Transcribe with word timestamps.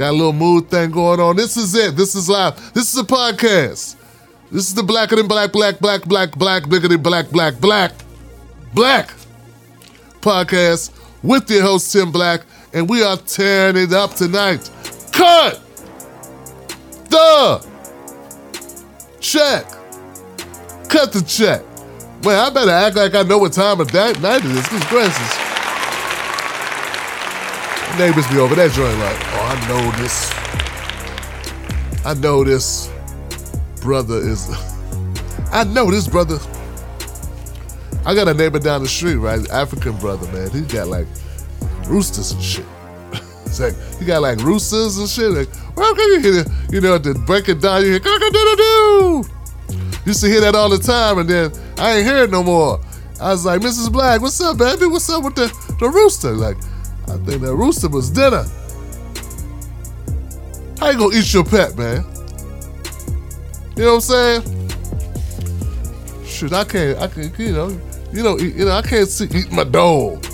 Got 0.00 0.12
a 0.12 0.16
little 0.16 0.32
mood 0.32 0.70
thing 0.70 0.92
going 0.92 1.20
on. 1.20 1.36
This 1.36 1.58
is 1.58 1.74
it. 1.74 1.94
This 1.94 2.14
is 2.14 2.26
live. 2.26 2.72
This 2.72 2.90
is 2.90 2.98
a 2.98 3.04
podcast. 3.04 3.96
This 4.50 4.66
is 4.66 4.74
the 4.74 4.82
blacker 4.82 5.14
than 5.14 5.28
black, 5.28 5.52
black, 5.52 5.78
black, 5.78 6.06
black, 6.06 6.34
black, 6.38 6.66
bigger 6.70 6.88
than 6.88 7.02
black, 7.02 7.28
black, 7.28 7.60
black, 7.60 7.92
black 8.72 9.12
podcast 10.22 10.90
with 11.22 11.50
your 11.50 11.60
host 11.60 11.92
Tim 11.92 12.10
Black, 12.10 12.46
and 12.72 12.88
we 12.88 13.02
are 13.02 13.18
tearing 13.18 13.76
it 13.76 13.92
up 13.92 14.14
tonight. 14.14 14.70
Cut 15.12 15.60
the 17.10 17.68
check. 19.20 19.66
Cut 20.88 21.12
the 21.12 21.22
check. 21.28 21.62
Man, 22.24 22.38
I 22.38 22.48
better 22.48 22.70
act 22.70 22.96
like 22.96 23.14
I 23.14 23.22
know 23.22 23.36
what 23.36 23.52
time 23.52 23.80
of 23.80 23.92
day, 23.92 24.14
night 24.22 24.46
it 24.46 24.46
is. 24.46 24.66
Goodness 24.66 24.88
gracious. 24.88 25.49
Neighbors 28.00 28.26
be 28.28 28.38
over 28.38 28.54
that 28.54 28.70
joint 28.72 28.98
like, 28.98 29.18
oh, 29.34 29.44
I 29.44 29.68
know 29.68 29.90
this. 30.00 30.32
I 32.06 32.14
know 32.14 32.42
this 32.42 32.90
brother 33.82 34.16
is. 34.16 34.48
I 35.52 35.64
know 35.64 35.90
this 35.90 36.08
brother. 36.08 36.38
I 38.06 38.14
got 38.14 38.26
a 38.26 38.32
neighbor 38.32 38.58
down 38.58 38.84
the 38.84 38.88
street, 38.88 39.16
right? 39.16 39.46
African 39.50 39.98
brother, 39.98 40.26
man. 40.32 40.48
He 40.48 40.62
got 40.62 40.88
like 40.88 41.06
roosters 41.88 42.32
and 42.32 42.42
shit. 42.42 42.64
it's 43.44 43.60
like 43.60 43.74
he 43.98 44.06
got 44.06 44.22
like 44.22 44.38
roosters 44.38 44.96
and 44.96 45.06
shit. 45.06 45.30
Like, 45.32 45.76
well, 45.76 45.94
can 45.94 46.10
you 46.12 46.20
hear 46.20 46.40
it? 46.40 46.48
You 46.70 46.80
know, 46.80 46.98
to 46.98 47.12
break 47.26 47.50
it 47.50 47.60
down, 47.60 47.82
you 47.82 47.90
hear 47.90 48.00
cock-a-doodle-doo. 48.00 49.24
Used 50.06 50.22
to 50.22 50.26
hear 50.26 50.40
that 50.40 50.54
all 50.54 50.70
the 50.70 50.78
time, 50.78 51.18
and 51.18 51.28
then 51.28 51.52
I 51.76 51.98
ain't 51.98 52.06
hear 52.06 52.24
it 52.24 52.30
no 52.30 52.42
more. 52.42 52.80
I 53.20 53.32
was 53.32 53.44
like, 53.44 53.60
Mrs. 53.60 53.92
Black, 53.92 54.22
what's 54.22 54.40
up, 54.40 54.56
baby? 54.56 54.86
What's 54.86 55.10
up 55.10 55.22
with 55.22 55.34
the, 55.34 55.52
the 55.78 55.90
rooster? 55.90 56.30
Like, 56.30 56.56
I 57.10 57.16
think 57.24 57.42
that 57.42 57.54
rooster 57.54 57.88
was 57.88 58.08
dinner. 58.10 58.44
How 60.78 60.90
you 60.90 60.98
gonna 60.98 61.16
eat 61.16 61.34
your 61.34 61.44
pet, 61.44 61.76
man? 61.76 62.04
You 63.76 63.84
know 63.84 63.94
what 63.96 64.10
I'm 64.10 64.42
saying? 64.44 64.70
Shoot, 66.24 66.52
I 66.52 66.64
can't, 66.64 66.98
I 66.98 67.08
can't. 67.08 67.38
you 67.38 67.52
know, 67.52 67.80
you 68.12 68.22
know, 68.22 68.38
you 68.38 68.64
know, 68.64 68.70
I 68.70 68.82
can't 68.82 69.08
see 69.08 69.24
eat 69.36 69.50
my 69.50 69.64
dog. 69.64 70.24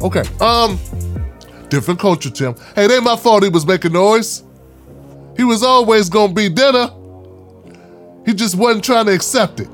Okay, 0.00 0.22
um, 0.40 0.78
different 1.68 1.98
culture, 1.98 2.30
Tim. 2.30 2.54
Hey, 2.74 2.84
it 2.84 2.90
ain't 2.92 3.02
my 3.02 3.16
fault 3.16 3.42
he 3.42 3.48
was 3.48 3.66
making 3.66 3.92
noise. 3.92 4.44
He 5.36 5.44
was 5.44 5.62
always 5.62 6.08
gonna 6.08 6.32
be 6.32 6.48
dinner. 6.48 6.90
He 8.24 8.32
just 8.32 8.54
wasn't 8.54 8.84
trying 8.84 9.06
to 9.06 9.14
accept 9.14 9.60
it. 9.60 9.68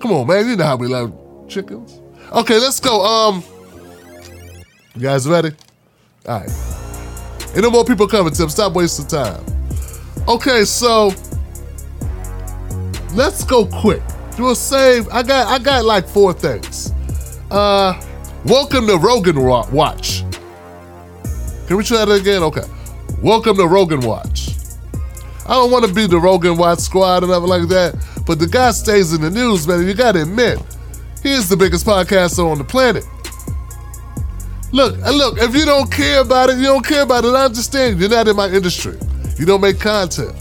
Come 0.00 0.12
on, 0.12 0.26
man. 0.26 0.48
You 0.48 0.56
know 0.56 0.64
how 0.64 0.76
we 0.76 0.86
love 0.86 1.12
chickens. 1.48 2.00
Okay, 2.32 2.58
let's 2.58 2.80
go. 2.80 3.04
Um, 3.04 3.42
you 4.96 5.02
guys 5.02 5.28
ready? 5.28 5.50
All 6.26 6.40
right. 6.40 6.50
Ain't 7.54 7.62
no 7.62 7.70
more 7.70 7.84
people 7.84 8.08
coming, 8.08 8.32
Tim. 8.32 8.48
Stop 8.48 8.72
wasting 8.72 9.06
time. 9.06 9.44
Okay, 10.26 10.64
so 10.64 11.12
let's 13.12 13.44
go 13.44 13.66
quick. 13.66 14.02
Do 14.36 14.50
a 14.50 14.54
save. 14.54 15.06
I 15.08 15.22
got 15.22 15.48
I 15.48 15.62
got 15.62 15.84
like 15.84 16.08
four 16.08 16.32
things. 16.32 16.94
Uh, 17.50 18.00
welcome 18.46 18.86
to 18.86 18.96
Rogan 18.96 19.42
Watch. 19.42 20.24
Can 21.66 21.76
we 21.76 21.84
try 21.84 22.04
that 22.04 22.20
again? 22.20 22.42
Okay. 22.44 22.64
Welcome 23.20 23.56
to 23.58 23.66
Rogan 23.66 24.00
Watch. 24.00 24.50
I 25.46 25.54
don't 25.54 25.70
want 25.70 25.84
to 25.84 25.92
be 25.92 26.06
the 26.06 26.18
Rogan 26.18 26.56
Watch 26.56 26.78
squad 26.78 27.22
or 27.22 27.26
nothing 27.26 27.48
like 27.48 27.68
that, 27.68 27.94
but 28.26 28.38
the 28.38 28.46
guy 28.46 28.70
stays 28.70 29.12
in 29.12 29.20
the 29.20 29.30
news, 29.30 29.68
man. 29.68 29.86
You 29.86 29.92
got 29.92 30.12
to 30.12 30.22
admit, 30.22 30.58
he 31.22 31.32
is 31.32 31.50
the 31.50 31.56
biggest 31.56 31.86
podcaster 31.86 32.50
on 32.50 32.58
the 32.58 32.64
planet. 32.64 33.04
Look, 34.76 34.98
uh, 35.06 35.10
look, 35.10 35.38
if 35.38 35.54
you 35.54 35.64
don't 35.64 35.90
care 35.90 36.20
about 36.20 36.50
it, 36.50 36.58
you 36.58 36.64
don't 36.64 36.84
care 36.84 37.00
about 37.00 37.24
it. 37.24 37.28
I 37.28 37.46
understand. 37.46 37.98
You're 37.98 38.10
not 38.10 38.28
in 38.28 38.36
my 38.36 38.50
industry. 38.50 38.98
You 39.38 39.46
don't 39.46 39.62
make 39.62 39.80
content. 39.80 40.34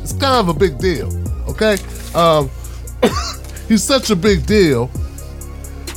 It's 0.00 0.12
kind 0.12 0.36
of 0.36 0.48
a 0.48 0.54
big 0.54 0.78
deal, 0.78 1.10
okay? 1.48 1.76
Um, 2.14 2.48
he's 3.68 3.82
such 3.82 4.10
a 4.10 4.14
big 4.14 4.46
deal 4.46 4.86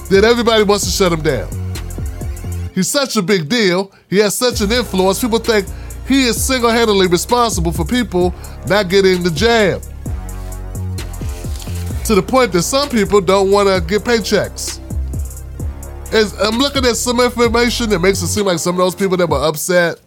that 0.09 0.23
everybody 0.23 0.63
wants 0.63 0.85
to 0.85 0.89
shut 0.89 1.11
him 1.11 1.21
down. 1.21 1.51
He's 2.73 2.87
such 2.87 3.15
a 3.15 3.21
big 3.21 3.47
deal. 3.47 3.91
He 4.09 4.17
has 4.17 4.35
such 4.35 4.61
an 4.61 4.71
influence. 4.71 5.21
People 5.21 5.37
think 5.37 5.67
he 6.07 6.23
is 6.23 6.43
single-handedly 6.43 7.05
responsible 7.05 7.73
for 7.73 7.85
people 7.85 8.33
not 8.65 8.89
getting 8.89 9.21
the 9.21 9.29
jab. 9.29 9.83
To 12.05 12.15
the 12.15 12.23
point 12.23 12.51
that 12.53 12.63
some 12.63 12.89
people 12.89 13.21
don't 13.21 13.51
want 13.51 13.69
to 13.69 13.87
get 13.87 14.03
paychecks. 14.03 14.81
I'm 16.15 16.57
looking 16.59 16.85
at 16.85 16.95
some 16.95 17.19
information 17.19 17.89
that 17.89 17.99
makes 17.99 18.21
it 18.21 18.27
seem 18.27 18.45
like 18.45 18.59
some 18.59 18.75
of 18.75 18.79
those 18.79 18.95
people 18.95 19.17
that 19.17 19.27
were 19.27 19.43
upset 19.45 19.99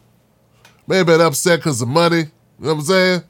may 0.87 0.99
have 0.99 1.07
been 1.07 1.21
upset 1.21 1.59
because 1.59 1.83
of 1.83 1.89
money. 1.89 2.19
You 2.19 2.25
know 2.61 2.75
what 2.75 2.79
I'm 2.79 2.81
saying? 2.83 3.23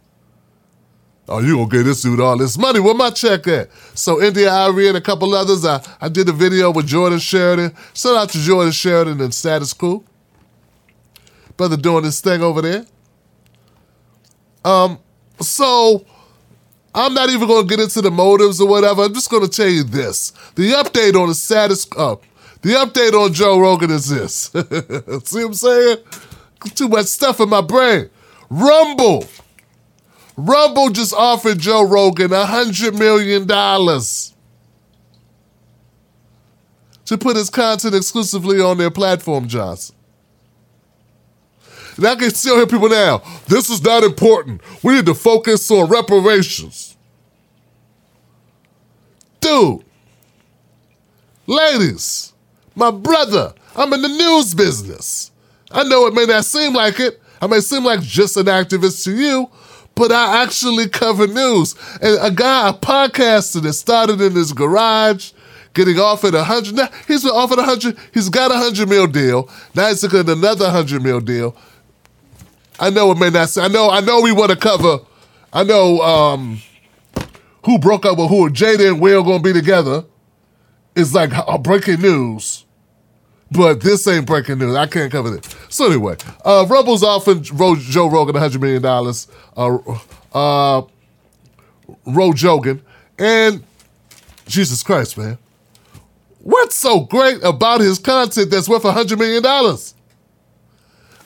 Oh, 1.31 1.41
you 1.41 1.57
gonna 1.57 1.69
get 1.69 1.83
this 1.83 2.03
dude 2.03 2.21
all 2.21 2.39
this 2.39 2.57
money? 2.57 2.81
Where 2.81 2.95
my 2.95 3.11
check 3.11 3.47
at? 3.49 3.69
So 3.95 4.23
India 4.23 4.51
Arie 4.51 4.89
and 4.89 4.97
a 4.97 5.01
couple 5.01 5.35
others, 5.35 5.65
I, 5.65 5.85
I 6.01 6.09
did 6.09 6.29
a 6.29 6.33
video 6.33 6.71
with 6.71 6.87
Jordan 6.87 7.19
Sheridan. 7.19 7.75
Shout 7.95 8.17
out 8.17 8.31
to 8.31 8.39
Jordan 8.39 8.73
Sheridan 8.73 9.21
and 9.21 9.35
Status 9.35 9.75
Quo. 9.75 10.05
Brother 11.57 11.77
doing 11.77 12.05
this 12.05 12.21
thing 12.21 12.43
over 12.43 12.63
there. 12.63 12.87
Um, 14.65 14.99
so 15.41 16.07
I'm 16.95 17.13
not 17.13 17.29
even 17.29 17.47
gonna 17.47 17.67
get 17.67 17.81
into 17.81 18.01
the 18.01 18.11
motives 18.11 18.61
or 18.61 18.69
whatever. 18.69 19.03
I'm 19.03 19.13
just 19.13 19.31
gonna 19.31 19.49
tell 19.49 19.69
you 19.69 19.83
this. 19.83 20.31
The 20.55 20.73
update 20.73 21.21
on 21.21 21.29
the 21.29 21.35
status 21.35 21.87
uh, 21.97 22.17
the 22.63 22.71
update 22.71 23.13
on 23.13 23.33
Joe 23.33 23.59
Rogan 23.61 23.91
is 23.91 24.09
this. 24.09 24.35
See 25.25 25.39
what 25.39 25.47
I'm 25.47 25.55
saying? 25.55 25.99
Too 26.75 26.89
much 26.89 27.07
stuff 27.07 27.41
in 27.41 27.49
my 27.49 27.61
brain. 27.61 28.11
Rumble. 28.51 29.27
Rumble 30.37 30.91
just 30.91 31.13
offered 31.15 31.59
Joe 31.59 31.87
Rogan 31.87 32.33
a 32.33 32.47
hundred 32.47 32.95
million 32.95 33.47
dollars 33.47 34.35
to 37.07 37.17
put 37.17 37.37
his 37.37 37.49
content 37.51 37.95
exclusively 37.95 38.61
on 38.61 38.77
their 38.79 38.91
platform, 38.91 39.49
Johnson. 39.49 39.97
And 41.97 42.07
I 42.07 42.15
can 42.15 42.31
still 42.31 42.57
hear 42.57 42.67
people 42.67 42.89
now. 42.89 43.23
This 43.49 43.71
is 43.71 43.83
not 43.83 44.05
important. 44.05 44.61
We 44.85 44.95
need 44.95 45.07
to 45.07 45.15
focus 45.15 45.69
on 45.71 45.89
reparations. 45.89 46.97
Dude, 49.41 49.83
ladies, 51.47 52.33
my 52.79 52.91
brother, 52.91 53.53
I'm 53.77 53.93
in 53.93 54.03
the 54.03 54.09
news 54.09 54.55
business. 54.55 55.31
I 55.71 55.85
know 55.85 56.07
it 56.07 56.15
may 56.15 56.25
not 56.25 56.45
seem 56.45 56.75
like 56.75 57.01
it. 57.01 57.21
I 57.41 57.47
may 57.47 57.61
seem 57.61 57.85
like 57.85 58.01
just 58.01 58.37
an 58.37 58.47
activist 58.47 59.05
to 59.05 59.13
you, 59.15 59.51
but 59.95 60.11
I 60.11 60.43
actually 60.43 60.89
cover 60.89 61.27
news. 61.27 61.75
And 62.01 62.19
a 62.21 62.31
guy, 62.31 62.71
a 62.71 62.73
podcaster 62.73 63.63
that 63.63 63.75
started 63.75 64.21
in 64.21 64.33
his 64.33 64.53
garage, 64.53 65.33
getting 65.75 65.99
offered 65.99 66.35
a 66.35 66.45
hundred. 66.45 66.75
Now 66.75 66.89
he's 67.07 67.23
been 67.23 67.33
offered 67.33 67.59
a 67.59 67.65
hundred. 67.65 67.97
He's 68.15 68.29
got 68.29 68.51
a 68.51 68.57
hundred 68.57 68.89
mil 68.89 69.07
deal. 69.07 69.49
Now 69.75 69.89
he's 69.89 70.03
looking 70.03 70.21
at 70.21 70.29
another 70.29 70.71
hundred 70.71 71.03
mil 71.03 71.21
deal. 71.21 71.57
I 72.81 72.91
know 72.91 73.11
it 73.13 73.19
may 73.19 73.31
not. 73.31 73.57
I 73.59 73.69
know. 73.69 73.91
I 73.91 74.01
know 74.01 74.21
we 74.21 74.33
want 74.33 74.51
to 74.51 74.57
cover. 74.57 74.99
I 75.53 75.65
know 75.65 76.01
um, 76.01 76.61
who 77.65 77.79
broke 77.79 78.07
up 78.07 78.19
with 78.19 78.29
who. 78.29 78.51
Jada 78.51 78.89
and 78.89 79.01
Will 79.01 79.23
gonna 79.23 79.43
be 79.43 79.53
together. 79.53 80.05
It's 80.97 81.15
like 81.15 81.31
uh, 81.33 81.59
breaking 81.59 82.01
news. 82.01 82.65
But 83.51 83.81
this 83.81 84.07
ain't 84.07 84.27
breaking 84.27 84.59
news. 84.59 84.75
I 84.77 84.87
can't 84.87 85.11
cover 85.11 85.31
this. 85.31 85.57
So 85.69 85.87
anyway, 85.87 86.17
uh, 86.45 86.67
Rumble's 86.69 87.03
offering 87.03 87.43
Joe 87.43 88.09
Rogan 88.11 88.35
$100 88.35 88.61
million. 88.61 88.85
Uh, 89.57 89.99
uh, 90.37 90.83
Ro 92.07 92.33
Jogan. 92.33 92.81
And 93.19 93.65
Jesus 94.47 94.83
Christ, 94.83 95.17
man. 95.17 95.39
What's 96.41 96.77
so 96.77 97.01
great 97.01 97.43
about 97.43 97.81
his 97.81 97.99
content 97.99 98.51
that's 98.51 98.69
worth 98.69 98.83
$100 98.83 99.19
million? 99.19 99.45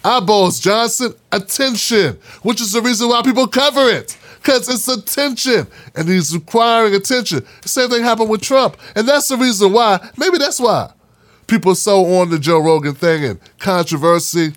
Eyeballs, 0.05 0.59
Johnson, 0.59 1.15
attention, 1.31 2.19
which 2.43 2.61
is 2.61 2.73
the 2.73 2.81
reason 2.81 3.09
why 3.09 3.23
people 3.23 3.47
cover 3.47 3.89
it. 3.89 4.17
Because 4.39 4.69
it's 4.69 4.89
attention. 4.89 5.69
And 5.95 6.09
he's 6.09 6.35
requiring 6.35 6.95
attention. 6.95 7.47
Same 7.65 7.91
thing 7.91 8.03
happened 8.03 8.31
with 8.31 8.43
Trump. 8.43 8.77
And 8.97 9.09
that's 9.09 9.29
the 9.29 9.37
reason 9.37 9.73
why, 9.73 10.09
maybe 10.17 10.39
that's 10.39 10.59
why 10.59 10.93
people 11.53 11.75
so 11.75 12.07
on 12.15 12.31
the 12.31 12.39
Joe 12.39 12.61
Rogan 12.61 12.95
thing 12.95 13.27
and 13.27 13.39
controversy. 13.59 14.55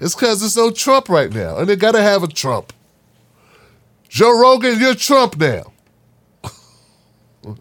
It's 0.00 0.16
because 0.16 0.40
there's 0.40 0.56
no 0.56 0.72
Trump 0.72 1.08
right 1.08 1.32
now, 1.32 1.58
and 1.58 1.68
they 1.68 1.76
got 1.76 1.92
to 1.92 2.02
have 2.02 2.24
a 2.24 2.26
Trump. 2.26 2.72
Joe 4.08 4.36
Rogan, 4.36 4.80
you're 4.80 4.96
Trump 4.96 5.36
now. 5.38 5.72
and 7.44 7.60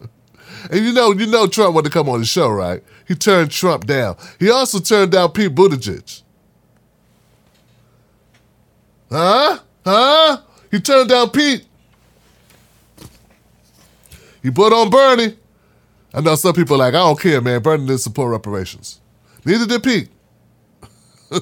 you 0.72 0.94
know, 0.94 1.12
you 1.12 1.28
know 1.28 1.46
Trump 1.46 1.76
wanted 1.76 1.92
to 1.92 1.94
come 1.94 2.10
on 2.10 2.22
the 2.22 2.26
show, 2.26 2.50
right? 2.50 2.84
He 3.08 3.14
turned 3.14 3.52
Trump 3.52 3.86
down. 3.86 4.18
He 4.40 4.50
also 4.50 4.80
turned 4.80 5.12
down 5.12 5.32
Pete 5.32 5.54
Buttigieg. 5.54 6.24
Huh? 9.12 9.60
Huh? 9.86 10.38
He 10.72 10.80
turned 10.80 11.10
down 11.10 11.30
Pete. 11.30 11.68
He 14.42 14.50
put 14.50 14.74
on 14.74 14.90
Bernie. 14.90 15.38
I 16.14 16.22
know 16.22 16.36
some 16.36 16.54
people 16.54 16.76
are 16.76 16.80
like, 16.80 16.94
I 16.94 17.00
don't 17.00 17.20
care, 17.20 17.42
man. 17.42 17.62
Bernie 17.62 17.88
didn't 17.88 18.02
support 18.02 18.32
reparations. 18.32 19.02
Neither 19.46 19.66
did 19.66 19.84
Pete. 19.84 20.10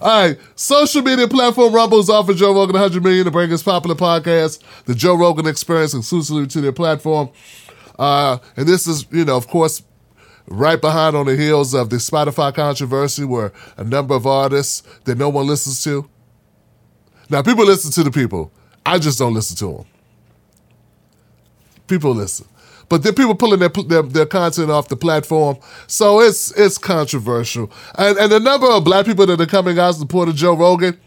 All 0.00 0.28
right, 0.28 0.38
social 0.54 1.02
media 1.02 1.28
platform 1.28 1.74
Rumble's 1.74 2.08
offered 2.08 2.36
Joe 2.36 2.54
Rogan 2.54 2.74
100 2.74 3.02
million 3.02 3.24
to 3.26 3.30
bring 3.30 3.50
his 3.50 3.62
popular 3.62 3.94
podcast, 3.94 4.62
the 4.84 4.94
Joe 4.94 5.16
Rogan 5.16 5.46
Experience, 5.46 5.94
exclusively 5.94 6.46
to 6.46 6.60
their 6.60 6.72
platform. 6.72 7.30
Uh, 7.98 8.38
and 8.56 8.66
this 8.66 8.86
is, 8.86 9.06
you 9.10 9.24
know, 9.24 9.36
of 9.36 9.48
course, 9.48 9.82
right 10.48 10.80
behind 10.80 11.16
on 11.16 11.26
the 11.26 11.36
heels 11.36 11.74
of 11.74 11.90
the 11.90 11.96
Spotify 11.96 12.54
controversy, 12.54 13.24
where 13.24 13.52
a 13.76 13.84
number 13.84 14.14
of 14.14 14.26
artists 14.26 14.82
that 15.04 15.18
no 15.18 15.28
one 15.28 15.46
listens 15.46 15.82
to. 15.84 16.08
Now, 17.28 17.42
people 17.42 17.64
listen 17.64 17.90
to 17.92 18.02
the 18.02 18.10
people. 18.10 18.52
I 18.84 18.98
just 18.98 19.18
don't 19.18 19.34
listen 19.34 19.56
to 19.56 19.78
them. 19.78 19.86
People 21.86 22.14
listen, 22.14 22.46
but 22.88 23.02
then 23.02 23.14
people 23.14 23.34
pulling 23.34 23.60
their, 23.60 23.68
their 23.68 24.02
their 24.02 24.26
content 24.26 24.70
off 24.70 24.88
the 24.88 24.96
platform, 24.96 25.56
so 25.86 26.20
it's 26.20 26.52
it's 26.52 26.78
controversial. 26.78 27.70
And 27.96 28.16
and 28.18 28.30
the 28.30 28.40
number 28.40 28.68
of 28.70 28.84
black 28.84 29.06
people 29.06 29.26
that 29.26 29.40
are 29.40 29.46
coming 29.46 29.78
out 29.78 29.94
to 29.94 29.98
support 30.00 30.32
Joe 30.34 30.54
Rogan, 30.56 30.98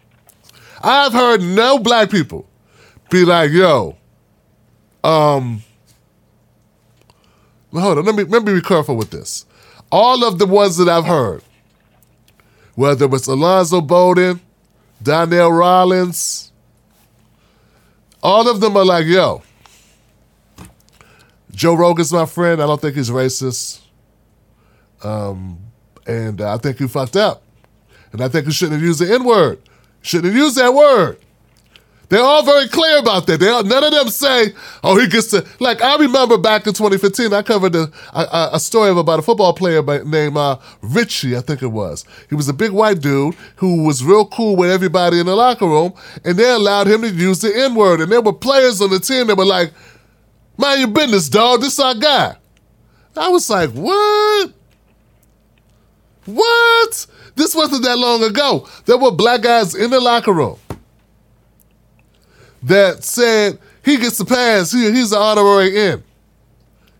I've 0.81 1.13
heard 1.13 1.41
no 1.41 1.79
black 1.79 2.09
people 2.09 2.47
be 3.09 3.25
like, 3.25 3.51
"Yo, 3.51 3.97
um." 5.03 5.63
Hold 7.71 7.99
on, 7.99 8.05
let 8.05 8.15
me 8.15 8.23
let 8.23 8.43
me 8.43 8.55
be 8.55 8.61
careful 8.61 8.95
with 8.95 9.11
this. 9.11 9.45
All 9.91 10.25
of 10.25 10.39
the 10.39 10.47
ones 10.47 10.77
that 10.77 10.89
I've 10.89 11.05
heard, 11.05 11.43
whether 12.75 13.05
it 13.05 13.11
was 13.11 13.27
Alonzo 13.27 13.79
Bodden, 13.81 14.41
Donnell 15.03 15.51
Rawlings, 15.51 16.51
all 18.23 18.49
of 18.49 18.59
them 18.59 18.75
are 18.75 18.85
like, 18.85 19.05
yo, 19.05 19.43
Joe 21.59 21.73
Rogan's 21.73 22.13
my 22.13 22.25
friend. 22.25 22.61
I 22.61 22.67
don't 22.67 22.79
think 22.79 22.95
he's 22.95 23.09
racist. 23.09 23.81
Um, 25.03 25.59
and 26.07 26.39
I 26.39 26.55
think 26.57 26.77
he 26.77 26.87
fucked 26.87 27.17
up. 27.17 27.43
And 28.13 28.21
I 28.21 28.29
think 28.29 28.45
he 28.45 28.53
shouldn't 28.53 28.79
have 28.79 28.87
used 28.87 29.01
the 29.01 29.13
N 29.13 29.25
word. 29.25 29.59
Shouldn't 30.01 30.33
have 30.33 30.41
used 30.41 30.55
that 30.55 30.73
word. 30.73 31.17
They're 32.07 32.23
all 32.23 32.43
very 32.43 32.69
clear 32.69 32.99
about 32.99 33.27
that. 33.27 33.41
They 33.41 33.49
all, 33.49 33.63
none 33.63 33.83
of 33.83 33.91
them 33.91 34.07
say, 34.07 34.53
"Oh, 34.85 34.97
he 34.97 35.07
gets 35.07 35.31
to." 35.31 35.45
Like 35.59 35.81
I 35.81 35.97
remember 35.97 36.37
back 36.37 36.65
in 36.65 36.73
2015, 36.73 37.33
I 37.33 37.41
covered 37.41 37.75
a, 37.75 37.91
a, 38.13 38.51
a 38.53 38.59
story 38.61 38.89
about 38.91 39.19
a 39.19 39.21
football 39.21 39.53
player 39.53 39.81
by, 39.81 39.99
named 39.99 40.37
uh, 40.37 40.57
Richie, 40.81 41.35
I 41.35 41.41
think 41.41 41.61
it 41.61 41.67
was. 41.67 42.05
He 42.29 42.35
was 42.35 42.47
a 42.47 42.53
big 42.53 42.71
white 42.71 43.01
dude 43.01 43.35
who 43.57 43.83
was 43.83 44.01
real 44.01 44.25
cool 44.25 44.55
with 44.55 44.71
everybody 44.71 45.19
in 45.19 45.25
the 45.25 45.35
locker 45.35 45.67
room, 45.67 45.93
and 46.23 46.37
they 46.37 46.49
allowed 46.49 46.87
him 46.87 47.01
to 47.01 47.09
use 47.09 47.41
the 47.41 47.53
N 47.53 47.75
word. 47.75 47.99
And 47.99 48.09
there 48.09 48.21
were 48.21 48.33
players 48.33 48.81
on 48.81 48.91
the 48.91 48.99
team 48.99 49.27
that 49.27 49.37
were 49.37 49.45
like, 49.45 49.73
"Mind 50.59 50.79
your 50.81 50.89
business, 50.89 51.29
dog. 51.29 51.61
This 51.61 51.79
our 51.79 51.95
guy." 51.95 52.35
I 53.15 53.29
was 53.29 53.49
like, 53.49 53.71
"What? 53.71 54.51
What?" 56.25 57.07
This 57.35 57.55
wasn't 57.55 57.83
that 57.85 57.97
long 57.97 58.21
ago. 58.21 58.67
There 58.85 58.97
were 58.97 59.11
black 59.11 59.41
guys 59.41 59.73
in 59.73 59.89
the 59.89 60.01
locker 60.01 60.33
room 60.33 60.57
that 62.63 63.05
said 63.05 63.57
he 63.85 63.95
gets 63.95 64.17
the 64.17 64.25
pass. 64.25 64.73
He, 64.73 64.91
he's 64.91 65.13
an 65.13 65.19
honorary 65.19 65.77
in. 65.77 66.03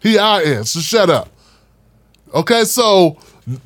He 0.02 0.18
our 0.18 0.42
N, 0.42 0.64
so 0.64 0.80
shut 0.80 1.10
up. 1.10 1.30
Okay, 2.34 2.64
so, 2.64 3.18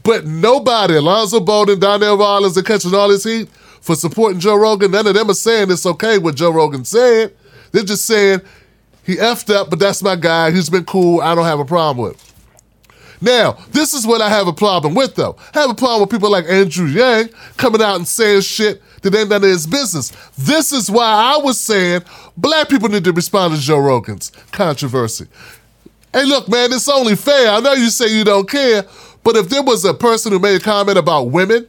but 0.01 0.25
nobody, 0.25 0.95
Alonzo 0.95 1.39
Bodden, 1.39 1.79
Donnell 1.79 2.17
Rawlings, 2.17 2.57
are 2.57 2.63
catching 2.63 2.95
all 2.95 3.09
this 3.09 3.23
heat 3.23 3.49
for 3.81 3.95
supporting 3.95 4.39
Joe 4.39 4.55
Rogan. 4.55 4.89
None 4.89 5.05
of 5.05 5.13
them 5.13 5.29
are 5.29 5.35
saying 5.35 5.69
it's 5.69 5.85
okay 5.85 6.17
what 6.17 6.33
Joe 6.33 6.51
Rogan 6.51 6.85
said. 6.85 7.35
They're 7.71 7.83
just 7.83 8.05
saying 8.05 8.41
he 9.03 9.15
effed 9.15 9.53
up, 9.53 9.69
but 9.69 9.79
that's 9.79 10.01
my 10.01 10.15
guy. 10.15 10.51
He's 10.51 10.69
been 10.69 10.85
cool. 10.85 11.21
I 11.21 11.35
don't 11.35 11.45
have 11.45 11.59
a 11.59 11.65
problem 11.65 12.07
with. 12.07 12.33
Now, 13.23 13.53
this 13.71 13.93
is 13.93 14.05
what 14.05 14.21
I 14.21 14.27
have 14.27 14.47
a 14.47 14.53
problem 14.53 14.95
with, 14.95 15.15
though. 15.15 15.37
I 15.53 15.61
have 15.61 15.69
a 15.69 15.75
problem 15.75 16.01
with 16.01 16.09
people 16.09 16.29
like 16.29 16.45
Andrew 16.49 16.87
Yang 16.87 17.29
coming 17.55 17.81
out 17.81 17.95
and 17.95 18.07
saying 18.07 18.41
shit 18.41 18.81
that 19.01 19.15
ain't 19.15 19.29
none 19.29 19.43
of 19.43 19.49
his 19.49 19.65
business. 19.65 20.11
This 20.37 20.73
is 20.73 20.91
why 20.91 21.05
I 21.05 21.37
was 21.37 21.59
saying 21.59 22.03
black 22.35 22.67
people 22.67 22.89
need 22.89 23.05
to 23.05 23.13
respond 23.13 23.55
to 23.55 23.61
Joe 23.61 23.79
Rogan's 23.79 24.29
controversy. 24.51 25.27
Hey, 26.11 26.25
look, 26.25 26.49
man, 26.49 26.73
it's 26.73 26.89
only 26.89 27.15
fair. 27.15 27.49
I 27.49 27.61
know 27.61 27.73
you 27.73 27.89
say 27.89 28.07
you 28.07 28.25
don't 28.25 28.49
care, 28.49 28.83
but 29.23 29.37
if 29.37 29.47
there 29.47 29.63
was 29.63 29.85
a 29.85 29.93
person 29.93 30.33
who 30.33 30.39
made 30.39 30.59
a 30.59 30.63
comment 30.63 30.97
about 30.97 31.31
women, 31.31 31.67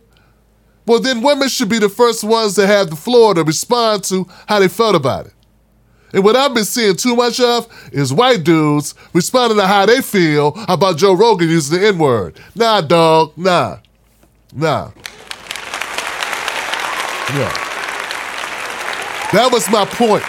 well, 0.86 1.00
then 1.00 1.22
women 1.22 1.48
should 1.48 1.68
be 1.68 1.78
the 1.78 1.88
first 1.88 2.24
ones 2.24 2.56
to 2.56 2.66
have 2.66 2.90
the 2.90 2.96
floor 2.96 3.32
to 3.32 3.44
respond 3.44 4.02
to 4.04 4.26
how 4.46 4.58
they 4.58 4.68
felt 4.68 4.96
about 4.96 5.26
it. 5.26 5.33
And 6.14 6.22
what 6.22 6.36
I've 6.36 6.54
been 6.54 6.64
seeing 6.64 6.94
too 6.94 7.16
much 7.16 7.40
of 7.40 7.66
is 7.92 8.12
white 8.12 8.44
dudes 8.44 8.94
responding 9.12 9.58
to 9.58 9.66
how 9.66 9.84
they 9.84 10.00
feel 10.00 10.54
about 10.68 10.96
Joe 10.96 11.12
Rogan 11.12 11.48
using 11.48 11.80
the 11.80 11.88
N 11.88 11.98
word. 11.98 12.38
Nah, 12.54 12.80
dog, 12.82 13.32
nah, 13.36 13.78
nah. 14.54 14.92
Yeah. 17.34 17.52
That 19.32 19.48
was 19.50 19.68
my 19.68 19.84
point. 19.84 20.22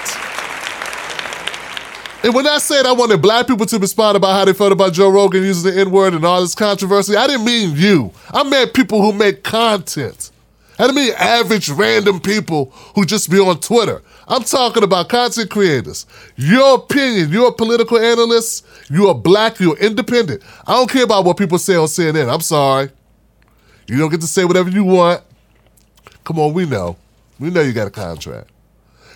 And 2.25 2.33
when 2.33 2.47
I 2.47 2.57
said 2.57 2.87
I 2.87 2.91
wanted 2.91 3.21
black 3.21 3.45
people 3.45 3.67
to 3.67 3.77
respond 3.77 4.17
about 4.17 4.33
how 4.33 4.45
they 4.45 4.53
felt 4.53 4.71
about 4.71 4.93
Joe 4.93 5.09
Rogan 5.09 5.43
using 5.43 5.71
the 5.71 5.79
N 5.79 5.91
word 5.91 6.15
and 6.15 6.25
all 6.25 6.41
this 6.41 6.55
controversy, 6.55 7.15
I 7.15 7.27
didn't 7.27 7.45
mean 7.45 7.75
you. 7.75 8.11
I 8.31 8.41
meant 8.41 8.73
people 8.73 9.03
who 9.03 9.13
make 9.13 9.43
content. 9.43 10.31
I 10.79 10.87
didn't 10.87 10.95
mean 10.95 11.13
average 11.19 11.69
random 11.69 12.19
people 12.19 12.71
who 12.95 13.05
just 13.05 13.29
be 13.29 13.39
on 13.39 13.59
Twitter. 13.59 14.01
I'm 14.27 14.43
talking 14.43 14.83
about 14.83 15.09
content 15.09 15.49
creators. 15.49 16.05
Your 16.35 16.75
opinion, 16.75 17.31
you're 17.31 17.49
a 17.49 17.53
political 17.53 17.97
analyst, 17.97 18.65
you're 18.89 19.13
black, 19.13 19.59
you're 19.59 19.77
independent. 19.77 20.41
I 20.65 20.73
don't 20.73 20.89
care 20.89 21.03
about 21.03 21.25
what 21.25 21.37
people 21.37 21.59
say 21.59 21.75
on 21.75 21.87
CNN. 21.87 22.33
I'm 22.33 22.41
sorry. 22.41 22.89
You 23.87 23.97
don't 23.97 24.09
get 24.09 24.21
to 24.21 24.27
say 24.27 24.45
whatever 24.45 24.69
you 24.69 24.83
want. 24.83 25.21
Come 26.23 26.39
on, 26.39 26.53
we 26.53 26.65
know. 26.65 26.97
We 27.39 27.51
know 27.51 27.61
you 27.61 27.73
got 27.73 27.87
a 27.87 27.91
contract. 27.91 28.49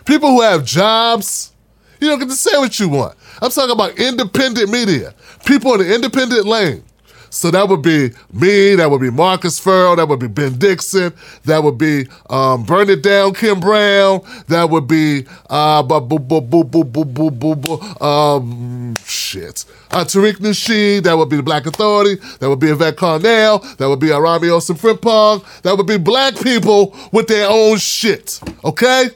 People 0.05 0.29
who 0.29 0.41
have 0.41 0.63
jobs, 0.63 1.53
you 1.99 2.07
don't 2.07 2.19
get 2.19 2.29
to 2.29 2.35
say 2.35 2.57
what 2.57 2.79
you 2.79 2.89
want. 2.89 3.17
I'm 3.41 3.49
talking 3.49 3.71
about 3.71 3.97
independent 3.97 4.69
media, 4.69 5.13
people 5.45 5.73
in 5.73 5.79
the 5.79 5.95
independent 5.95 6.45
lane. 6.45 6.83
So 7.29 7.51
that 7.51 7.67
would 7.69 7.81
be 7.81 8.11
me, 8.33 8.75
that 8.75 8.89
would 8.89 9.01
be 9.01 9.09
Marcus 9.09 9.59
Farrell, 9.59 9.95
that 9.95 10.07
would 10.07 10.19
be 10.19 10.27
Ben 10.27 10.57
Dixon, 10.57 11.13
that 11.45 11.63
would 11.63 11.77
be 11.77 12.07
um, 12.29 12.63
Burn 12.63 12.89
It 12.89 13.03
Down 13.03 13.33
Kim 13.33 13.59
Brown, 13.59 14.21
that 14.47 14.69
would 14.69 14.87
be 14.87 15.25
uh, 15.49 15.83
bu- 15.83 16.01
bu- 16.01 16.19
bu- 16.19 16.41
bu- 16.41 16.63
bu- 16.63 16.83
bu- 16.83 17.31
bu- 17.31 17.55
bu- 17.55 18.03
um, 18.05 18.95
shit. 19.05 19.65
Uh, 19.91 20.03
Tariq 20.03 20.37
Nasheed, 20.37 21.03
that 21.03 21.17
would 21.17 21.29
be 21.29 21.37
the 21.37 21.43
Black 21.43 21.65
Authority, 21.65 22.15
that 22.39 22.49
would 22.49 22.59
be 22.59 22.67
Yvette 22.69 22.95
Carnell, 22.97 23.61
that 23.77 23.87
would 23.87 23.99
be 23.99 24.07
Arami 24.07 24.51
Olsen 24.51 24.75
Frimpong, 24.75 25.43
that 25.61 25.75
would 25.77 25.87
be 25.87 25.97
black 25.97 26.35
people 26.39 26.95
with 27.11 27.27
their 27.27 27.47
own 27.49 27.77
shit. 27.77 28.39
Okay? 28.63 29.09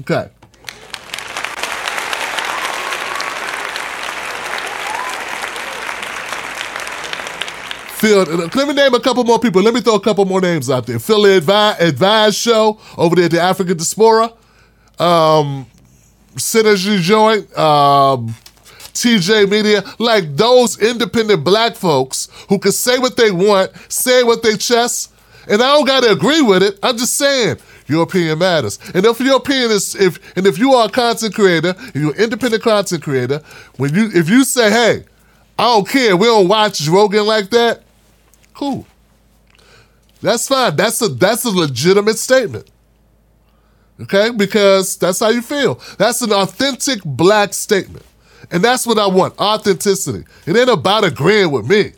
Okay. 0.00 0.28
Phil, 7.98 8.24
let 8.24 8.68
me 8.68 8.74
name 8.74 8.94
a 8.94 9.00
couple 9.00 9.24
more 9.24 9.40
people. 9.40 9.60
Let 9.60 9.74
me 9.74 9.80
throw 9.80 9.96
a 9.96 10.00
couple 10.00 10.24
more 10.24 10.40
names 10.40 10.70
out 10.70 10.86
there. 10.86 10.98
Philly 10.98 11.36
Advise, 11.36 11.80
Advise 11.80 12.36
Show 12.36 12.78
over 12.96 13.16
there 13.16 13.24
at 13.24 13.30
the 13.32 13.40
African 13.40 13.76
Diaspora. 13.76 14.32
Um, 14.98 15.66
Synergy 16.36 17.00
Joint. 17.00 17.56
Um, 17.58 18.34
TJ 18.98 19.48
Media, 19.48 19.84
like 20.00 20.34
those 20.34 20.80
independent 20.82 21.44
black 21.44 21.76
folks 21.76 22.28
who 22.48 22.58
can 22.58 22.72
say 22.72 22.98
what 22.98 23.16
they 23.16 23.30
want, 23.30 23.70
say 23.88 24.24
what 24.24 24.42
they 24.42 24.56
chest, 24.56 25.12
and 25.48 25.62
I 25.62 25.72
don't 25.74 25.86
gotta 25.86 26.10
agree 26.10 26.42
with 26.42 26.64
it. 26.64 26.80
I'm 26.82 26.98
just 26.98 27.14
saying 27.14 27.58
your 27.86 28.02
opinion 28.02 28.40
matters. 28.40 28.78
And 28.94 29.06
if 29.06 29.20
your 29.20 29.36
opinion 29.36 29.70
is 29.70 29.94
if 29.94 30.36
and 30.36 30.48
if 30.48 30.58
you 30.58 30.72
are 30.72 30.86
a 30.86 30.90
content 30.90 31.32
creator, 31.32 31.76
you're 31.94 32.12
an 32.12 32.18
independent 32.20 32.62
content 32.64 33.02
creator, 33.04 33.40
when 33.76 33.94
you 33.94 34.10
if 34.12 34.28
you 34.28 34.44
say, 34.44 34.68
hey, 34.68 35.04
I 35.58 35.64
don't 35.64 35.88
care, 35.88 36.16
we 36.16 36.26
don't 36.26 36.48
watch 36.48 36.86
Rogan 36.88 37.24
like 37.24 37.50
that, 37.50 37.82
cool. 38.58 38.86
That's 40.20 40.48
fine. 40.48 40.76
That's 40.76 41.00
a 41.00 41.08
that's 41.08 41.44
a 41.44 41.50
legitimate 41.50 42.18
statement. 42.18 42.68
Okay? 44.00 44.30
Because 44.30 44.96
that's 44.96 45.20
how 45.20 45.30
you 45.30 45.42
feel. 45.42 45.80
That's 45.96 46.22
an 46.22 46.32
authentic 46.32 47.00
black 47.04 47.54
statement. 47.54 48.04
And 48.50 48.62
that's 48.62 48.86
what 48.86 48.98
I 48.98 49.06
want 49.06 49.38
authenticity. 49.38 50.24
It 50.46 50.56
ain't 50.56 50.70
about 50.70 51.04
agreeing 51.04 51.50
with 51.50 51.68
me. 51.68 51.92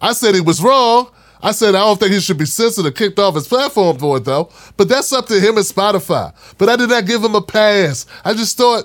I 0.00 0.12
said 0.12 0.34
he 0.34 0.40
was 0.40 0.62
wrong. 0.62 1.10
I 1.42 1.52
said 1.52 1.74
I 1.74 1.80
don't 1.80 1.98
think 1.98 2.12
he 2.12 2.20
should 2.20 2.38
be 2.38 2.46
censored 2.46 2.84
or 2.84 2.90
kicked 2.90 3.18
off 3.18 3.34
his 3.34 3.48
platform 3.48 3.98
for 3.98 4.18
it, 4.18 4.24
though. 4.24 4.50
But 4.76 4.88
that's 4.88 5.12
up 5.12 5.26
to 5.26 5.40
him 5.40 5.56
and 5.56 5.64
Spotify. 5.64 6.34
But 6.58 6.68
I 6.68 6.76
did 6.76 6.90
not 6.90 7.06
give 7.06 7.24
him 7.24 7.34
a 7.34 7.42
pass. 7.42 8.06
I 8.24 8.34
just 8.34 8.58
thought, 8.58 8.84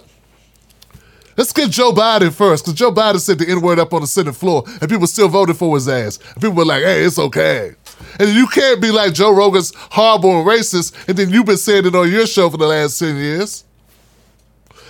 let's 1.38 1.54
get 1.54 1.70
Joe 1.72 1.92
Biden 1.92 2.34
first, 2.34 2.66
because 2.66 2.78
Joe 2.78 2.92
Biden 2.92 3.20
said 3.20 3.40
the 3.40 3.50
N 3.50 3.62
word 3.62 3.80
up 3.80 3.94
on 3.94 4.02
the 4.02 4.08
Senate 4.08 4.36
floor, 4.36 4.64
and 4.82 4.90
people 4.90 5.08
still 5.08 5.28
voted 5.28 5.58
for 5.58 5.76
his 5.76 5.88
ass. 5.88 6.20
And 6.34 6.42
people 6.42 6.54
were 6.54 6.66
like, 6.66 6.84
hey, 6.84 7.04
it's 7.04 7.20
okay. 7.20 7.72
And 8.20 8.30
you 8.30 8.48
can't 8.48 8.82
be 8.82 8.92
like 8.92 9.14
Joe 9.14 9.34
Rogan's 9.34 9.74
horrible 9.76 10.44
racist, 10.44 11.08
and 11.08 11.18
then 11.18 11.30
you've 11.30 11.46
been 11.46 11.58
saying 11.58 11.86
it 11.86 11.96
on 11.96 12.12
your 12.12 12.28
show 12.28 12.50
for 12.50 12.58
the 12.58 12.68
last 12.68 13.00
10 13.00 13.16
years. 13.16 13.64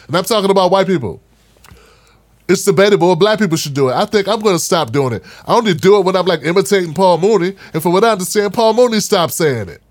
And 0.07 0.15
I'm 0.15 0.23
talking 0.23 0.51
about 0.51 0.71
white 0.71 0.87
people. 0.87 1.21
it's 2.47 2.63
debatable 2.63 3.15
black 3.15 3.39
people 3.39 3.57
should 3.57 3.73
do 3.73 3.89
it. 3.89 3.93
I 3.93 4.05
think 4.05 4.27
I'm 4.27 4.39
going 4.39 4.55
to 4.55 4.59
stop 4.59 4.91
doing 4.91 5.13
it. 5.13 5.23
I 5.47 5.55
only 5.55 5.73
do 5.73 5.97
it 5.97 6.05
when 6.05 6.15
I'm 6.15 6.25
like 6.25 6.43
imitating 6.43 6.93
Paul 6.93 7.17
Mooney, 7.17 7.55
and 7.73 7.81
from 7.81 7.93
what 7.93 8.03
I 8.03 8.11
understand, 8.11 8.53
Paul 8.53 8.73
Mooney 8.73 8.99
stopped 8.99 9.33
saying 9.33 9.69
it. 9.69 9.81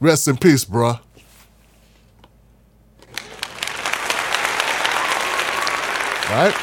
Rest 0.00 0.28
in 0.28 0.36
peace, 0.36 0.64
bruh. 0.64 1.00
Right? 6.30 6.54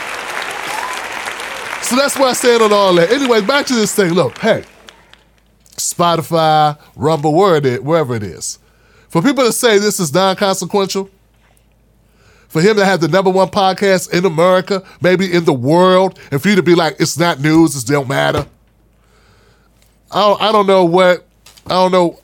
So 1.84 1.95
that's 1.95 2.17
why 2.17 2.29
I 2.29 2.34
stand 2.34 2.63
on 2.63 2.74
all 2.74 2.93
that. 2.95 3.12
Anyway, 3.12 3.41
back 3.41 3.65
to 3.67 3.74
this 3.74 3.93
thing. 3.93 4.13
Look, 4.13 4.38
hey, 4.39 4.63
Spotify, 5.72 6.79
Rumble, 6.95 7.34
wherever 7.34 7.67
it, 7.67 7.84
wherever 7.84 8.15
it 8.15 8.24
is. 8.24 8.60
For 9.10 9.22
people 9.22 9.45
to 9.45 9.53
say 9.53 9.77
this 9.77 10.00
is 10.00 10.13
non-consequential, 10.13 11.10
for 12.48 12.62
him 12.62 12.75
to 12.77 12.86
have 12.86 13.01
the 13.01 13.07
number 13.07 13.29
one 13.29 13.50
podcast 13.50 14.13
in 14.13 14.25
America, 14.25 14.84
maybe 15.01 15.31
in 15.31 15.45
the 15.45 15.53
world, 15.53 16.19
and 16.31 16.41
for 16.41 16.50
you 16.50 16.55
to 16.55 16.63
be 16.63 16.74
like, 16.74 16.95
it's 17.00 17.17
not 17.17 17.39
news, 17.39 17.75
it 17.75 17.86
don't 17.88 18.07
matter. 18.07 18.48
I 20.12 20.22
don't, 20.22 20.41
I 20.41 20.51
don't 20.51 20.67
know 20.67 20.86
what, 20.86 21.25
I 21.65 21.72
don't 21.72 21.91
know, 21.91 22.19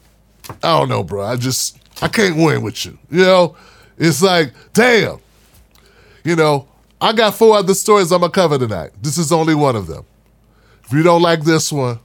I 0.63 0.79
don't 0.79 0.89
know, 0.89 1.03
bro. 1.03 1.23
I 1.23 1.35
just, 1.35 1.77
I 2.01 2.07
can't 2.07 2.37
win 2.37 2.61
with 2.61 2.85
you. 2.85 2.97
You 3.09 3.23
know, 3.23 3.57
it's 3.97 4.21
like, 4.21 4.53
damn. 4.73 5.19
You 6.23 6.35
know, 6.35 6.67
I 7.01 7.13
got 7.13 7.35
four 7.35 7.57
other 7.57 7.73
stories 7.73 8.11
I'm 8.11 8.21
gonna 8.21 8.31
cover 8.31 8.59
tonight. 8.59 8.91
This 9.01 9.17
is 9.17 9.31
only 9.31 9.55
one 9.55 9.75
of 9.75 9.87
them. 9.87 10.05
If 10.85 10.93
you 10.93 11.01
don't 11.01 11.23
like 11.23 11.43
this 11.43 11.71
one, 11.71 11.99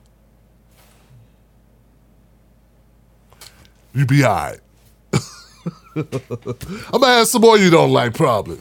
you 3.95 4.07
be 4.07 4.25
all 4.25 4.35
right. 4.35 4.61
I'm 5.97 7.01
gonna 7.01 7.07
ask 7.07 7.33
some 7.33 7.43
more 7.43 7.59
you 7.59 7.71
don't 7.71 7.91
like, 7.93 8.15
probably. 8.15 8.59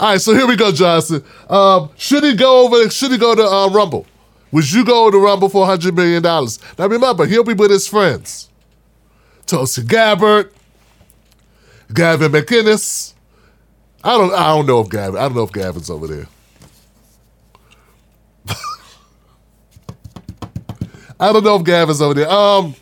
All 0.00 0.10
right, 0.12 0.20
so 0.20 0.34
here 0.34 0.46
we 0.46 0.56
go, 0.56 0.72
Johnson. 0.72 1.22
Um, 1.48 1.90
should 1.96 2.24
he 2.24 2.34
go 2.34 2.64
over? 2.64 2.90
Should 2.90 3.12
he 3.12 3.18
go 3.18 3.34
to 3.34 3.42
uh, 3.42 3.68
Rumble? 3.68 4.06
Would 4.50 4.70
you 4.72 4.84
go 4.84 5.10
to 5.10 5.18
Rumble 5.18 5.48
for 5.48 5.66
hundred 5.66 5.94
million 5.94 6.22
dollars? 6.22 6.58
Now 6.78 6.86
remember, 6.86 7.26
he'll 7.26 7.44
be 7.44 7.54
with 7.54 7.70
his 7.70 7.86
friends: 7.86 8.48
Tulsi 9.46 9.82
Gabbard, 9.84 10.52
Gavin 11.92 12.32
McInnes. 12.32 13.14
I 14.04 14.18
don't. 14.18 14.32
I 14.32 14.48
don't 14.48 14.66
know 14.66 14.80
if 14.80 14.88
Gavin. 14.88 15.16
I 15.16 15.22
don't 15.22 15.36
know 15.36 15.44
if 15.44 15.52
Gavin's 15.52 15.88
over 15.88 16.08
there. 16.08 16.26
I 21.20 21.32
don't 21.32 21.44
know 21.44 21.56
if 21.56 21.64
Gavin's 21.64 22.02
over 22.02 22.14
there. 22.14 22.30
Um, 22.30 22.74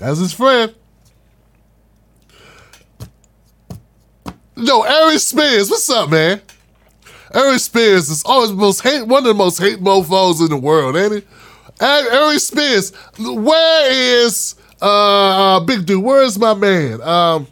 as 0.00 0.18
his 0.18 0.32
friend. 0.32 0.74
Yo, 4.56 4.82
Ari 4.82 5.18
Spears, 5.18 5.70
what's 5.70 5.88
up, 5.88 6.10
man? 6.10 6.40
Ari 7.34 7.58
Spears 7.58 8.10
is 8.10 8.22
always 8.24 8.52
most 8.52 8.82
hate, 8.82 9.06
one 9.06 9.22
of 9.22 9.28
the 9.28 9.34
most 9.34 9.58
hate 9.58 9.78
mofos 9.78 10.40
in 10.40 10.48
the 10.50 10.56
world, 10.56 10.96
ain't 10.96 11.14
he? 11.14 11.22
Ari 11.80 12.38
Spears, 12.38 12.92
where 13.18 13.90
is 13.90 14.54
uh, 14.82 15.56
uh 15.56 15.60
Big 15.60 15.86
Dude? 15.86 16.04
Where's 16.04 16.38
my 16.38 16.52
man? 16.52 17.00
Um, 17.00 17.46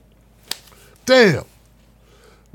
damn. 1.07 1.45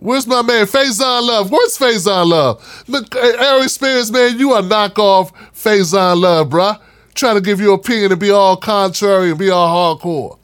Where's 0.03 0.27
my 0.27 0.41
man 0.41 0.65
Faizon 0.65 1.25
Love? 1.25 1.49
Where's 1.49 1.77
Faizon 1.77 2.27
Love? 2.27 2.83
Look, 2.89 3.15
Ari 3.15 3.69
Spears, 3.69 4.11
man, 4.11 4.37
you 4.37 4.51
are 4.51 4.61
knockoff 4.61 5.31
Faizon 5.53 6.19
Love, 6.19 6.49
bruh. 6.49 6.77
Trying 7.15 7.35
to 7.35 7.41
give 7.41 7.61
you 7.61 7.71
opinion 7.71 8.11
and 8.11 8.19
be 8.19 8.29
all 8.29 8.57
contrary 8.57 9.29
and 9.29 9.39
be 9.39 9.49
all 9.49 9.97
hardcore. 9.97 10.37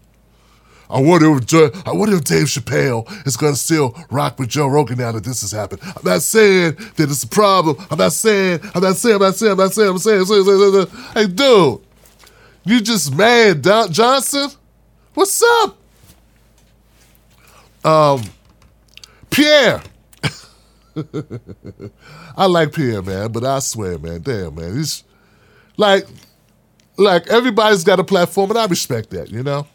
I 0.89 1.01
wonder 1.01 1.35
if 1.35 1.87
I 1.87 1.91
wonder 1.91 2.15
if 2.15 2.23
Dave 2.23 2.45
Chappelle 2.45 3.05
is 3.27 3.35
gonna 3.35 3.57
still 3.57 3.93
rock 4.09 4.39
with 4.39 4.47
Joe 4.47 4.67
Rogan 4.67 4.97
now 4.97 5.11
that 5.11 5.25
this 5.25 5.41
has 5.41 5.51
happened. 5.51 5.81
I'm 5.83 6.05
not 6.05 6.21
saying 6.21 6.75
that 6.95 7.09
it's 7.11 7.23
a 7.23 7.27
problem. 7.27 7.75
I'm 7.91 7.97
not 7.97 8.13
saying. 8.13 8.61
I'm 8.73 8.81
not 8.81 8.95
saying. 8.95 9.15
I'm 9.15 9.21
not 9.21 9.35
saying. 9.35 9.51
I'm 9.51 9.57
not 9.57 9.73
saying. 9.73 9.89
I'm 9.89 9.97
saying. 9.97 10.19
I'm 10.21 10.25
saying, 10.25 10.39
I'm 10.39 10.45
saying, 10.45 10.73
I'm 10.73 10.87
saying. 10.87 11.13
Hey, 11.15 11.27
dude, 11.27 11.81
you 12.63 12.79
just 12.79 13.13
mad, 13.13 13.61
Don 13.61 13.91
Johnson? 13.91 14.51
What's 15.13 15.43
up? 15.43 15.77
Um, 17.83 18.23
Pierre. 19.29 19.81
I 22.37 22.45
like 22.45 22.73
Pierre, 22.73 23.01
man, 23.01 23.31
but 23.31 23.43
I 23.43 23.59
swear, 23.59 23.97
man, 23.97 24.21
damn, 24.21 24.55
man, 24.55 24.75
he's 24.75 25.03
like, 25.77 26.05
like 26.97 27.27
everybody's 27.27 27.83
got 27.83 27.99
a 27.99 28.03
platform, 28.03 28.51
and 28.51 28.59
I 28.59 28.65
respect 28.65 29.09
that, 29.11 29.29
you 29.29 29.43
know. 29.43 29.65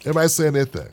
Everybody's 0.00 0.34
saying 0.34 0.54
their 0.54 0.64
thing. 0.64 0.88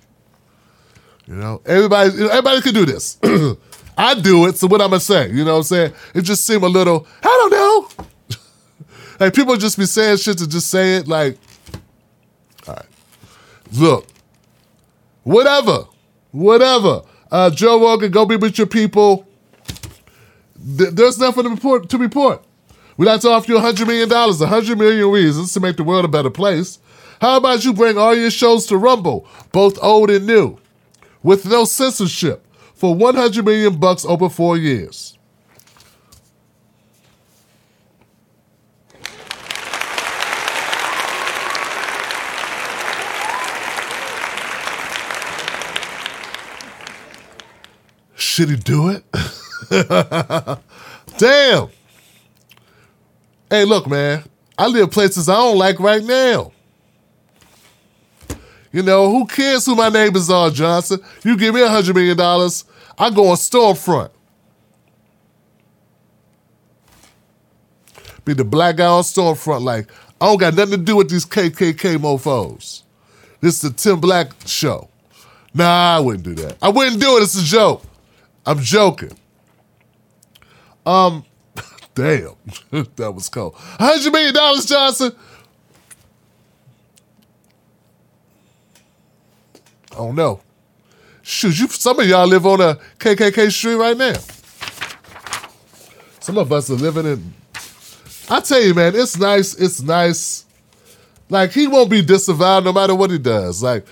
You 1.25 1.35
know, 1.35 1.61
everybody, 1.65 2.09
everybody 2.09 2.61
can 2.61 2.73
do 2.73 2.85
this. 2.85 3.17
I 3.97 4.19
do 4.19 4.45
it, 4.45 4.57
so 4.57 4.67
what 4.67 4.81
I'm 4.81 4.89
gonna 4.89 4.99
say? 4.99 5.29
You 5.31 5.43
know 5.43 5.53
what 5.53 5.57
I'm 5.57 5.63
saying? 5.63 5.93
It 6.13 6.21
just 6.21 6.45
seemed 6.45 6.63
a 6.63 6.67
little, 6.67 7.07
I 7.23 7.27
don't 7.27 7.51
know. 7.51 8.05
like 9.19 9.33
people 9.33 9.57
just 9.57 9.77
be 9.77 9.85
saying 9.85 10.17
shit 10.17 10.37
to 10.37 10.47
just 10.47 10.69
say 10.69 10.97
it. 10.97 11.07
Like, 11.07 11.37
all 12.67 12.75
right, 12.75 12.85
look, 13.73 14.07
whatever, 15.23 15.85
whatever. 16.31 17.01
Uh, 17.31 17.49
Joe 17.49 17.81
Rogan, 17.81 18.11
go 18.11 18.25
be 18.25 18.35
with 18.35 18.57
your 18.57 18.67
people. 18.67 19.27
Th- 20.77 20.89
there's 20.91 21.17
nothing 21.19 21.43
to 21.43 21.49
report. 21.49 21.89
To 21.89 21.97
report. 21.97 22.43
We'd 22.97 23.05
like 23.05 23.21
to 23.21 23.29
offer 23.29 23.51
you 23.51 23.59
$100 23.59 23.85
million, 23.85 24.09
100 24.09 24.77
million 24.77 25.11
reasons 25.11 25.53
to 25.53 25.59
make 25.59 25.77
the 25.77 25.83
world 25.83 26.05
a 26.05 26.07
better 26.07 26.31
place. 26.31 26.79
How 27.21 27.37
about 27.37 27.63
you 27.63 27.73
bring 27.73 27.97
all 27.97 28.15
your 28.15 28.31
shows 28.31 28.65
to 28.67 28.77
Rumble, 28.77 29.27
both 29.51 29.77
old 29.83 30.09
and 30.09 30.25
new, 30.25 30.57
with 31.23 31.45
no 31.45 31.65
censorship, 31.65 32.45
for 32.73 32.95
100 32.95 33.45
million 33.45 33.79
bucks 33.79 34.05
over 34.05 34.29
four 34.29 34.57
years? 34.57 35.16
Should 48.37 48.49
he 48.51 48.55
do 48.55 48.89
it? 48.89 49.03
Damn. 51.17 51.69
Hey, 53.49 53.65
look, 53.65 53.87
man. 53.87 54.25
I 54.55 54.67
live 54.67 54.91
places 54.91 55.27
I 55.27 55.33
don't 55.33 55.57
like 55.57 55.79
right 55.79 56.03
now. 56.03 56.51
You 58.71 58.83
know, 58.83 59.09
who 59.09 59.25
cares 59.25 59.65
who 59.65 59.73
my 59.73 59.89
neighbors 59.89 60.29
are, 60.29 60.51
Johnson? 60.51 60.99
You 61.23 61.35
give 61.35 61.55
me 61.55 61.63
a 61.63 61.67
hundred 61.67 61.95
million 61.95 62.15
dollars, 62.15 62.65
I 62.95 63.09
go 63.09 63.29
on 63.29 63.37
Stormfront. 63.37 64.11
Be 68.23 68.33
the 68.33 68.45
black 68.45 68.75
guy 68.75 68.85
on 68.85 69.01
Stormfront, 69.01 69.63
like, 69.63 69.89
I 70.21 70.27
don't 70.27 70.37
got 70.37 70.53
nothing 70.53 70.73
to 70.73 70.77
do 70.77 70.97
with 70.97 71.09
these 71.09 71.25
KKK 71.25 71.97
mofos. 71.97 72.83
This 73.41 73.55
is 73.55 73.61
the 73.61 73.71
Tim 73.71 73.99
Black 73.99 74.31
show. 74.45 74.89
Nah, 75.55 75.97
I 75.97 75.99
wouldn't 76.01 76.23
do 76.23 76.35
that. 76.35 76.57
I 76.61 76.69
wouldn't 76.69 77.01
do 77.01 77.17
it. 77.17 77.23
It's 77.23 77.41
a 77.41 77.43
joke. 77.43 77.81
I'm 78.47 78.61
joking. 78.61 79.11
Um, 80.85 81.25
damn, 81.95 82.35
that 82.95 83.11
was 83.13 83.27
cold. 83.27 83.55
Hundred 83.57 84.11
million 84.13 84.33
dollars, 84.33 84.65
Johnson. 84.65 85.11
I 89.91 89.95
don't 89.95 90.15
know. 90.15 90.39
Shoot, 91.23 91.59
you. 91.59 91.67
Some 91.67 91.99
of 91.99 92.07
y'all 92.07 92.25
live 92.25 92.45
on 92.45 92.61
a 92.61 92.75
KKK 92.99 93.51
street 93.51 93.75
right 93.75 93.97
now. 93.97 94.15
Some 96.21 96.37
of 96.37 96.53
us 96.53 96.69
are 96.69 96.75
living 96.75 97.05
in. 97.05 97.33
I 98.29 98.39
tell 98.39 98.61
you, 98.61 98.73
man, 98.73 98.95
it's 98.95 99.17
nice. 99.17 99.55
It's 99.55 99.81
nice. 99.81 100.45
Like 101.29 101.51
he 101.51 101.67
won't 101.67 101.89
be 101.89 102.01
disavowed 102.01 102.63
no 102.63 102.71
matter 102.71 102.95
what 102.95 103.11
he 103.11 103.17
does. 103.17 103.61
Like 103.61 103.85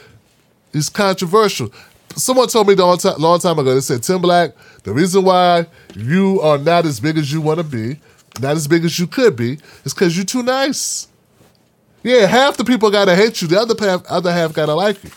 he's 0.72 0.88
controversial 0.88 1.74
someone 2.16 2.48
told 2.48 2.68
me 2.68 2.74
a 2.74 2.78
long 2.78 2.98
time, 2.98 3.16
long 3.18 3.40
time 3.40 3.60
ago, 3.60 3.74
they 3.74 3.82
said, 3.82 4.04
Tim 4.04 4.22
Black, 4.22 4.52
the 4.84 4.94
reason 4.94 5.24
why 5.24 5.68
you 5.96 6.42
are 6.42 6.58
not 6.58 6.86
as 6.86 7.00
big 7.00 7.18
as 7.18 7.32
you 7.32 7.42
want 7.42 7.60
to 7.60 7.64
be, 7.64 8.00
not 8.40 8.56
as 8.56 8.68
big 8.68 8.86
as 8.86 9.00
you 9.00 9.08
could 9.08 9.36
be, 9.36 9.60
is 9.84 9.94
because 9.94 10.16
you're 10.16 10.26
too 10.26 10.44
nice. 10.44 11.08
Yeah, 12.04 12.26
half 12.28 12.58
the 12.58 12.64
people 12.64 12.92
gotta 12.92 13.16
hate 13.16 13.42
you, 13.42 13.48
the 13.48 13.60
other 13.60 13.76
half, 13.80 14.06
other 14.08 14.32
half 14.32 14.54
gotta 14.54 14.74
like 14.74 15.04
you. 15.04 15.10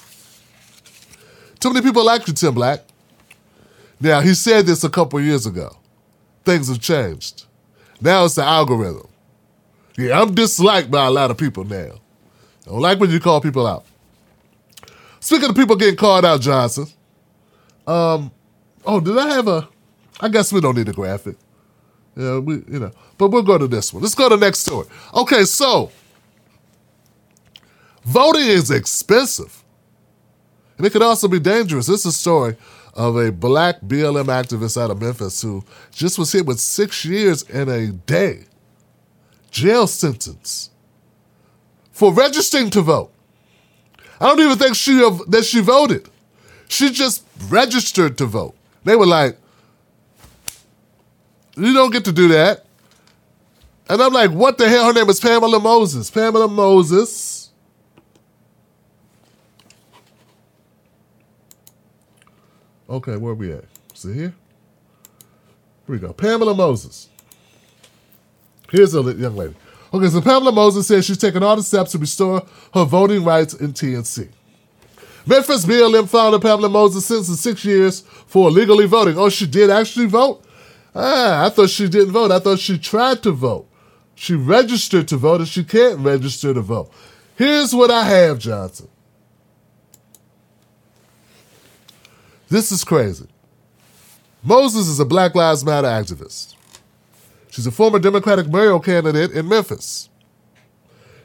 Too 1.60 1.72
many 1.72 1.84
people 1.84 2.04
like 2.04 2.26
you, 2.26 2.34
Tim 2.34 2.54
Black. 2.54 2.80
Now, 4.00 4.20
he 4.20 4.34
said 4.34 4.66
this 4.66 4.84
a 4.84 4.88
couple 4.88 5.20
years 5.20 5.44
ago. 5.44 5.76
Things 6.44 6.68
have 6.68 6.80
changed. 6.80 7.46
Now 8.00 8.24
it's 8.24 8.36
the 8.36 8.44
algorithm. 8.44 9.08
Yeah, 9.96 10.20
I'm 10.20 10.34
disliked 10.34 10.90
by 10.90 11.06
a 11.06 11.10
lot 11.10 11.30
of 11.32 11.36
people 11.36 11.64
now. 11.64 12.00
I 12.66 12.70
don't 12.70 12.80
like 12.80 13.00
when 13.00 13.10
you 13.10 13.18
call 13.18 13.40
people 13.40 13.66
out. 13.66 13.84
Speaking 15.20 15.50
of 15.50 15.56
people 15.56 15.76
getting 15.76 15.96
called 15.96 16.24
out, 16.24 16.40
Johnson. 16.40 16.86
Um, 17.86 18.30
oh, 18.84 19.00
did 19.00 19.16
I 19.18 19.34
have 19.34 19.48
a? 19.48 19.68
I 20.20 20.28
guess 20.28 20.52
we 20.52 20.60
don't 20.60 20.76
need 20.76 20.88
a 20.88 20.92
graphic. 20.92 21.36
Yeah, 22.16 22.38
we 22.38 22.54
you 22.68 22.80
know, 22.80 22.92
but 23.16 23.28
we'll 23.28 23.42
go 23.42 23.58
to 23.58 23.68
this 23.68 23.92
one. 23.92 24.02
Let's 24.02 24.14
go 24.14 24.28
to 24.28 24.36
the 24.36 24.44
next 24.44 24.60
story. 24.60 24.86
Okay, 25.14 25.44
so 25.44 25.90
voting 28.04 28.46
is 28.46 28.70
expensive, 28.70 29.64
and 30.76 30.86
it 30.86 30.90
could 30.90 31.02
also 31.02 31.28
be 31.28 31.38
dangerous. 31.38 31.86
This 31.86 32.00
is 32.00 32.06
a 32.06 32.12
story 32.12 32.56
of 32.94 33.16
a 33.16 33.30
black 33.30 33.80
BLM 33.82 34.26
activist 34.26 34.80
out 34.80 34.90
of 34.90 35.00
Memphis 35.00 35.40
who 35.40 35.64
just 35.92 36.18
was 36.18 36.32
hit 36.32 36.44
with 36.44 36.58
six 36.58 37.04
years 37.04 37.42
in 37.42 37.68
a 37.68 37.92
day 37.92 38.44
jail 39.50 39.86
sentence 39.86 40.70
for 41.92 42.12
registering 42.12 42.70
to 42.70 42.82
vote. 42.82 43.12
I 44.20 44.28
don't 44.28 44.40
even 44.40 44.58
think 44.58 44.74
she 44.74 44.94
that 45.28 45.44
she 45.44 45.60
voted. 45.60 46.08
She 46.68 46.90
just 46.90 47.24
registered 47.48 48.18
to 48.18 48.26
vote. 48.26 48.54
They 48.84 48.96
were 48.96 49.06
like, 49.06 49.38
"You 51.56 51.72
don't 51.72 51.92
get 51.92 52.04
to 52.06 52.12
do 52.12 52.28
that." 52.28 52.66
And 53.88 54.02
I'm 54.02 54.12
like, 54.12 54.30
"What 54.30 54.58
the 54.58 54.68
hell?" 54.68 54.86
Her 54.86 54.92
name 54.92 55.08
is 55.08 55.20
Pamela 55.20 55.60
Moses. 55.60 56.10
Pamela 56.10 56.48
Moses. 56.48 57.50
Okay, 62.90 63.16
where 63.16 63.34
we 63.34 63.52
at? 63.52 63.64
See 63.94 64.14
here? 64.14 64.34
Here 65.86 65.94
we 65.94 65.98
go. 65.98 66.12
Pamela 66.12 66.54
Moses. 66.54 67.08
Here's 68.70 68.94
a 68.94 69.02
young 69.14 69.36
lady. 69.36 69.54
Okay, 69.92 70.08
so 70.08 70.20
Pamela 70.20 70.52
Moses 70.52 70.86
says 70.86 71.04
she's 71.04 71.18
taken 71.18 71.42
all 71.42 71.56
the 71.56 71.62
steps 71.62 71.92
to 71.92 71.98
restore 71.98 72.42
her 72.74 72.84
voting 72.84 73.24
rights 73.24 73.54
in 73.54 73.72
TNC. 73.72 74.28
Memphis 75.26 75.64
BLM 75.64 76.08
founder 76.08 76.38
Pamela 76.38 76.68
Moses 76.68 77.04
sentenced 77.06 77.42
six 77.42 77.64
years 77.64 78.00
for 78.00 78.48
illegally 78.48 78.86
voting. 78.86 79.18
Oh, 79.18 79.28
she 79.28 79.46
did 79.46 79.70
actually 79.70 80.06
vote? 80.06 80.42
Ah, 80.94 81.46
I 81.46 81.50
thought 81.50 81.70
she 81.70 81.88
didn't 81.88 82.12
vote. 82.12 82.30
I 82.30 82.38
thought 82.38 82.58
she 82.58 82.78
tried 82.78 83.22
to 83.22 83.32
vote. 83.32 83.68
She 84.14 84.34
registered 84.34 85.06
to 85.08 85.16
vote 85.16 85.40
and 85.40 85.48
she 85.48 85.64
can't 85.64 86.00
register 86.00 86.52
to 86.52 86.60
vote. 86.60 86.90
Here's 87.36 87.74
what 87.74 87.90
I 87.90 88.04
have, 88.04 88.38
Johnson. 88.38 88.88
This 92.48 92.72
is 92.72 92.82
crazy. 92.82 93.28
Moses 94.42 94.88
is 94.88 94.98
a 94.98 95.04
Black 95.04 95.34
Lives 95.34 95.64
Matter 95.64 95.88
activist. 95.88 96.54
She's 97.58 97.66
a 97.66 97.72
former 97.72 97.98
Democratic 97.98 98.46
mayoral 98.46 98.78
candidate 98.78 99.32
in 99.32 99.48
Memphis. 99.48 100.08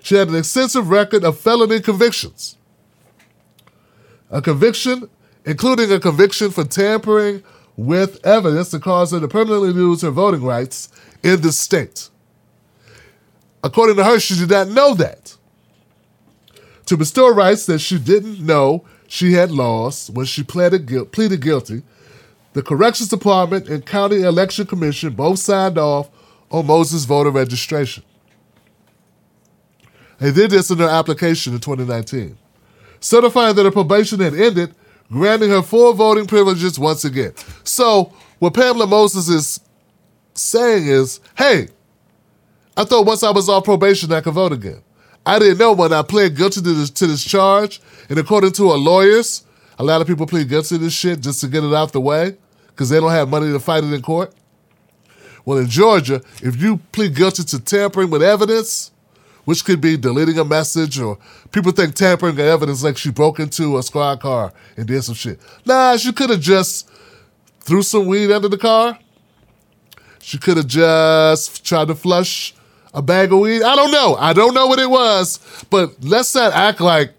She 0.02 0.16
had 0.16 0.30
an 0.30 0.36
extensive 0.36 0.90
record 0.90 1.24
of 1.24 1.38
felony 1.38 1.80
convictions. 1.80 2.58
A 4.32 4.42
conviction, 4.42 5.12
including 5.46 5.92
a 5.92 6.00
conviction 6.00 6.50
for 6.50 6.63
tampering 6.63 7.44
with 7.78 8.25
evidence 8.25 8.72
that 8.72 8.82
caused 8.82 9.13
her 9.13 9.20
to 9.20 9.28
permanently 9.28 9.70
lose 9.70 10.02
her 10.02 10.10
voting 10.10 10.42
rights 10.42 10.90
in 11.22 11.42
the 11.42 11.52
state. 11.52 12.10
According 13.63 13.98
to 13.98 14.04
her, 14.04 14.20
she 14.20 14.34
did 14.36 14.50
not 14.50 14.70
know 14.70 14.96
that. 14.96 15.38
To 16.88 16.98
bestow 16.98 17.32
rights 17.32 17.68
that 17.68 17.78
she 17.78 18.00
didn't 18.00 18.40
know 18.40 18.86
she 19.08 19.34
had 19.34 19.52
lost 19.52 20.10
when 20.10 20.25
she 20.25 20.42
pleaded, 20.42 21.12
pleaded 21.12 21.42
guilty, 21.42 21.84
the 22.54 22.63
Corrections 22.63 23.10
Department 23.10 23.70
and 23.70 23.86
County 23.86 24.24
Election 24.24 24.66
Commission 24.66 25.13
both 25.13 25.38
signed 25.38 25.78
off 25.78 26.10
on 26.54 26.68
Moses' 26.68 27.04
voter 27.04 27.32
registration. 27.32 28.04
They 30.20 30.32
did 30.32 30.52
this 30.52 30.70
in 30.70 30.78
their 30.78 30.90
application 30.90 31.54
in 31.54 31.60
2019, 31.60 32.38
certifying 33.02 33.56
that 33.56 33.66
her 33.66 33.72
probation 33.72 34.20
had 34.20 34.36
ended, 34.36 34.74
granting 35.12 35.50
her 35.50 35.64
full 35.64 35.92
voting 35.94 36.28
privileges 36.28 36.80
once 36.80 37.04
again. 37.04 37.34
So, 37.64 38.14
what 38.40 38.54
Pamela 38.54 38.88
Moses 38.88 39.28
is 39.28 39.60
saying 40.36 40.88
is, 40.88 41.20
hey, 41.36 41.68
I 42.78 42.86
thought 42.86 43.06
once 43.06 43.24
I 43.24 43.32
was 43.32 43.50
off 43.50 43.66
probation, 43.66 44.14
I 44.14 44.22
could 44.22 44.34
vote 44.34 44.54
again. 44.54 44.82
I 45.26 45.40
didn't 45.40 45.58
know 45.58 45.74
when 45.74 45.92
I 45.92 46.04
pled 46.04 46.38
guilty 46.38 46.62
to 46.62 46.74
this, 46.74 46.90
to 46.92 47.08
this 47.08 47.24
charge, 47.24 47.82
and 48.10 48.20
according 48.20 48.52
to 48.54 48.70
our 48.70 48.78
lawyers, 48.78 49.44
a 49.80 49.84
lot 49.84 50.02
of 50.02 50.08
people 50.08 50.28
plead 50.28 50.50
guilty 50.50 50.76
to 50.76 50.78
this 50.78 50.94
shit 50.94 51.22
just 51.22 51.42
to 51.42 51.48
get 51.48 51.64
it 51.64 51.74
out 51.74 51.92
the 51.92 52.02
way 52.02 52.38
because 52.68 52.90
they 52.90 53.00
don't 53.00 53.12
have 53.12 53.30
money 53.30 53.52
to 53.52 53.60
fight 53.60 53.84
it 53.84 53.92
in 53.92 54.02
court. 54.02 54.34
Well, 55.46 55.58
in 55.58 55.68
Georgia, 55.68 56.22
if 56.42 56.62
you 56.62 56.78
plead 56.92 57.16
guilty 57.16 57.44
to 57.44 57.60
tampering 57.60 58.10
with 58.10 58.24
evidence, 58.24 58.92
which 59.46 59.66
could 59.66 59.82
be 59.82 59.98
deleting 59.98 60.40
a 60.40 60.46
message 60.46 61.00
or 61.00 61.18
people 61.52 61.72
think 61.72 61.96
tampering 61.96 62.36
with 62.36 62.46
evidence 62.46 62.84
like 62.84 62.98
she 62.98 63.12
broke 63.12 63.39
into 63.39 63.78
a 63.78 63.84
squad 63.84 64.22
car 64.22 64.54
and 64.78 64.88
did 64.88 65.02
some 65.04 65.15
shit. 65.15 65.39
Nah, 65.65 65.98
she 65.98 66.13
could 66.13 66.30
have 66.30 66.39
just 66.39 66.89
threw 67.60 67.82
some 67.82 68.06
weed 68.06 68.32
under 68.32 68.48
the 68.48 68.58
car. 68.58 68.98
She 70.20 70.38
could 70.38 70.58
have 70.58 70.67
just 70.67 71.65
tried 71.65 71.89
to 71.89 71.96
flush 71.96 72.56
a 72.94 73.02
bag 73.02 73.34
of 73.34 73.39
weed. 73.39 73.63
I 73.63 73.76
don't 73.76 73.91
know. 73.91 74.15
I 74.15 74.32
don't 74.32 74.54
know 74.54 74.67
what 74.67 74.80
it 74.80 74.89
was, 74.89 75.39
but 75.70 76.02
let's 76.04 76.34
not 76.34 76.54
act 76.54 76.80
like 76.80 77.13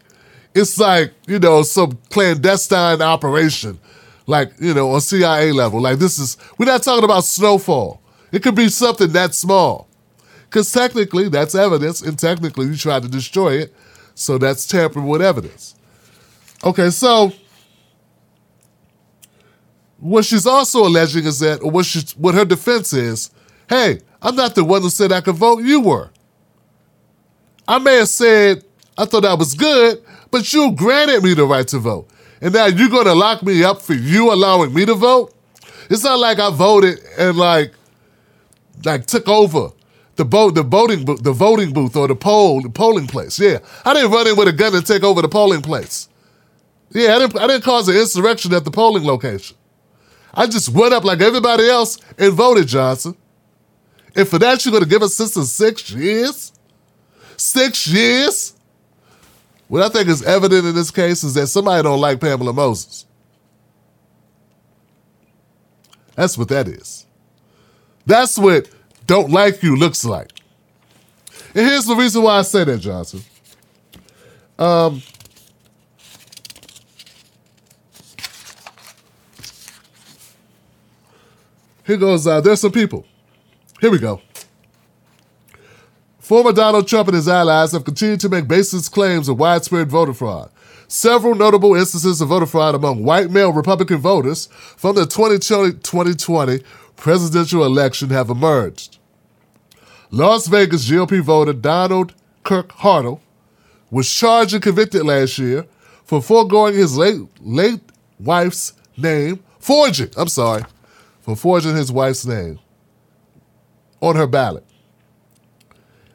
it's 0.55 0.79
like, 0.79 1.13
you 1.27 1.39
know, 1.39 1.63
some 1.63 1.99
clandestine 2.11 3.03
operation, 3.03 3.79
like, 4.27 4.53
you 4.61 4.73
know, 4.73 4.93
on 4.93 5.01
CIA 5.01 5.53
level. 5.53 5.81
Like, 5.81 5.99
this 5.99 6.19
is, 6.19 6.37
we're 6.59 6.67
not 6.67 6.83
talking 6.83 7.05
about 7.05 7.25
snowfall. 7.25 8.01
It 8.35 8.43
could 8.43 8.57
be 8.57 8.69
something 8.69 9.13
that 9.13 9.33
small. 9.33 9.89
Because 10.43 10.73
technically, 10.73 11.29
that's 11.29 11.55
evidence, 11.55 12.03
and 12.03 12.19
technically, 12.19 12.67
you 12.67 12.77
tried 12.77 13.03
to 13.03 13.09
destroy 13.09 13.59
it. 13.59 13.75
So 14.17 14.39
that's 14.39 14.67
tampering 14.67 15.07
with 15.07 15.23
evidence. 15.23 15.77
Okay, 16.65 16.91
so 16.91 17.33
what 19.99 20.25
she's 20.25 20.49
also 20.49 20.85
alleging 20.85 21.27
is 21.27 21.39
that, 21.39 21.63
or 21.63 21.71
what, 21.71 21.87
she, 21.87 22.01
what 22.17 22.35
her 22.35 22.45
defense 22.45 22.93
is, 22.93 23.31
hey, 23.69 24.01
I'm 24.21 24.35
not 24.35 24.57
the 24.57 24.65
one 24.65 24.83
who 24.83 24.91
said 24.91 25.13
I 25.13 25.21
could 25.21 25.37
vote, 25.37 25.63
you 25.63 25.81
were. 25.81 26.11
I 27.69 27.79
may 27.79 27.99
have 27.99 28.09
said 28.09 28.65
I 28.99 29.05
thought 29.05 29.23
that 29.23 29.39
was 29.39 29.55
good, 29.55 30.03
but 30.33 30.53
you 30.53 30.73
granted 30.73 31.23
me 31.23 31.35
the 31.35 31.45
right 31.45 31.69
to 31.69 31.79
vote. 31.79 32.09
And 32.41 32.53
now 32.53 32.67
you're 32.67 33.05
to 33.05 33.15
lock 33.15 33.45
me 33.45 33.63
up 33.63 33.81
for 33.81 33.95
you 33.95 34.33
allowing 34.33 34.75
me 34.75 34.85
to 34.87 34.95
vote? 34.95 35.33
It's 35.89 36.03
not 36.03 36.19
like 36.19 36.41
I 36.41 36.51
voted 36.51 36.99
and 37.17 37.37
like 37.37 37.73
like 38.85 39.07
took 39.07 39.29
over 39.29 39.71
the 40.17 40.25
boat, 40.25 40.55
the 40.55 40.63
voting, 40.63 41.05
the 41.05 41.33
voting 41.33 41.73
booth 41.73 41.97
or 41.97 42.09
the 42.09 42.17
poll, 42.17 42.63
the 42.63 42.71
polling 42.71 43.07
place. 43.07 43.39
Yeah, 43.39 43.59
I 43.85 43.95
didn't 43.95 44.11
run 44.11 44.27
in 44.27 44.37
with 44.37 44.49
a 44.49 44.53
gun 44.53 44.75
and 44.75 44.87
take 44.87 45.03
over 45.03 45.23
the 45.23 45.29
polling 45.29 45.63
place. 45.63 46.09
Yeah, 46.91 47.17
I 47.17 47.19
didn't, 47.19 47.39
I 47.39 47.47
didn't 47.47 47.65
cause 47.65 47.89
an 47.89 47.97
insurrection 47.97 48.55
at 48.55 48.65
the 48.65 48.71
polling 48.71 49.05
location. 49.05 49.57
I 50.33 50.47
just 50.47 50.69
went 50.69 50.95
up 50.95 51.05
like 51.05 51.21
everybody 51.21 51.69
else 51.69 51.99
and 52.19 52.33
voted 52.33 52.69
Johnson. 52.69 53.17
And 54.17 54.29
for 54.29 54.39
that, 54.39 54.65
you're 54.65 54.73
going 54.73 54.85
to 54.85 54.89
give 54.89 55.03
a 55.03 55.09
sister 55.09 55.43
six 55.43 55.91
years? 55.91 56.53
Six 57.37 57.87
years? 57.87 58.55
What 59.67 59.83
I 59.83 59.89
think 59.89 60.09
is 60.09 60.23
evident 60.23 60.67
in 60.67 60.75
this 60.75 60.91
case 60.91 61.25
is 61.25 61.35
that 61.35 61.49
somebody 61.49 61.83
don't 61.83 62.01
like 62.01 62.21
Pamela 62.21 62.53
Moses. 62.53 63.07
That's 66.15 66.39
what 66.39 66.49
that 66.49 66.69
is. 66.69 67.04
That's 68.07 68.39
what 68.39 68.69
don't 69.07 69.31
like 69.31 69.63
you 69.63 69.77
looks 69.77 70.05
like. 70.05 70.31
And 71.55 71.67
here's 71.67 71.87
the 71.87 71.95
reason 71.95 72.23
why 72.23 72.39
I 72.39 72.43
say 72.43 72.65
that, 72.65 72.79
Johnson. 72.79 73.21
Um, 74.59 75.03
here 81.85 81.97
goes, 81.97 82.27
uh, 82.27 82.41
there's 82.41 82.61
some 82.61 82.73
people. 82.73 83.07
Here 83.81 83.91
we 83.91 83.99
go. 83.99 84.21
Former 86.19 86.53
Donald 86.53 86.89
Trump 86.89 87.09
and 87.09 87.17
his 87.17 87.29
allies 87.29 87.73
have 87.73 87.85
continued 87.85 88.21
to 88.21 88.29
make 88.29 88.49
baseless 88.49 88.89
claims 88.89 89.29
of 89.29 89.39
widespread 89.39 89.91
voter 89.91 90.15
fraud. 90.15 90.51
Several 90.89 91.35
notable 91.35 91.75
instances 91.75 92.21
of 92.21 92.29
voter 92.29 92.47
fraud 92.47 92.75
among 92.75 93.05
white 93.05 93.31
male 93.31 93.53
Republican 93.53 93.99
voters 93.99 94.47
from 94.77 94.95
the 94.97 95.07
2020 95.07 96.63
presidential 96.97 97.65
election 97.65 98.11
have 98.11 98.31
emerged. 98.31 98.99
Las 100.11 100.47
Vegas 100.47 100.89
GOP 100.89 101.21
voter 101.21 101.53
Donald 101.53 102.15
Kirk 102.45 102.69
Hartle 102.73 103.21
was 103.91 104.11
charged 104.11 104.55
and 104.55 104.63
convicted 104.63 105.05
last 105.05 105.39
year 105.39 105.67
for 106.05 106.21
foregoing 106.21 106.75
his 106.75 106.97
late, 106.97 107.21
late 107.41 107.81
wife's 108.19 108.75
name, 108.97 109.43
forging, 109.59 110.11
I'm 110.17 110.29
sorry, 110.29 110.65
for 111.21 111.35
forging 111.35 111.75
his 111.75 111.91
wife's 111.91 112.27
name 112.27 112.59
on 114.01 114.17
her 114.17 114.27
ballot 114.27 114.65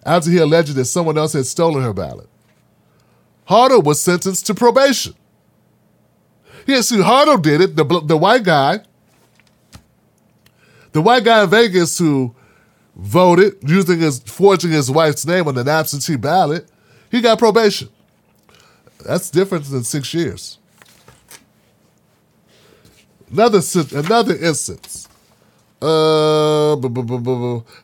after 0.05 0.29
he 0.29 0.37
alleged 0.37 0.75
that 0.75 0.85
someone 0.85 1.17
else 1.17 1.33
had 1.33 1.45
stolen 1.45 1.83
her 1.83 1.93
ballot. 1.93 2.29
Hartle 3.47 3.83
was 3.83 3.99
sentenced 3.99 4.45
to 4.47 4.53
probation. 4.53 5.13
Yeah, 6.65 6.81
see, 6.81 6.97
Hartle 6.97 7.41
did 7.41 7.61
it, 7.61 7.75
the, 7.75 7.83
the 7.83 8.17
white 8.17 8.43
guy 8.43 8.81
the 10.91 11.01
white 11.01 11.23
guy 11.23 11.43
in 11.43 11.49
Vegas 11.49 11.97
who 11.97 12.35
voted 12.95 13.55
using 13.67 13.99
his 13.99 14.19
forging 14.19 14.71
his 14.71 14.91
wife's 14.91 15.25
name 15.25 15.47
on 15.47 15.57
an 15.57 15.67
absentee 15.67 16.15
ballot, 16.15 16.69
he 17.11 17.21
got 17.21 17.39
probation. 17.39 17.89
That's 19.05 19.29
different 19.29 19.65
than 19.65 19.83
six 19.83 20.13
years. 20.13 20.57
Another 23.31 23.61
another 23.93 24.35
instance. 24.35 25.07
Uh, 25.81 26.75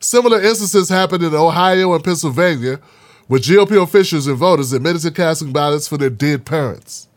similar 0.00 0.42
instances 0.42 0.88
happened 0.90 1.22
in 1.22 1.34
Ohio 1.34 1.94
and 1.94 2.04
Pennsylvania, 2.04 2.78
where 3.26 3.40
GOP 3.40 3.82
officials 3.82 4.26
and 4.26 4.36
voters 4.36 4.72
admitted 4.74 5.00
to 5.02 5.10
casting 5.10 5.50
ballots 5.52 5.88
for 5.88 5.96
their 5.96 6.10
dead 6.10 6.44
parents. 6.44 7.08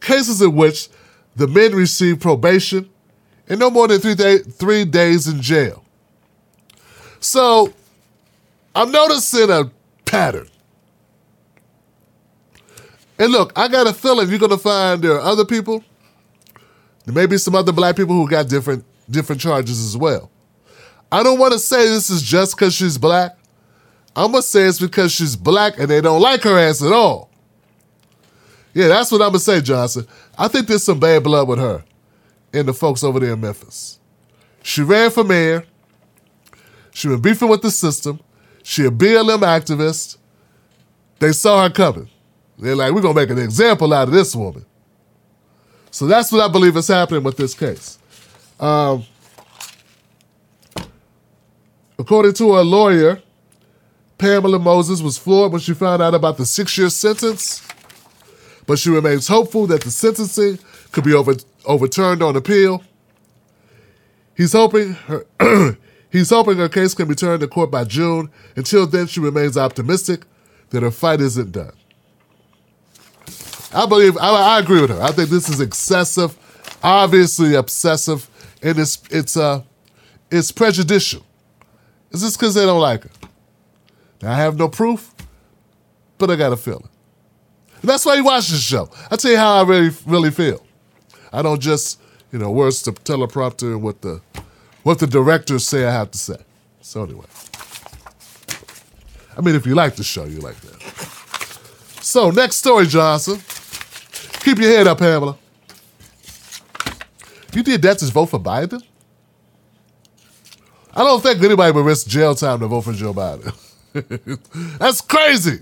Cases 0.00 0.40
in 0.40 0.54
which 0.54 0.88
The 1.36 1.48
men 1.48 1.74
received 1.74 2.20
probation 2.20 2.90
and 3.50 3.58
no 3.58 3.68
more 3.68 3.88
than 3.88 4.00
three, 4.00 4.14
day, 4.14 4.38
three 4.38 4.84
days 4.84 5.26
in 5.26 5.42
jail. 5.42 5.84
So 7.18 7.74
I'm 8.74 8.92
noticing 8.92 9.50
a 9.50 9.70
pattern. 10.06 10.48
And 13.18 13.32
look, 13.32 13.52
I 13.56 13.68
got 13.68 13.88
a 13.88 13.92
feeling 13.92 14.30
you're 14.30 14.48
to 14.48 14.56
find 14.56 15.02
there 15.02 15.16
are 15.16 15.20
other 15.20 15.44
people. 15.44 15.84
There 17.04 17.14
may 17.14 17.26
be 17.26 17.36
some 17.36 17.54
other 17.54 17.72
black 17.72 17.96
people 17.96 18.14
who 18.14 18.26
got 18.28 18.48
different 18.48 18.84
different 19.10 19.42
charges 19.42 19.84
as 19.84 19.96
well. 19.96 20.30
I 21.10 21.24
don't 21.24 21.40
want 21.40 21.52
to 21.52 21.58
say 21.58 21.88
this 21.88 22.08
is 22.08 22.22
just 22.22 22.56
because 22.56 22.72
she's 22.72 22.96
black. 22.96 23.36
I'm 24.14 24.32
to 24.32 24.42
say 24.42 24.62
it's 24.62 24.78
because 24.78 25.10
she's 25.12 25.34
black 25.34 25.78
and 25.78 25.88
they 25.88 26.00
don't 26.00 26.20
like 26.20 26.42
her 26.44 26.56
ass 26.56 26.82
at 26.82 26.92
all. 26.92 27.30
Yeah, 28.72 28.86
that's 28.86 29.10
what 29.10 29.20
I'm 29.20 29.32
to 29.32 29.40
say, 29.40 29.60
Johnson. 29.60 30.06
I 30.38 30.46
think 30.46 30.68
there's 30.68 30.84
some 30.84 31.00
bad 31.00 31.24
blood 31.24 31.48
with 31.48 31.58
her 31.58 31.82
and 32.52 32.66
the 32.68 32.74
folks 32.74 33.02
over 33.04 33.20
there 33.20 33.34
in 33.34 33.40
Memphis. 33.40 33.98
She 34.62 34.82
ran 34.82 35.10
for 35.10 35.24
mayor. 35.24 35.64
She 36.92 37.08
been 37.08 37.20
beefing 37.20 37.48
with 37.48 37.62
the 37.62 37.70
system. 37.70 38.20
She 38.62 38.84
a 38.84 38.90
BLM 38.90 39.40
activist. 39.40 40.18
They 41.18 41.32
saw 41.32 41.62
her 41.62 41.70
coming. 41.70 42.08
They're 42.58 42.76
like, 42.76 42.92
we're 42.92 43.00
gonna 43.02 43.14
make 43.14 43.30
an 43.30 43.38
example 43.38 43.92
out 43.94 44.08
of 44.08 44.14
this 44.14 44.34
woman. 44.34 44.66
So 45.90 46.06
that's 46.06 46.30
what 46.30 46.40
I 46.42 46.48
believe 46.48 46.76
is 46.76 46.88
happening 46.88 47.22
with 47.22 47.36
this 47.36 47.54
case. 47.54 47.98
Um, 48.58 49.04
according 51.98 52.34
to 52.34 52.54
her 52.54 52.62
lawyer, 52.62 53.22
Pamela 54.18 54.58
Moses 54.58 55.00
was 55.00 55.16
floored 55.16 55.52
when 55.52 55.60
she 55.60 55.72
found 55.72 56.02
out 56.02 56.14
about 56.14 56.36
the 56.36 56.44
six-year 56.44 56.90
sentence, 56.90 57.66
but 58.66 58.78
she 58.78 58.90
remains 58.90 59.26
hopeful 59.26 59.66
that 59.68 59.80
the 59.80 59.90
sentencing 59.90 60.58
could 60.92 61.04
be 61.04 61.14
over, 61.14 61.34
overturned 61.70 62.20
on 62.22 62.36
appeal. 62.36 62.82
He's 64.36 64.52
hoping 64.52 64.94
her 64.94 65.24
he's 66.10 66.30
hoping 66.30 66.58
her 66.58 66.68
case 66.68 66.94
can 66.94 67.08
be 67.08 67.14
turned 67.14 67.40
to 67.40 67.48
court 67.48 67.70
by 67.70 67.84
June. 67.84 68.30
Until 68.56 68.86
then, 68.86 69.06
she 69.06 69.20
remains 69.20 69.56
optimistic 69.56 70.24
that 70.70 70.82
her 70.82 70.90
fight 70.90 71.20
isn't 71.20 71.52
done. 71.52 71.72
I 73.72 73.86
believe 73.86 74.16
I, 74.18 74.56
I 74.56 74.58
agree 74.58 74.80
with 74.80 74.90
her. 74.90 75.00
I 75.00 75.12
think 75.12 75.30
this 75.30 75.48
is 75.48 75.60
excessive, 75.60 76.36
obviously 76.82 77.54
obsessive, 77.54 78.28
and 78.62 78.78
it's 78.78 79.00
it's 79.10 79.36
uh 79.36 79.62
it's 80.30 80.50
prejudicial. 80.50 81.24
Is 82.10 82.22
this 82.22 82.36
because 82.36 82.54
they 82.54 82.66
don't 82.66 82.80
like 82.80 83.04
her? 83.04 83.10
Now, 84.22 84.32
I 84.32 84.36
have 84.36 84.58
no 84.58 84.68
proof, 84.68 85.14
but 86.18 86.30
I 86.30 86.36
got 86.36 86.52
a 86.52 86.56
feeling. 86.56 86.88
And 87.80 87.88
that's 87.88 88.04
why 88.04 88.14
you 88.14 88.24
watch 88.24 88.48
this 88.48 88.60
show. 88.60 88.90
I 89.10 89.16
tell 89.16 89.30
you 89.30 89.36
how 89.36 89.62
I 89.62 89.62
really 89.62 89.94
really 90.04 90.32
feel. 90.32 90.66
I 91.32 91.42
don't 91.42 91.60
just, 91.60 92.00
you 92.32 92.38
know, 92.38 92.50
words 92.50 92.82
to 92.82 92.92
teleprompter 92.92 93.72
and 93.72 93.82
what 93.82 94.02
the 94.02 94.20
what 94.82 94.98
the 94.98 95.06
directors 95.06 95.66
say 95.66 95.84
I 95.86 95.92
have 95.92 96.10
to 96.12 96.18
say. 96.18 96.36
So 96.80 97.04
anyway. 97.04 97.26
I 99.36 99.42
mean, 99.42 99.54
if 99.54 99.66
you 99.66 99.74
like 99.74 99.96
the 99.96 100.04
show, 100.04 100.24
you 100.24 100.40
like 100.40 100.56
that. 100.60 100.82
So 102.02 102.30
next 102.30 102.56
story, 102.56 102.86
Johnson. 102.86 103.40
Keep 104.42 104.58
your 104.58 104.70
head 104.70 104.86
up, 104.86 104.98
Pamela. 104.98 105.36
You 107.52 107.62
did 107.62 107.82
that 107.82 107.98
to 107.98 108.06
vote 108.06 108.26
for 108.26 108.40
Biden? 108.40 108.82
I 110.94 111.04
don't 111.04 111.22
think 111.22 111.42
anybody 111.42 111.72
would 111.72 111.84
risk 111.84 112.06
jail 112.08 112.34
time 112.34 112.60
to 112.60 112.66
vote 112.66 112.82
for 112.82 112.92
Joe 112.92 113.12
Biden. 113.14 113.54
That's 114.78 115.00
crazy. 115.00 115.60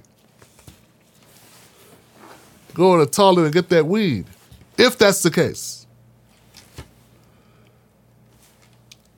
Go 2.74 2.98
to 2.98 3.04
the 3.04 3.10
toilet 3.10 3.44
and 3.44 3.52
get 3.52 3.68
that 3.70 3.84
weed 3.84 4.26
if 4.78 4.96
that's 4.96 5.22
the 5.22 5.30
case. 5.30 5.86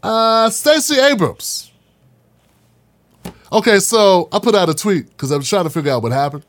Uh, 0.03 0.49
Stacey 0.49 0.99
Abrams. 0.99 1.71
Okay, 3.53 3.79
so 3.81 4.29
I 4.33 4.39
put 4.39 4.55
out 4.55 4.69
a 4.71 4.75
tweet 4.75 5.11
because 5.11 5.31
I'm 5.31 5.43
trying 5.43 5.65
to 5.65 5.71
figure 5.71 5.93
out 5.93 6.03
what 6.03 6.13
happened. 6.13 6.45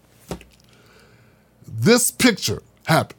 This 1.67 2.11
picture 2.11 2.63
happened. 2.85 3.17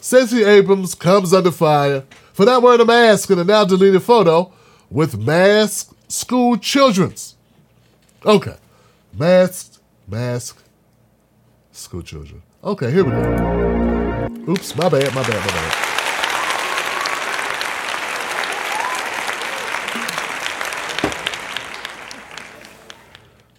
Stacey 0.00 0.44
Abrams 0.44 0.94
comes 0.94 1.34
under 1.34 1.50
fire 1.50 2.04
for 2.32 2.46
not 2.46 2.62
wearing 2.62 2.80
a 2.80 2.84
mask 2.84 3.30
in 3.30 3.38
a 3.38 3.44
now 3.44 3.64
deleted 3.64 4.02
photo 4.02 4.52
with 4.90 5.18
masked 5.18 5.94
school 6.10 6.56
children's. 6.56 7.36
Okay. 8.24 8.56
Masked, 9.12 9.78
mask, 10.06 10.62
school 11.72 12.02
children. 12.02 12.42
Okay, 12.62 12.90
here 12.90 13.04
we 13.04 13.10
go. 13.10 14.28
Oops, 14.48 14.76
my 14.76 14.88
bad, 14.88 15.14
my 15.14 15.22
bad, 15.22 15.40
my 15.40 15.46
bad. 15.46 15.84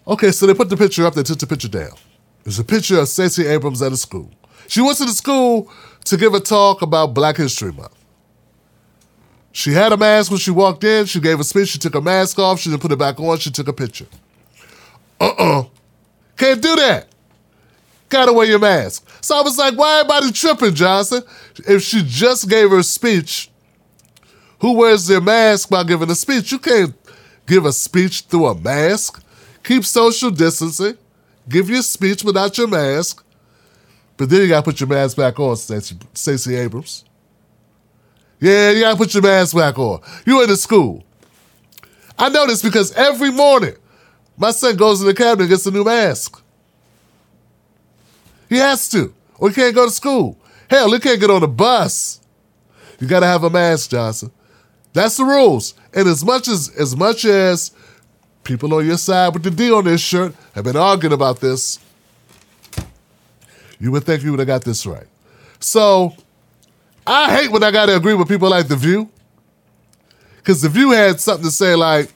Okay, 0.07 0.31
so 0.31 0.47
they 0.47 0.55
put 0.55 0.69
the 0.69 0.77
picture 0.77 1.05
up, 1.05 1.13
they 1.13 1.21
took 1.21 1.37
the 1.37 1.45
picture 1.45 1.67
down. 1.67 1.91
There's 2.43 2.57
a 2.57 2.63
picture 2.63 2.99
of 2.99 3.07
Stacey 3.07 3.45
Abrams 3.45 3.81
at 3.81 3.91
a 3.91 3.97
school. 3.97 4.31
She 4.67 4.81
went 4.81 4.97
to 4.97 5.05
the 5.05 5.11
school 5.11 5.71
to 6.05 6.17
give 6.17 6.33
a 6.33 6.39
talk 6.39 6.81
about 6.81 7.13
Black 7.13 7.37
History 7.37 7.71
Month. 7.71 7.98
She 9.59 9.73
had 9.73 9.91
a 9.91 9.97
mask 9.97 10.31
when 10.31 10.39
she 10.39 10.51
walked 10.51 10.85
in. 10.85 11.05
She 11.05 11.19
gave 11.19 11.37
a 11.37 11.43
speech. 11.43 11.67
She 11.67 11.79
took 11.79 11.93
her 11.93 11.99
mask 11.99 12.39
off. 12.39 12.61
She 12.61 12.69
didn't 12.69 12.81
put 12.81 12.93
it 12.93 12.97
back 12.97 13.19
on. 13.19 13.37
She 13.39 13.51
took 13.51 13.67
a 13.67 13.73
picture. 13.73 14.05
Uh 15.19 15.33
uh 15.37 15.63
Can't 16.37 16.61
do 16.61 16.77
that. 16.77 17.09
Gotta 18.07 18.31
wear 18.31 18.47
your 18.47 18.59
mask. 18.59 19.05
So 19.19 19.37
I 19.37 19.41
was 19.41 19.57
like, 19.57 19.77
why 19.77 19.99
everybody 19.99 20.31
tripping, 20.31 20.75
Johnson? 20.75 21.23
If 21.67 21.83
she 21.83 22.03
just 22.05 22.47
gave 22.47 22.69
her 22.69 22.81
speech, 22.83 23.51
who 24.61 24.77
wears 24.77 25.07
their 25.07 25.19
mask 25.19 25.69
while 25.69 25.83
giving 25.83 26.09
a 26.09 26.15
speech? 26.15 26.53
You 26.53 26.59
can't 26.59 26.95
give 27.45 27.65
a 27.65 27.73
speech 27.73 28.21
through 28.29 28.45
a 28.45 28.55
mask. 28.57 29.21
Keep 29.65 29.83
social 29.83 30.31
distancing. 30.31 30.97
Give 31.49 31.69
your 31.69 31.81
speech 31.81 32.23
without 32.23 32.57
your 32.57 32.69
mask. 32.69 33.25
But 34.15 34.29
then 34.29 34.39
you 34.39 34.47
gotta 34.47 34.63
put 34.63 34.79
your 34.79 34.87
mask 34.87 35.17
back 35.17 35.37
on, 35.37 35.57
Stacey 35.57 36.55
Abrams. 36.55 37.03
Yeah, 38.39 38.71
you 38.71 38.81
gotta 38.81 38.97
put 38.97 39.13
your 39.13 39.23
mask 39.23 39.55
back 39.55 39.77
on. 39.77 40.01
You 40.25 40.41
in 40.41 40.49
the 40.49 40.55
school. 40.55 41.03
I 42.17 42.29
know 42.29 42.47
this 42.47 42.61
because 42.61 42.91
every 42.93 43.31
morning 43.31 43.75
my 44.37 44.51
son 44.51 44.75
goes 44.77 44.99
to 44.99 45.05
the 45.05 45.13
cabinet 45.13 45.41
and 45.41 45.49
gets 45.49 45.65
a 45.65 45.71
new 45.71 45.83
mask. 45.83 46.41
He 48.47 48.57
has 48.57 48.89
to, 48.89 49.13
or 49.37 49.49
he 49.49 49.55
can't 49.55 49.75
go 49.75 49.85
to 49.85 49.91
school. 49.91 50.37
Hell, 50.69 50.91
he 50.91 50.99
can't 50.99 51.19
get 51.19 51.29
on 51.29 51.41
the 51.41 51.47
bus. 51.47 52.21
You 52.99 53.07
gotta 53.07 53.25
have 53.27 53.43
a 53.43 53.49
mask, 53.49 53.91
Johnson. 53.91 54.31
That's 54.93 55.17
the 55.17 55.25
rules. 55.25 55.73
And 55.93 56.07
as 56.07 56.23
much 56.23 56.47
as 56.47 56.69
as 56.77 56.95
much 56.95 57.25
as 57.25 57.71
people 58.43 58.73
on 58.73 58.85
your 58.85 58.97
side 58.97 59.33
with 59.33 59.43
the 59.43 59.51
D 59.51 59.71
on 59.71 59.85
this 59.85 60.01
shirt 60.01 60.33
have 60.55 60.63
been 60.63 60.77
arguing 60.77 61.13
about 61.13 61.39
this, 61.39 61.79
you 63.79 63.91
would 63.91 64.03
think 64.03 64.23
you 64.23 64.31
would 64.31 64.39
have 64.39 64.47
got 64.47 64.63
this 64.63 64.85
right. 64.85 65.07
So 65.59 66.15
I 67.09 67.35
hate 67.35 67.51
when 67.51 67.63
I 67.63 67.71
got 67.71 67.87
to 67.87 67.95
agree 67.95 68.13
with 68.13 68.27
people 68.27 68.51
like 68.51 68.67
The 68.67 68.75
View. 68.75 69.09
Because 70.37 70.61
The 70.61 70.69
View 70.69 70.91
had 70.91 71.19
something 71.19 71.45
to 71.45 71.51
say 71.51 71.73
like, 71.75 72.11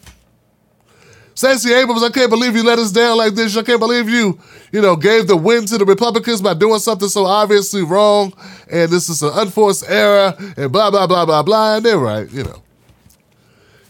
Stacey 1.34 1.73
Abrams, 1.73 2.03
I 2.03 2.12
can't 2.12 2.29
believe 2.29 2.56
you 2.56 2.63
let 2.63 2.77
us 2.77 2.91
down 2.91 3.17
like 3.17 3.34
this. 3.34 3.58
I 3.58 3.63
can't 3.63 3.79
believe 3.79 4.08
you, 4.08 4.39
you 4.71 4.82
know, 4.82 4.95
gave 4.95 5.25
the 5.25 5.36
win 5.36 5.65
to 5.65 5.79
the 5.79 5.86
Republicans 5.86 6.43
by 6.43 6.53
doing 6.53 6.77
something 6.77 7.10
so 7.10 7.25
obviously 7.25 7.82
wrong. 7.82 8.34
And 8.69 8.91
this 8.91 9.10
is 9.10 9.23
an 9.23 9.32
unforced 9.34 9.84
error 9.89 10.36
and 10.58 10.71
blah, 10.71 10.91
blah, 10.91 11.08
blah, 11.08 11.25
blah, 11.25 11.41
blah. 11.41 11.77
And 11.77 11.86
they're 11.86 11.97
right, 11.97 12.29
you 12.29 12.43
know. 12.43 12.62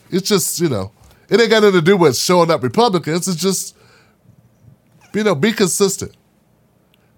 It's 0.10 0.30
just, 0.30 0.62
you 0.62 0.70
know, 0.70 0.94
it 1.30 1.42
ain't 1.42 1.50
got 1.50 1.64
nothing 1.64 1.82
to 1.82 1.86
do 1.86 1.98
with 1.98 2.16
showing 2.16 2.50
up 2.50 2.64
Republicans. 2.64 3.28
It's 3.28 3.42
just, 3.42 3.76
you 5.14 5.26
know, 5.26 5.36
be 5.36 5.52
consistent. 5.52 6.16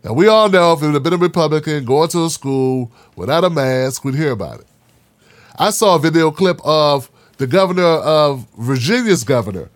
Now, 0.05 0.13
we 0.13 0.27
all 0.27 0.49
know 0.49 0.71
if 0.73 0.83
it 0.83 0.93
had 0.93 1.01
been 1.01 1.13
a 1.13 1.17
Republican 1.17 1.83
going 1.83 2.09
to 2.09 2.25
a 2.25 2.29
school 2.29 2.91
without 3.15 3.43
a 3.43 3.49
mask, 3.49 4.05
we'd 4.05 4.13
hear 4.13 4.29
about 4.33 4.59
it. 4.59 4.67
I 5.57 5.71
saw 5.71 5.95
a 5.95 5.99
video 5.99 6.29
clip 6.29 6.59
of 6.63 7.09
the 7.37 7.47
governor 7.47 7.81
of 7.81 8.45
Virginia's 8.55 9.23
governor 9.23 9.71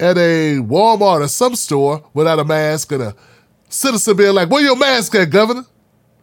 at 0.00 0.16
a 0.16 0.60
Walmart 0.60 1.20
or 1.20 1.28
some 1.28 1.54
store 1.54 2.02
without 2.14 2.38
a 2.38 2.44
mask 2.44 2.90
and 2.92 3.02
a 3.02 3.14
citizen 3.68 4.16
being 4.16 4.34
like, 4.34 4.48
Where 4.48 4.62
your 4.62 4.76
mask 4.76 5.14
at, 5.14 5.28
governor? 5.28 5.66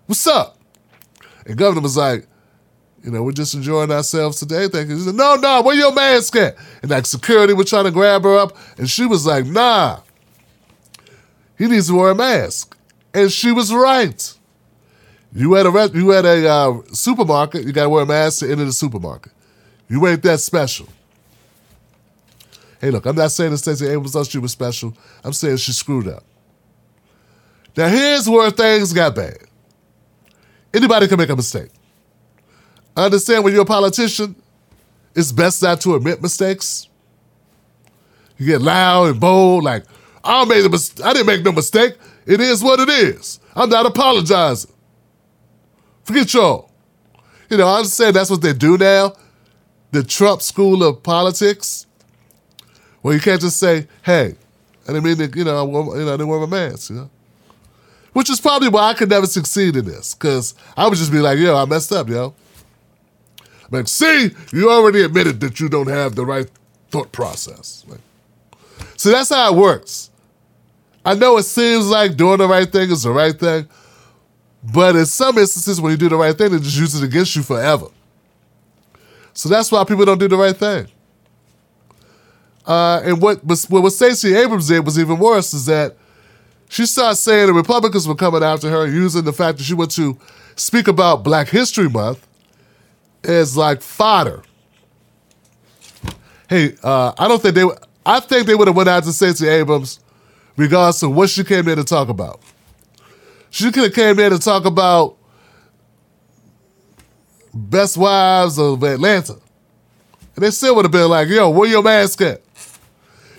What's 0.08 0.26
up? 0.26 0.58
And 1.46 1.56
governor 1.56 1.82
was 1.82 1.96
like, 1.96 2.26
you 3.04 3.12
know, 3.12 3.22
we're 3.22 3.34
just 3.34 3.54
enjoying 3.54 3.92
ourselves 3.92 4.40
today. 4.40 4.68
Thank 4.68 4.90
you. 4.90 4.98
Said, 4.98 5.14
no, 5.14 5.36
no, 5.36 5.62
where 5.62 5.76
your 5.76 5.94
mask 5.94 6.36
at? 6.38 6.56
And 6.82 6.90
like 6.90 7.06
security 7.06 7.54
was 7.54 7.70
trying 7.70 7.86
to 7.86 7.92
grab 7.92 8.24
her 8.24 8.36
up, 8.36 8.58
and 8.80 8.90
she 8.90 9.06
was 9.06 9.28
like, 9.28 9.46
nah. 9.46 10.00
He 11.56 11.68
needs 11.68 11.88
to 11.90 11.96
wear 11.96 12.12
a 12.12 12.16
mask 12.16 12.76
and 13.14 13.32
she 13.32 13.52
was 13.52 13.74
right. 13.74 14.34
You 15.36 15.56
at 15.58 15.66
a 15.66 15.92
you 15.94 16.14
at 16.14 16.26
a 16.26 16.48
uh, 16.48 16.82
supermarket, 16.92 17.66
you 17.66 17.74
got 17.74 17.84
to 17.84 17.90
wear 17.90 18.04
a 18.04 18.06
mask 18.06 18.40
to 18.40 18.52
enter 18.52 18.66
the 18.66 18.74
supermarket. 18.74 19.32
You 19.90 20.06
ain't 20.08 20.22
that 20.24 20.40
special. 20.40 20.88
Hey, 22.80 22.92
look, 22.92 23.06
I'm 23.06 23.16
not 23.16 23.32
saying 23.32 23.52
that 23.52 23.58
Stacey 23.60 23.88
Abrams 23.88 24.12
thought 24.12 24.28
she 24.28 24.38
was 24.38 24.52
special. 24.52 24.96
I'm 25.24 25.34
saying 25.34 25.58
she 25.58 25.72
screwed 25.72 26.08
up. 26.08 26.24
Now, 27.76 27.88
here's 27.88 28.30
where 28.30 28.52
things 28.52 28.94
got 28.94 29.16
bad. 29.16 29.38
Anybody 30.74 31.08
can 31.08 31.18
make 31.18 31.30
a 31.30 31.36
mistake. 31.36 31.70
I 32.96 33.06
understand 33.06 33.44
when 33.44 33.54
you're 33.54 33.64
a 33.64 33.66
politician, 33.66 34.36
it's 35.16 35.32
best 35.32 35.64
not 35.64 35.82
to 35.82 35.96
admit 35.96 36.22
mistakes. 36.22 36.88
You 38.38 38.48
get 38.48 38.62
loud 38.62 39.10
and 39.10 39.20
bold, 39.20 39.64
like, 39.64 39.86
I 40.24 40.46
made 40.46 40.66
a 40.66 40.70
mis- 40.70 41.02
I 41.02 41.14
didn't 41.14 41.28
make 41.28 41.44
no 41.44 41.52
mistake. 41.52 41.96
It 42.26 42.40
is 42.40 42.64
what 42.64 42.80
it 42.80 42.90
is. 42.90 43.40
I'm 43.56 43.70
not 43.70 43.86
apologizing. 43.86 44.72
Forget 46.04 46.34
y'all. 46.34 46.72
You 47.50 47.58
know, 47.58 47.68
I 47.68 47.78
understand 47.78 48.16
that's 48.16 48.30
what 48.30 48.42
they 48.42 48.54
do 48.54 48.78
now. 48.78 49.14
The 49.92 50.04
Trump 50.04 50.42
school 50.42 50.84
of 50.84 51.04
politics. 51.04 51.86
Well, 53.04 53.14
you 53.14 53.20
can't 53.20 53.42
just 53.42 53.58
say, 53.58 53.88
"Hey," 54.04 54.36
I 54.88 54.94
didn't 54.94 55.04
mean 55.04 55.18
to, 55.18 55.38
you 55.38 55.44
know, 55.44 55.60
I, 55.60 55.64
wore- 55.64 55.98
you 55.98 56.06
know, 56.06 56.14
I 56.14 56.18
didn't 56.18 56.28
wear 56.30 56.40
my 56.40 56.46
mask, 56.46 56.90
you 56.90 56.96
know. 56.96 57.10
Which 58.14 58.30
is 58.30 58.40
probably 58.40 58.70
why 58.70 58.90
I 58.90 58.94
could 58.94 59.10
never 59.10 59.26
succeed 59.26 59.76
in 59.76 59.86
this, 59.86 60.14
because 60.14 60.56
I 60.78 60.88
would 60.88 60.98
just 60.98 61.12
be 61.12 61.20
like, 61.20 61.38
"Yo, 61.38 61.56
I 61.56 61.66
messed 61.66 61.92
up, 61.92 62.10
yo." 62.10 62.34
Like, 63.72 63.88
see, 63.88 64.32
you 64.52 64.72
already 64.72 65.02
admitted 65.04 65.40
that 65.42 65.60
you 65.60 65.68
don't 65.68 65.88
have 65.88 66.16
the 66.16 66.26
right 66.26 66.48
thought 66.92 67.12
process. 67.12 67.84
Like, 67.88 68.02
so 68.98 69.10
that's 69.10 69.30
how 69.30 69.54
it 69.54 69.58
works. 69.58 70.12
I 71.06 71.16
know 71.16 71.38
it 71.38 71.44
seems 71.44 71.88
like 71.88 72.16
doing 72.16 72.38
the 72.38 72.48
right 72.48 72.72
thing 72.72 72.90
is 72.92 73.04
the 73.04 73.12
right 73.12 73.38
thing, 73.38 73.68
but 74.74 74.96
in 74.96 75.06
some 75.06 75.38
instances, 75.38 75.82
when 75.82 75.92
you 75.92 75.98
do 75.98 76.10
the 76.10 76.16
right 76.16 76.38
thing, 76.38 76.52
they 76.52 76.60
just 76.60 76.80
use 76.80 76.96
it 76.96 77.04
against 77.04 77.36
you 77.36 77.44
forever. 77.44 77.88
So 79.34 79.50
that's 79.50 79.72
why 79.72 79.84
people 79.84 80.06
don't 80.06 80.20
do 80.20 80.28
the 80.28 80.38
right 80.38 80.56
thing. 80.56 80.88
Uh, 82.66 83.02
and 83.04 83.22
what 83.22 83.44
what 83.44 83.90
Stacey 83.92 84.36
Abrams 84.36 84.68
did 84.68 84.86
was 84.86 84.98
even 84.98 85.20
worse. 85.20 85.54
Is 85.54 85.66
that 85.66 85.98
she 86.70 86.86
started 86.86 87.18
saying 87.18 87.48
the 87.48 87.54
Republicans 87.54 88.08
were 88.08 88.16
coming 88.16 88.42
after 88.42 88.70
her, 88.70 88.88
using 88.88 89.24
the 89.26 89.34
fact 89.34 89.58
that 89.58 89.64
she 89.66 89.74
went 89.74 89.92
to 89.92 90.18
speak 90.56 90.88
about 90.88 91.24
Black 91.24 91.50
History 91.50 91.90
Month 91.90 92.26
as 93.24 93.58
like 93.58 93.82
fodder. 93.82 94.44
Hey, 96.50 96.76
uh, 96.84 97.14
I 97.18 97.28
don't 97.28 97.42
think 97.42 97.56
they. 97.56 97.66
I 98.06 98.20
think 98.20 98.48
they 98.48 98.56
would 98.56 98.68
have 98.68 98.76
went 98.78 98.90
after 98.90 99.12
Stacey 99.12 99.48
Abrams, 99.48 100.00
regardless 100.56 101.00
to 101.00 101.10
what 101.10 101.30
she 101.30 101.44
came 101.44 101.68
in 101.68 101.78
to 101.78 101.84
talk 101.84 102.10
about. 102.10 102.42
She 103.50 103.72
could 103.72 103.84
have 103.84 103.94
came 103.94 104.20
in 104.20 104.32
to 104.32 104.40
talk 104.40 104.66
about 104.66 105.18
best 107.54 107.98
wives 107.98 108.58
of 108.58 108.84
Atlanta. 108.84 109.38
And 110.36 110.44
they 110.44 110.52
still 110.52 110.76
would 110.76 110.86
have 110.86 110.92
been 110.92 111.10
like, 111.10 111.28
yo, 111.28 111.50
where 111.50 111.70
your 111.70 111.84
mask 111.84 112.22
at? 112.22 112.42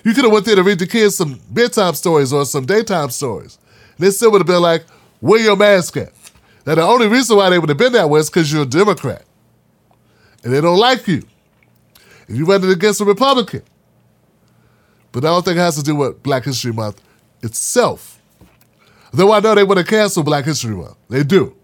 You 0.05 0.13
could 0.15 0.25
have 0.25 0.33
went 0.33 0.45
there 0.45 0.55
to 0.55 0.63
read 0.63 0.79
the 0.79 0.87
kids 0.87 1.17
some 1.17 1.41
bedtime 1.51 1.95
stories 1.95 2.33
or 2.33 2.45
some 2.45 2.67
daytime 2.67 3.11
stories. 3.11 3.59
And 3.97 4.07
they 4.07 4.11
still 4.11 4.31
would 4.33 4.41
have 4.41 4.47
been 4.47 4.63
like, 4.63 4.85
where 5.21 5.41
your 5.41 5.57
mask 5.57 5.97
at? 5.97 6.13
Now, 6.67 6.77
the 6.77 6.83
only 6.83 7.09
reason 7.09 7.37
why 7.37 7.51
they 7.51 7.59
would 7.59 7.69
have 7.69 7.79
been 7.79 7.93
that 7.95 8.09
way 8.09 8.21
is 8.21 8.31
because 8.31 8.53
you're 8.53 8.63
a 8.63 8.67
Democrat. 8.67 9.25
And 10.45 10.53
they 10.53 10.61
don't 10.61 10.79
like 10.79 11.09
you. 11.09 11.23
And 12.29 12.37
you 12.37 12.45
running 12.45 12.71
against 12.71 13.01
a 13.01 13.05
Republican. 13.05 13.63
But 15.11 15.25
I 15.25 15.29
don't 15.29 15.45
think 15.45 15.57
it 15.57 15.61
has 15.61 15.77
to 15.77 15.83
do 15.83 15.97
with 15.97 16.23
Black 16.23 16.45
History 16.45 16.73
Month 16.73 17.01
itself. 17.45 18.21
Though 19.13 19.33
I 19.33 19.41
know 19.41 19.55
they 19.55 19.63
want 19.63 19.79
to 19.79 19.85
cancel 19.85 20.23
Black 20.23 20.45
History 20.45 20.75
Month. 20.75 20.97
They 21.09 21.23
do. 21.23 21.55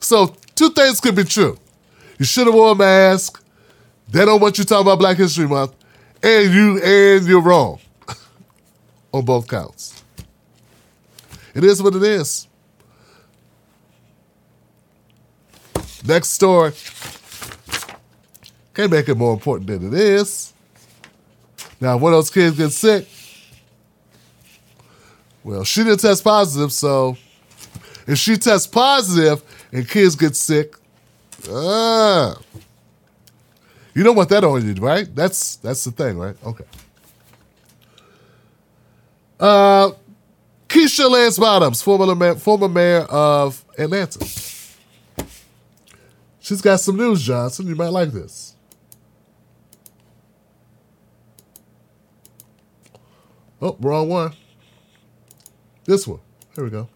So 0.00 0.34
two 0.54 0.70
things 0.70 1.00
could 1.00 1.14
be 1.14 1.24
true. 1.24 1.56
You 2.18 2.24
should 2.24 2.46
have 2.46 2.54
worn 2.54 2.72
a 2.72 2.74
mask. 2.74 3.42
They 4.08 4.24
don't 4.24 4.40
want 4.40 4.58
you 4.58 4.64
talking 4.64 4.86
about 4.86 4.98
Black 4.98 5.16
History 5.16 5.46
Month, 5.46 5.74
and 6.22 6.52
you 6.52 6.82
and 6.82 7.26
you're 7.26 7.42
wrong 7.42 7.78
on 9.12 9.24
both 9.24 9.46
counts. 9.46 10.02
It 11.54 11.62
is 11.62 11.82
what 11.82 11.94
it 11.94 12.02
is. 12.02 12.48
Next 16.06 16.30
story. 16.30 16.72
Can't 18.74 18.90
make 18.90 19.08
it 19.08 19.16
more 19.16 19.32
important 19.32 19.66
than 19.66 19.88
it 19.88 19.94
is. 19.94 20.52
Now, 21.80 21.96
if 21.96 22.02
one 22.02 22.12
of 22.12 22.16
those 22.18 22.30
kids 22.30 22.56
gets 22.56 22.76
sick, 22.76 23.06
well, 25.48 25.64
she 25.64 25.82
didn't 25.82 26.00
test 26.00 26.22
positive, 26.22 26.70
so 26.74 27.16
if 28.06 28.18
she 28.18 28.36
tests 28.36 28.66
positive 28.66 29.42
and 29.72 29.88
kids 29.88 30.14
get 30.14 30.36
sick, 30.36 30.74
ah, 31.50 32.36
you 33.94 34.02
don't 34.02 34.14
want 34.14 34.28
that 34.28 34.44
on 34.44 34.62
you, 34.66 34.74
right? 34.74 35.08
That's 35.14 35.56
that's 35.56 35.84
the 35.84 35.90
thing, 35.90 36.18
right? 36.18 36.36
Okay. 36.44 36.64
Uh, 39.40 39.92
Keisha 40.68 41.10
Lance 41.10 41.38
Bottoms, 41.38 41.80
former 41.80 42.14
ma- 42.14 42.34
former 42.34 42.68
mayor 42.68 43.06
of 43.08 43.64
Atlanta. 43.78 44.22
She's 46.40 46.60
got 46.60 46.78
some 46.80 46.98
news, 46.98 47.22
Johnson. 47.22 47.66
You 47.66 47.74
might 47.74 47.88
like 47.88 48.10
this. 48.10 48.54
Oh, 53.62 53.78
wrong 53.80 54.10
one. 54.10 54.34
This 55.88 56.06
one. 56.06 56.20
Here 56.54 56.64
we 56.64 56.68
go. 56.68 56.86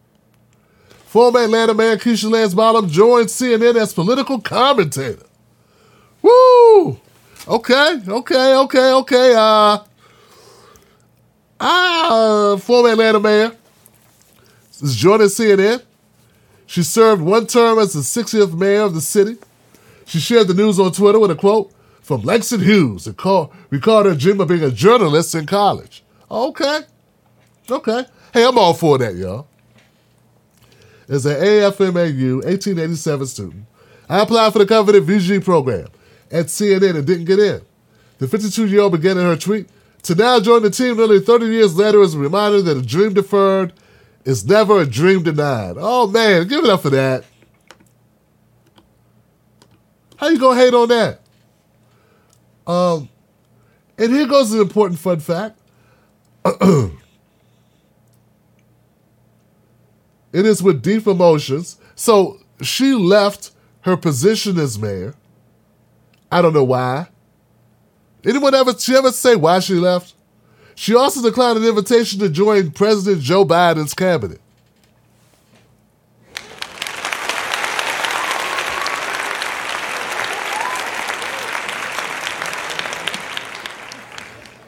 Former 1.06 1.40
Atlanta 1.40 1.72
mayor 1.72 1.96
Keisha 1.96 2.30
Lance 2.30 2.52
Bottom 2.52 2.90
joined 2.90 3.28
CNN 3.28 3.74
as 3.74 3.94
political 3.94 4.38
commentator. 4.38 5.24
Woo! 6.20 7.00
Okay, 7.48 8.02
okay, 8.06 8.54
okay, 8.54 8.92
okay. 8.92 9.34
Uh, 9.34 9.78
ah, 11.58 12.56
former 12.60 12.90
Atlanta 12.90 13.18
mayor 13.18 13.56
is 14.82 14.94
joining 14.94 15.28
CNN. 15.28 15.82
She 16.66 16.82
served 16.82 17.22
one 17.22 17.46
term 17.46 17.78
as 17.78 17.94
the 17.94 18.00
60th 18.00 18.52
mayor 18.52 18.82
of 18.82 18.92
the 18.92 19.00
city. 19.00 19.38
She 20.04 20.20
shared 20.20 20.48
the 20.48 20.54
news 20.54 20.78
on 20.78 20.92
Twitter 20.92 21.18
with 21.18 21.30
a 21.30 21.34
quote 21.34 21.72
from 22.02 22.24
Langston 22.24 22.60
Hughes 22.60 23.06
and 23.06 23.16
call, 23.16 23.54
recalled 23.70 24.04
her 24.04 24.14
dream 24.14 24.38
of 24.42 24.48
being 24.48 24.62
a 24.62 24.70
journalist 24.70 25.34
in 25.34 25.46
college. 25.46 26.04
Okay, 26.30 26.80
okay. 27.70 28.04
Hey, 28.32 28.46
I'm 28.46 28.56
all 28.56 28.72
for 28.72 28.96
that, 28.96 29.14
y'all. 29.14 29.46
As 31.06 31.26
an 31.26 31.36
FAMU 31.36 32.36
1887 32.36 33.26
student, 33.26 33.64
I 34.08 34.20
applied 34.20 34.54
for 34.54 34.58
the 34.58 34.64
coveted 34.64 35.04
VJ 35.04 35.44
program 35.44 35.88
at 36.30 36.46
CNN 36.46 36.96
and 36.96 37.06
didn't 37.06 37.26
get 37.26 37.38
in. 37.38 37.60
The 38.18 38.26
52 38.26 38.68
year 38.68 38.80
old 38.80 38.92
began 38.92 39.18
in 39.18 39.24
her 39.24 39.36
tweet 39.36 39.68
to 40.04 40.14
now 40.14 40.40
join 40.40 40.62
the 40.62 40.70
team 40.70 40.96
nearly 40.96 41.20
30 41.20 41.44
years 41.46 41.76
later 41.76 42.00
is 42.00 42.14
a 42.14 42.18
reminder 42.18 42.62
that 42.62 42.78
a 42.78 42.82
dream 42.82 43.12
deferred 43.12 43.74
is 44.24 44.46
never 44.46 44.80
a 44.80 44.86
dream 44.86 45.22
denied. 45.22 45.74
Oh 45.78 46.06
man, 46.06 46.48
give 46.48 46.64
it 46.64 46.70
up 46.70 46.80
for 46.80 46.90
that. 46.90 47.24
How 50.16 50.28
you 50.28 50.38
gonna 50.38 50.58
hate 50.58 50.72
on 50.72 50.88
that? 50.88 51.20
Um, 52.66 53.10
and 53.98 54.10
here 54.10 54.26
goes 54.26 54.54
an 54.54 54.60
important 54.60 54.98
fun 55.00 55.20
fact. 55.20 55.58
It 60.32 60.46
is 60.46 60.62
with 60.62 60.82
deep 60.82 61.06
emotions. 61.06 61.76
So 61.94 62.40
she 62.62 62.94
left 62.94 63.52
her 63.82 63.96
position 63.96 64.58
as 64.58 64.78
mayor. 64.78 65.14
I 66.30 66.40
don't 66.40 66.54
know 66.54 66.64
why. 66.64 67.08
Anyone 68.24 68.54
ever 68.54 68.78
she 68.78 68.94
ever 68.94 69.12
say 69.12 69.36
why 69.36 69.58
she 69.60 69.74
left? 69.74 70.14
She 70.74 70.94
also 70.94 71.22
declined 71.22 71.58
an 71.58 71.64
invitation 71.64 72.18
to 72.20 72.28
join 72.28 72.70
President 72.70 73.22
Joe 73.22 73.44
Biden's 73.44 73.94
cabinet. 73.94 74.40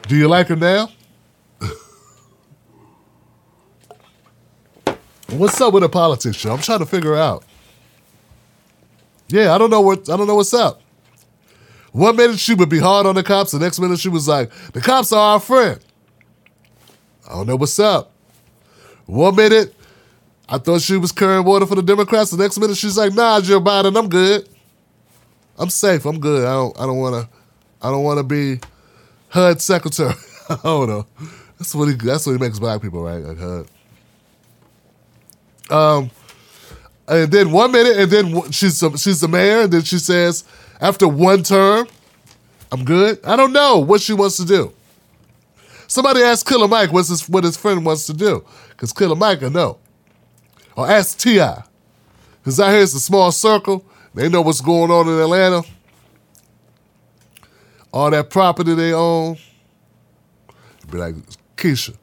Do 0.07 0.15
you 0.15 0.27
like 0.27 0.47
her 0.49 0.55
now? 0.55 0.89
What's 5.37 5.59
up 5.59 5.73
with 5.73 5.83
the 5.83 5.89
politics 5.89 6.37
show? 6.37 6.53
I'm 6.53 6.61
trying 6.61 6.79
to 6.79 6.85
figure 6.85 7.15
out. 7.15 7.43
Yeah, 9.27 9.53
I 9.53 9.57
don't 9.57 9.69
know 9.69 9.81
what 9.81 10.09
I 10.09 10.17
don't 10.17 10.27
know 10.27 10.35
what's 10.35 10.53
up. 10.53 10.81
One 11.91 12.15
minute 12.15 12.39
she 12.39 12.53
would 12.53 12.69
be 12.69 12.79
hard 12.79 13.05
on 13.05 13.15
the 13.15 13.23
cops, 13.23 13.51
the 13.51 13.59
next 13.59 13.79
minute 13.79 13.99
she 13.99 14.09
was 14.09 14.27
like, 14.27 14.51
"The 14.73 14.81
cops 14.81 15.11
are 15.11 15.33
our 15.33 15.39
friend." 15.39 15.79
I 17.27 17.33
don't 17.33 17.47
know 17.47 17.55
what's 17.55 17.79
up. 17.79 18.11
One 19.07 19.35
minute 19.35 19.73
I 20.47 20.57
thought 20.57 20.81
she 20.81 20.97
was 20.97 21.11
carrying 21.11 21.43
water 21.43 21.65
for 21.65 21.75
the 21.75 21.81
Democrats. 21.81 22.31
The 22.31 22.37
next 22.37 22.59
minute 22.59 22.77
she's 22.77 22.97
like, 22.97 23.13
"Nah, 23.13 23.41
Joe 23.41 23.59
Biden, 23.59 23.97
I'm 23.97 24.09
good. 24.09 24.47
I'm 25.57 25.69
safe. 25.69 26.05
I'm 26.05 26.19
good. 26.19 26.45
I 26.45 26.53
don't. 26.53 26.79
I 26.79 26.85
don't 26.85 26.97
want 26.97 27.15
to. 27.15 27.37
I 27.81 27.91
don't 27.91 28.03
want 28.03 28.19
to 28.19 28.23
be 28.23 28.59
HUD 29.29 29.61
secretary. 29.61 30.13
I 30.49 30.57
don't 30.63 30.87
know. 30.87 31.07
That's 31.57 31.73
what 31.73 31.87
he. 31.87 31.95
That's 31.95 32.25
what 32.25 32.33
he 32.33 32.37
makes 32.37 32.59
black 32.59 32.81
people, 32.81 33.03
right? 33.03 33.23
Like 33.23 33.37
HUD. 33.37 33.67
Um, 35.69 36.11
and 37.07 37.31
then 37.31 37.51
one 37.51 37.71
minute, 37.71 37.97
and 37.97 38.11
then 38.11 38.51
she's 38.51 38.79
the, 38.79 38.95
she's 38.97 39.21
the 39.21 39.27
mayor, 39.27 39.61
and 39.61 39.71
then 39.71 39.83
she 39.83 39.99
says, 39.99 40.43
after 40.81 41.07
one 41.07 41.43
term, 41.43 41.87
I'm 42.71 42.83
good. 42.83 43.23
I 43.23 43.35
don't 43.35 43.53
know 43.53 43.79
what 43.79 44.01
she 44.01 44.13
wants 44.13 44.37
to 44.37 44.45
do. 44.45 44.73
Somebody 45.87 46.21
ask 46.21 46.47
Killer 46.47 46.67
Mike 46.67 46.91
what's 46.91 47.09
his, 47.09 47.29
what 47.29 47.43
his 47.43 47.57
friend 47.57 47.85
wants 47.85 48.07
to 48.07 48.13
do, 48.13 48.43
because 48.69 48.91
Killer 48.91 49.15
Mike 49.15 49.41
will 49.41 49.51
know. 49.51 49.77
Or 50.75 50.89
ask 50.89 51.17
T.I. 51.17 51.63
Because 52.39 52.59
out 52.59 52.71
here 52.71 52.81
it's 52.81 52.93
a 52.93 52.99
small 52.99 53.31
circle. 53.31 53.85
They 54.13 54.29
know 54.29 54.41
what's 54.41 54.61
going 54.61 54.91
on 54.91 55.07
in 55.07 55.19
Atlanta. 55.19 55.63
All 57.91 58.11
that 58.11 58.29
property 58.29 58.73
they 58.73 58.93
own. 58.93 59.37
Be 60.91 60.97
like, 60.97 61.15
Keisha, 61.55 61.95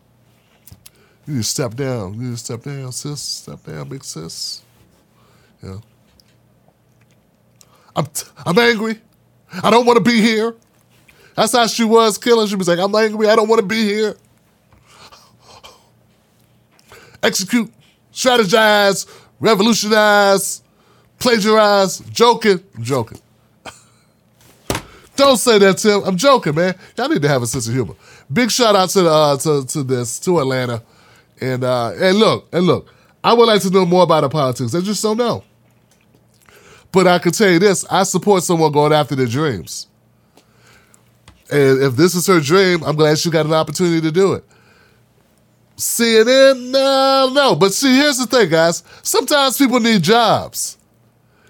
you 1.26 1.34
need 1.34 1.40
to 1.40 1.48
step 1.48 1.74
down. 1.74 2.14
You 2.14 2.20
need 2.20 2.32
to 2.32 2.36
step 2.36 2.62
down, 2.62 2.92
sis. 2.92 3.20
Step 3.20 3.62
down, 3.64 3.88
big 3.88 4.04
sis. 4.04 4.62
Yeah. 5.62 5.76
I'm, 7.94 8.06
t- 8.06 8.26
I'm 8.44 8.58
angry. 8.58 9.00
I 9.62 9.70
don't 9.70 9.86
want 9.86 9.98
to 9.98 10.02
be 10.02 10.20
here. 10.20 10.54
That's 11.36 11.52
how 11.52 11.66
she 11.66 11.84
was 11.84 12.18
killing. 12.18 12.46
She 12.46 12.56
was 12.56 12.68
like, 12.68 12.78
I'm 12.78 12.94
angry. 12.94 13.28
I 13.28 13.36
don't 13.36 13.48
want 13.48 13.60
to 13.60 13.66
be 13.66 13.82
here. 13.84 14.16
Execute, 17.22 17.72
strategize, 18.12 19.06
revolutionize, 19.38 20.62
plagiarize, 21.18 22.00
joking. 22.10 22.60
I'm 22.76 22.82
joking. 22.82 23.18
don't 25.16 25.36
say 25.36 25.58
that, 25.58 25.78
Tim. 25.78 26.02
I'm 26.04 26.16
joking, 26.16 26.54
man. 26.54 26.74
Y'all 26.96 27.08
need 27.08 27.22
to 27.22 27.28
have 27.28 27.42
a 27.42 27.46
sense 27.46 27.68
of 27.68 27.74
humor. 27.74 27.94
Big 28.32 28.50
shout 28.50 28.74
out 28.74 28.88
to 28.90 29.08
uh, 29.08 29.36
to, 29.38 29.64
to 29.66 29.82
this 29.84 30.18
to 30.20 30.40
Atlanta, 30.40 30.82
and 31.42 31.64
uh, 31.64 31.92
and 32.00 32.16
look 32.16 32.48
and 32.52 32.66
look. 32.66 32.92
I 33.24 33.32
would 33.34 33.46
like 33.46 33.62
to 33.62 33.70
know 33.70 33.84
more 33.84 34.04
about 34.04 34.22
the 34.22 34.28
politics. 34.28 34.74
I 34.74 34.80
just 34.80 35.02
don't 35.02 35.16
know. 35.16 35.44
But 36.90 37.06
I 37.06 37.18
can 37.18 37.32
tell 37.32 37.50
you 37.50 37.58
this: 37.58 37.84
I 37.90 38.04
support 38.04 38.42
someone 38.42 38.72
going 38.72 38.92
after 38.92 39.14
their 39.14 39.26
dreams. 39.26 39.88
And 41.50 41.82
if 41.82 41.96
this 41.96 42.14
is 42.14 42.26
her 42.28 42.40
dream, 42.40 42.82
I'm 42.82 42.96
glad 42.96 43.18
she 43.18 43.30
got 43.30 43.44
an 43.44 43.52
opportunity 43.52 44.00
to 44.00 44.10
do 44.10 44.32
it. 44.34 44.44
CNN, 45.76 46.70
no, 46.70 47.30
no. 47.32 47.54
But 47.56 47.74
see, 47.74 47.94
here's 47.96 48.18
the 48.18 48.26
thing, 48.26 48.48
guys. 48.48 48.82
Sometimes 49.02 49.58
people 49.58 49.80
need 49.80 50.02
jobs. 50.02 50.78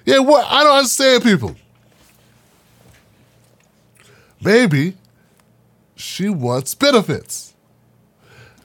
Yeah, 0.05 0.19
what? 0.19 0.45
I 0.49 0.65
don't 0.65 0.77
understand 0.79 1.23
people. 1.23 1.55
Maybe 4.43 4.97
she 5.95 6.29
wants 6.29 6.75
benefits. 6.75 7.52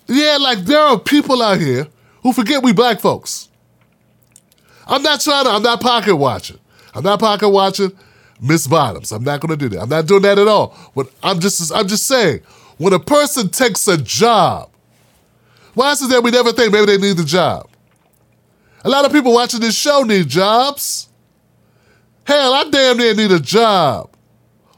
Yeah, 0.07 0.37
like 0.39 0.59
there 0.59 0.79
are 0.79 0.99
people 0.99 1.41
out 1.41 1.59
here 1.59 1.87
who 2.23 2.33
forget 2.33 2.63
we 2.63 2.73
black 2.73 2.99
folks. 2.99 3.49
I'm 4.87 5.03
not 5.03 5.19
trying 5.21 5.45
to, 5.45 5.51
I'm 5.51 5.63
not 5.63 5.81
pocket 5.81 6.15
watching. 6.15 6.59
I'm 6.93 7.03
not 7.03 7.19
pocket 7.19 7.49
watching 7.49 7.91
Miss 8.41 8.67
Bottoms. 8.67 9.11
I'm 9.11 9.23
not 9.23 9.41
going 9.41 9.57
to 9.57 9.57
do 9.57 9.69
that. 9.75 9.81
I'm 9.81 9.89
not 9.89 10.07
doing 10.07 10.21
that 10.21 10.39
at 10.39 10.47
all. 10.47 10.75
But 10.95 11.11
I'm 11.21 11.39
just, 11.39 11.71
I'm 11.73 11.87
just 11.87 12.07
saying, 12.07 12.41
when 12.77 12.93
a 12.93 12.99
person 12.99 13.49
takes 13.49 13.87
a 13.87 13.97
job, 13.97 14.69
why 15.73 15.91
is 15.91 16.01
it 16.01 16.09
that 16.09 16.23
we 16.23 16.31
never 16.31 16.53
think 16.53 16.71
maybe 16.71 16.85
they 16.85 16.97
need 16.97 17.17
the 17.17 17.23
job? 17.25 17.69
A 18.83 18.89
lot 18.89 19.05
of 19.05 19.11
people 19.11 19.33
watching 19.33 19.59
this 19.59 19.75
show 19.75 20.03
need 20.03 20.27
jobs. 20.27 21.09
Hell, 22.23 22.53
I 22.53 22.63
damn 22.69 22.97
near 22.97 23.13
need 23.13 23.31
a 23.31 23.39
job. 23.39 24.09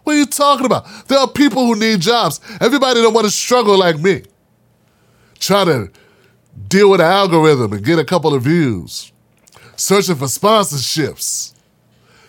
What 0.03 0.15
are 0.15 0.19
you 0.19 0.25
talking 0.25 0.65
about? 0.65 0.87
There 1.07 1.19
are 1.19 1.27
people 1.27 1.65
who 1.65 1.75
need 1.75 2.01
jobs. 2.01 2.39
Everybody 2.59 3.01
don't 3.01 3.13
want 3.13 3.25
to 3.25 3.31
struggle 3.31 3.77
like 3.77 3.99
me. 3.99 4.23
Try 5.39 5.65
to 5.65 5.91
deal 6.67 6.89
with 6.89 6.99
the 6.99 7.06
algorithm 7.06 7.73
and 7.73 7.84
get 7.84 7.99
a 7.99 8.06
couple 8.06 8.34
of 8.34 8.43
views. 8.43 9.12
Searching 9.75 10.15
for 10.15 10.25
sponsorships. 10.25 11.54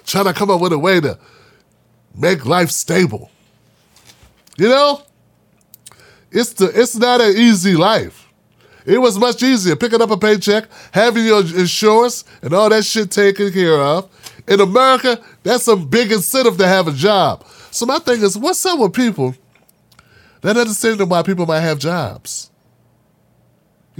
Trying 0.06 0.26
to 0.26 0.32
come 0.32 0.50
up 0.50 0.60
with 0.60 0.72
a 0.72 0.78
way 0.78 1.00
to 1.00 1.18
make 2.14 2.46
life 2.46 2.70
stable. 2.70 3.30
You 4.56 4.68
know? 4.68 5.02
It's 6.30 6.52
the 6.52 6.66
it's 6.66 6.96
not 6.96 7.20
an 7.20 7.36
easy 7.36 7.74
life. 7.74 8.28
It 8.86 8.98
was 8.98 9.18
much 9.18 9.42
easier 9.42 9.76
picking 9.76 10.00
up 10.00 10.10
a 10.10 10.16
paycheck, 10.16 10.68
having 10.92 11.24
your 11.24 11.40
insurance 11.40 12.24
and 12.42 12.54
all 12.54 12.68
that 12.70 12.84
shit 12.84 13.10
taken 13.10 13.52
care 13.52 13.78
of. 13.78 14.08
In 14.48 14.60
America, 14.60 15.22
that's 15.42 15.68
a 15.68 15.76
big 15.76 16.12
incentive 16.12 16.56
to 16.56 16.66
have 16.66 16.88
a 16.88 16.92
job. 16.92 17.44
So 17.70 17.86
my 17.86 17.98
thing 17.98 18.22
is, 18.22 18.38
what's 18.38 18.64
up 18.64 18.78
with 18.78 18.92
people 18.92 19.34
that 20.40 20.56
understand 20.56 21.08
why 21.08 21.22
people 21.22 21.46
might 21.46 21.60
have 21.60 21.78
jobs? 21.78 22.50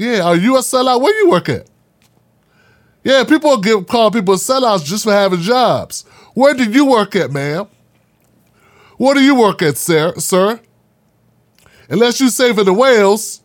Yeah, 0.00 0.22
are 0.22 0.36
you 0.36 0.56
a 0.56 0.60
sellout? 0.60 1.02
Where 1.02 1.14
you 1.14 1.28
work 1.28 1.50
at? 1.50 1.68
Yeah, 3.04 3.22
people 3.24 3.58
get 3.58 3.86
call 3.86 4.10
people 4.10 4.32
sellouts 4.36 4.82
just 4.82 5.04
for 5.04 5.12
having 5.12 5.40
jobs. 5.40 6.06
Where 6.32 6.54
do 6.54 6.64
you 6.64 6.86
work 6.86 7.14
at, 7.16 7.30
ma'am? 7.30 7.66
Where 8.96 9.14
do 9.14 9.20
you 9.20 9.34
work 9.34 9.60
at, 9.60 9.76
sir? 9.76 10.14
Sir? 10.16 10.58
Unless 11.90 12.18
you 12.18 12.30
saving 12.30 12.64
the 12.64 12.72
whales, 12.72 13.42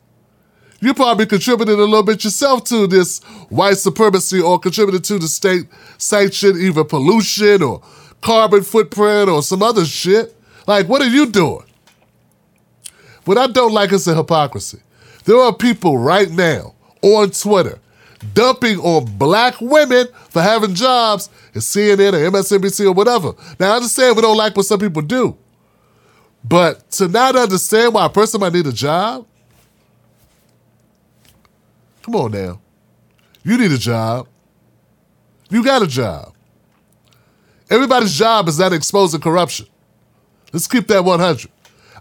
you 0.80 0.94
probably 0.94 1.26
contributed 1.26 1.78
a 1.78 1.84
little 1.84 2.04
bit 2.04 2.24
yourself 2.24 2.64
to 2.66 2.88
this 2.88 3.20
white 3.50 3.78
supremacy 3.78 4.40
or 4.40 4.58
contributed 4.58 5.04
to 5.04 5.20
the 5.20 5.28
state 5.28 5.68
sanctioned 5.98 6.58
either 6.58 6.86
pollution 6.86 7.64
or 7.64 7.84
carbon 8.22 8.64
footprint 8.64 9.28
or 9.28 9.44
some 9.44 9.62
other 9.62 9.84
shit. 9.84 10.34
Like, 10.68 10.88
what 10.88 11.02
are 11.02 11.10
you 11.10 11.26
doing? 11.26 11.66
What 13.26 13.38
I 13.38 13.48
don't 13.48 13.74
like 13.74 13.92
is 13.92 14.06
the 14.06 14.16
hypocrisy. 14.16 14.80
There 15.26 15.38
are 15.38 15.54
people 15.54 15.98
right 15.98 16.30
now 16.30 16.76
on 17.02 17.32
Twitter 17.32 17.80
dumping 18.34 18.80
on 18.80 19.06
black 19.18 19.60
women 19.60 20.08
for 20.30 20.42
having 20.42 20.74
jobs 20.74 21.30
at 21.54 21.62
CNN 21.62 22.14
or 22.14 22.32
MSNBC 22.32 22.86
or 22.86 22.92
whatever. 22.92 23.34
Now, 23.60 23.74
I 23.74 23.76
understand 23.76 24.16
we 24.16 24.22
don't 24.22 24.38
like 24.38 24.56
what 24.56 24.66
some 24.66 24.80
people 24.80 25.02
do, 25.02 25.38
but 26.44 26.90
to 26.92 27.08
not 27.08 27.36
understand 27.36 27.94
why 27.94 28.06
a 28.06 28.10
person 28.10 28.42
might 28.42 28.54
need 28.54 28.68
a 28.68 28.74
job, 28.74 29.28
come 32.02 32.16
on 32.16 32.32
now. 32.32 32.62
You 33.44 33.58
need 33.58 33.72
a 33.72 33.78
job. 33.78 34.28
You 35.50 35.64
got 35.64 35.84
a 35.84 35.88
job. 35.88 36.34
Everybody's 37.70 38.14
job 38.14 38.48
is 38.48 38.60
not 38.60 38.74
exposing 38.74 39.22
corruption. 39.22 39.68
Let's 40.52 40.68
keep 40.68 40.88
that 40.88 41.04
100. 41.04 41.52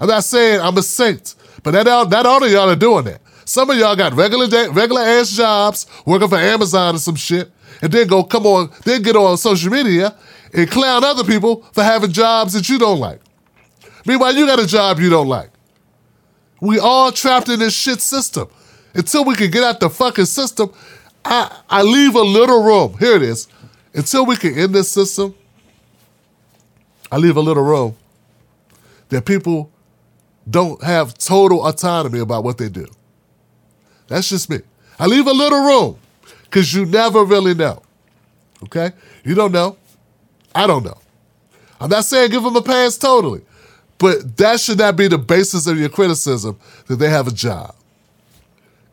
I'm 0.01 0.09
not 0.09 0.25
saying 0.25 0.61
I'm 0.61 0.77
a 0.77 0.83
saint, 0.83 1.35
but 1.65 1.73
not 1.73 1.89
all, 1.89 2.09
not 2.09 2.27
all 2.27 2.45
of 2.45 2.51
y'all 2.51 2.71
are 2.71 2.77
doing 2.77 3.05
that. 3.07 3.21
Some 3.45 3.69
of 3.71 3.77
y'all 3.77 3.97
got 3.97 4.15
regular 4.15 4.47
day, 4.47 4.69
regular 4.69 5.03
ass 5.03 5.31
jobs, 5.33 5.87
working 6.07 6.29
for 6.29 6.39
Amazon 6.39 6.95
or 6.95 6.99
some 6.99 7.17
shit, 7.17 7.51
and 7.83 7.91
then 7.91 8.07
go 8.07 8.23
come 8.23 8.47
on, 8.47 8.71
then 8.85 9.03
get 9.03 9.17
on 9.17 9.37
social 9.37 9.73
media 9.73 10.15
and 10.53 10.71
clown 10.71 11.03
other 11.03 11.25
people 11.25 11.63
for 11.73 11.83
having 11.83 12.13
jobs 12.13 12.53
that 12.53 12.69
you 12.69 12.79
don't 12.79 13.01
like. 13.01 13.21
Meanwhile, 14.07 14.37
you 14.37 14.47
got 14.47 14.61
a 14.61 14.67
job 14.67 15.01
you 15.01 15.11
don't 15.11 15.27
like. 15.27 15.51
We 16.61 16.79
all 16.79 17.11
trapped 17.11 17.49
in 17.49 17.59
this 17.59 17.75
shit 17.75 18.01
system. 18.01 18.49
Until 18.95 19.25
we 19.25 19.35
can 19.35 19.51
get 19.51 19.65
out 19.65 19.81
the 19.81 19.91
fucking 19.91 20.27
system, 20.27 20.73
I, 21.25 21.61
I 21.69 21.83
leave 21.83 22.15
a 22.15 22.23
little 22.23 22.63
room. 22.63 22.97
Here 22.99 23.17
it 23.17 23.23
is. 23.23 23.49
Until 23.93 24.25
we 24.25 24.37
can 24.37 24.55
end 24.57 24.75
this 24.75 24.91
system, 24.91 25.35
I 27.11 27.17
leave 27.17 27.37
a 27.37 27.41
little 27.41 27.63
room 27.63 27.97
that 29.09 29.25
people 29.25 29.71
don't 30.49 30.83
have 30.83 31.17
total 31.17 31.67
autonomy 31.67 32.19
about 32.19 32.45
what 32.45 32.59
they 32.59 32.69
do. 32.69 32.87
That's 34.09 34.29
just 34.29 34.51
me. 34.51 34.61
I 34.99 35.07
leave 35.07 35.27
a 35.27 35.33
little 35.33 35.65
room 35.65 35.99
because 36.43 36.73
you 36.73 36.87
never 36.87 37.25
really 37.25 37.55
know. 37.55 37.83
Okay? 38.65 38.93
You 39.25 39.35
don't 39.35 39.53
know. 39.53 39.77
I 40.55 40.67
don't 40.67 40.85
know. 40.85 40.99
I'm 41.81 41.91
not 41.91 42.05
saying 42.05 42.31
give 42.31 42.43
them 42.43 42.57
a 42.57 42.63
pass 42.63 42.97
totally, 42.97 43.43
but 43.99 44.37
that 44.37 44.61
should 44.61 44.79
not 44.79 44.97
be 44.97 45.09
the 45.09 45.19
basis 45.19 45.67
of 45.67 45.79
your 45.79 45.89
criticism 45.89 46.59
that 46.87 46.97
they 46.97 47.11
have 47.11 47.27
a 47.27 47.33
job. 47.33 47.75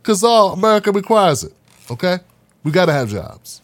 Because 0.02 0.24
all 0.24 0.54
America 0.54 0.92
requires 0.92 1.44
it. 1.44 1.54
Okay? 1.90 2.18
We 2.64 2.72
got 2.72 2.86
to 2.88 2.94
have 2.94 3.10
jobs. 3.10 3.62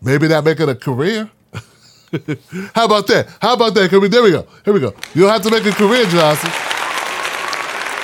Maybe 0.00 0.28
not 0.28 0.44
make 0.44 0.60
it 0.60 0.68
a 0.68 0.74
career. 0.74 1.30
How 2.74 2.84
about 2.84 3.06
that? 3.06 3.28
How 3.40 3.54
about 3.54 3.74
that? 3.74 3.88
Can 3.88 4.00
we, 4.00 4.08
there 4.08 4.22
we 4.22 4.30
go. 4.30 4.46
Here 4.64 4.74
we 4.74 4.80
go. 4.80 4.94
You 5.14 5.22
don't 5.22 5.30
have 5.30 5.42
to 5.42 5.50
make 5.50 5.64
a 5.64 5.72
career, 5.72 6.04
Johnson. 6.06 6.50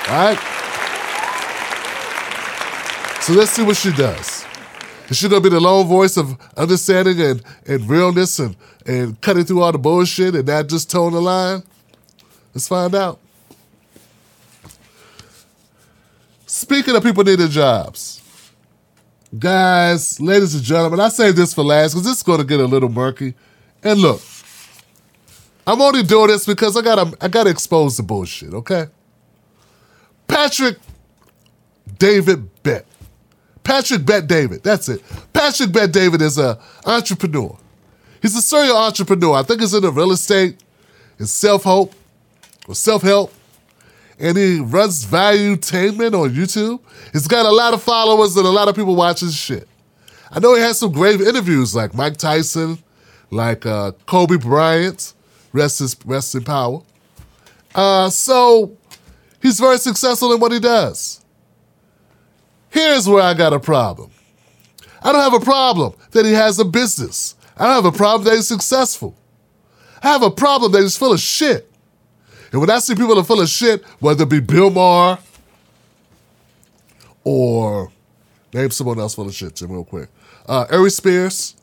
All 0.08 0.14
right? 0.14 0.38
So 3.20 3.34
let's 3.34 3.50
see 3.50 3.62
what 3.62 3.76
she 3.76 3.92
does. 3.92 4.46
Is 5.10 5.18
she 5.18 5.28
gonna 5.28 5.42
be 5.42 5.50
the 5.50 5.60
lone 5.60 5.86
voice 5.86 6.16
of 6.16 6.38
understanding 6.56 7.20
and, 7.20 7.42
and 7.66 7.88
realness 7.88 8.38
and, 8.38 8.56
and 8.86 9.20
cutting 9.20 9.44
through 9.44 9.62
all 9.62 9.72
the 9.72 9.78
bullshit 9.78 10.34
and 10.34 10.46
not 10.46 10.68
just 10.68 10.90
toeing 10.90 11.12
the 11.12 11.20
line? 11.20 11.62
Let's 12.54 12.68
find 12.68 12.94
out. 12.94 13.18
Speaking 16.46 16.96
of 16.96 17.02
people 17.02 17.24
needing 17.24 17.48
jobs, 17.48 18.22
guys, 19.38 20.18
ladies 20.18 20.54
and 20.54 20.64
gentlemen, 20.64 21.00
I 21.00 21.08
say 21.08 21.30
this 21.32 21.52
for 21.52 21.62
last 21.62 21.92
because 21.92 22.04
this 22.04 22.16
is 22.16 22.22
going 22.22 22.38
to 22.38 22.44
get 22.44 22.60
a 22.60 22.64
little 22.64 22.88
murky. 22.88 23.34
And 23.82 24.00
look, 24.00 24.20
I'm 25.66 25.80
only 25.80 26.02
doing 26.02 26.28
this 26.28 26.46
because 26.46 26.76
I 26.76 26.82
gotta 26.82 27.16
I 27.20 27.28
gotta 27.28 27.50
expose 27.50 27.96
the 27.96 28.02
bullshit, 28.02 28.52
okay? 28.54 28.86
Patrick 30.26 30.78
David 31.98 32.62
Bet. 32.62 32.86
Patrick 33.64 34.04
Bet 34.04 34.26
David, 34.26 34.62
that's 34.62 34.88
it. 34.88 35.02
Patrick 35.32 35.72
Bet 35.72 35.92
David 35.92 36.22
is 36.22 36.38
an 36.38 36.56
entrepreneur. 36.86 37.56
He's 38.22 38.36
a 38.36 38.42
serial 38.42 38.76
entrepreneur. 38.76 39.34
I 39.34 39.42
think 39.42 39.60
he's 39.60 39.74
in 39.74 39.82
the 39.82 39.92
real 39.92 40.10
estate, 40.12 40.58
in 41.18 41.26
self-help, 41.26 41.94
or 42.66 42.74
self-help. 42.74 43.32
and 44.18 44.36
he 44.36 44.60
runs 44.60 45.04
Valuetainment 45.06 46.12
on 46.20 46.30
YouTube. 46.30 46.80
He's 47.12 47.28
got 47.28 47.46
a 47.46 47.52
lot 47.52 47.74
of 47.74 47.82
followers 47.82 48.36
and 48.36 48.46
a 48.46 48.50
lot 48.50 48.68
of 48.68 48.74
people 48.74 48.96
watching 48.96 49.30
shit. 49.30 49.68
I 50.30 50.40
know 50.40 50.54
he 50.54 50.60
has 50.60 50.78
some 50.78 50.92
great 50.92 51.20
interviews 51.20 51.74
like 51.74 51.94
Mike 51.94 52.16
Tyson, 52.16 52.78
like 53.30 53.66
uh, 53.66 53.92
Kobe 54.06 54.36
Bryant, 54.36 55.14
rest, 55.52 55.80
his, 55.80 55.96
rest 56.04 56.34
in 56.34 56.44
power. 56.44 56.82
Uh, 57.74 58.10
so 58.10 58.76
he's 59.40 59.60
very 59.60 59.78
successful 59.78 60.32
in 60.32 60.40
what 60.40 60.52
he 60.52 60.60
does. 60.60 61.24
Here's 62.70 63.08
where 63.08 63.22
I 63.22 63.34
got 63.34 63.52
a 63.52 63.60
problem. 63.60 64.10
I 65.02 65.12
don't 65.12 65.22
have 65.22 65.40
a 65.40 65.44
problem 65.44 65.94
that 66.10 66.26
he 66.26 66.32
has 66.32 66.58
a 66.58 66.64
business. 66.64 67.34
I 67.56 67.66
don't 67.66 67.84
have 67.84 67.94
a 67.94 67.96
problem 67.96 68.24
that 68.24 68.34
he's 68.34 68.48
successful. 68.48 69.14
I 70.02 70.08
have 70.08 70.22
a 70.22 70.30
problem 70.30 70.72
that 70.72 70.82
he's 70.82 70.96
full 70.96 71.12
of 71.12 71.20
shit. 71.20 71.70
And 72.52 72.60
when 72.60 72.70
I 72.70 72.78
see 72.78 72.94
people 72.94 73.14
that 73.14 73.20
are 73.20 73.24
full 73.24 73.40
of 73.40 73.48
shit, 73.48 73.84
whether 74.00 74.22
it 74.22 74.28
be 74.28 74.40
Bill 74.40 74.70
Maher 74.70 75.18
or 77.24 77.92
name 78.54 78.70
someone 78.70 78.98
else 78.98 79.14
full 79.14 79.26
of 79.26 79.34
shit, 79.34 79.56
Jim, 79.56 79.70
real 79.72 79.84
quick. 79.84 80.08
Uh, 80.46 80.66
Ari 80.70 80.90
Spears. 80.90 81.54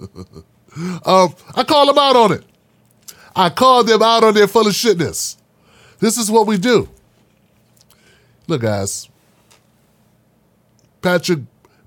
um, 1.04 1.34
I 1.54 1.64
call 1.66 1.86
them 1.86 1.98
out 1.98 2.16
on 2.16 2.32
it. 2.32 2.44
I 3.34 3.50
call 3.50 3.84
them 3.84 4.02
out 4.02 4.24
on 4.24 4.34
their 4.34 4.48
full 4.48 4.66
of 4.66 4.72
shitness. 4.72 5.36
This 5.98 6.18
is 6.18 6.30
what 6.30 6.46
we 6.46 6.58
do. 6.58 6.88
Look, 8.46 8.62
guys. 8.62 9.08
Patrick 11.02 11.40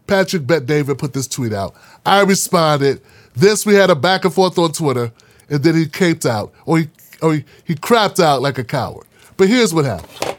Patrick 0.07 0.45
Bet 0.45 0.65
David 0.65 0.97
put 0.97 1.13
this 1.13 1.27
tweet 1.27 1.53
out. 1.53 1.75
I 2.05 2.21
responded. 2.21 3.01
This 3.33 3.65
we 3.65 3.75
had 3.75 3.89
a 3.89 3.95
back 3.95 4.25
and 4.25 4.33
forth 4.33 4.57
on 4.57 4.71
Twitter, 4.71 5.11
and 5.49 5.63
then 5.63 5.75
he 5.75 5.85
caped 5.87 6.25
out, 6.25 6.53
or 6.65 6.79
he 6.79 6.89
or 7.21 7.35
he, 7.35 7.45
he 7.65 7.75
crapped 7.75 8.21
out 8.21 8.41
like 8.41 8.57
a 8.57 8.63
coward. 8.63 9.07
But 9.37 9.47
here's 9.47 9.73
what 9.73 9.85
happened. 9.85 10.37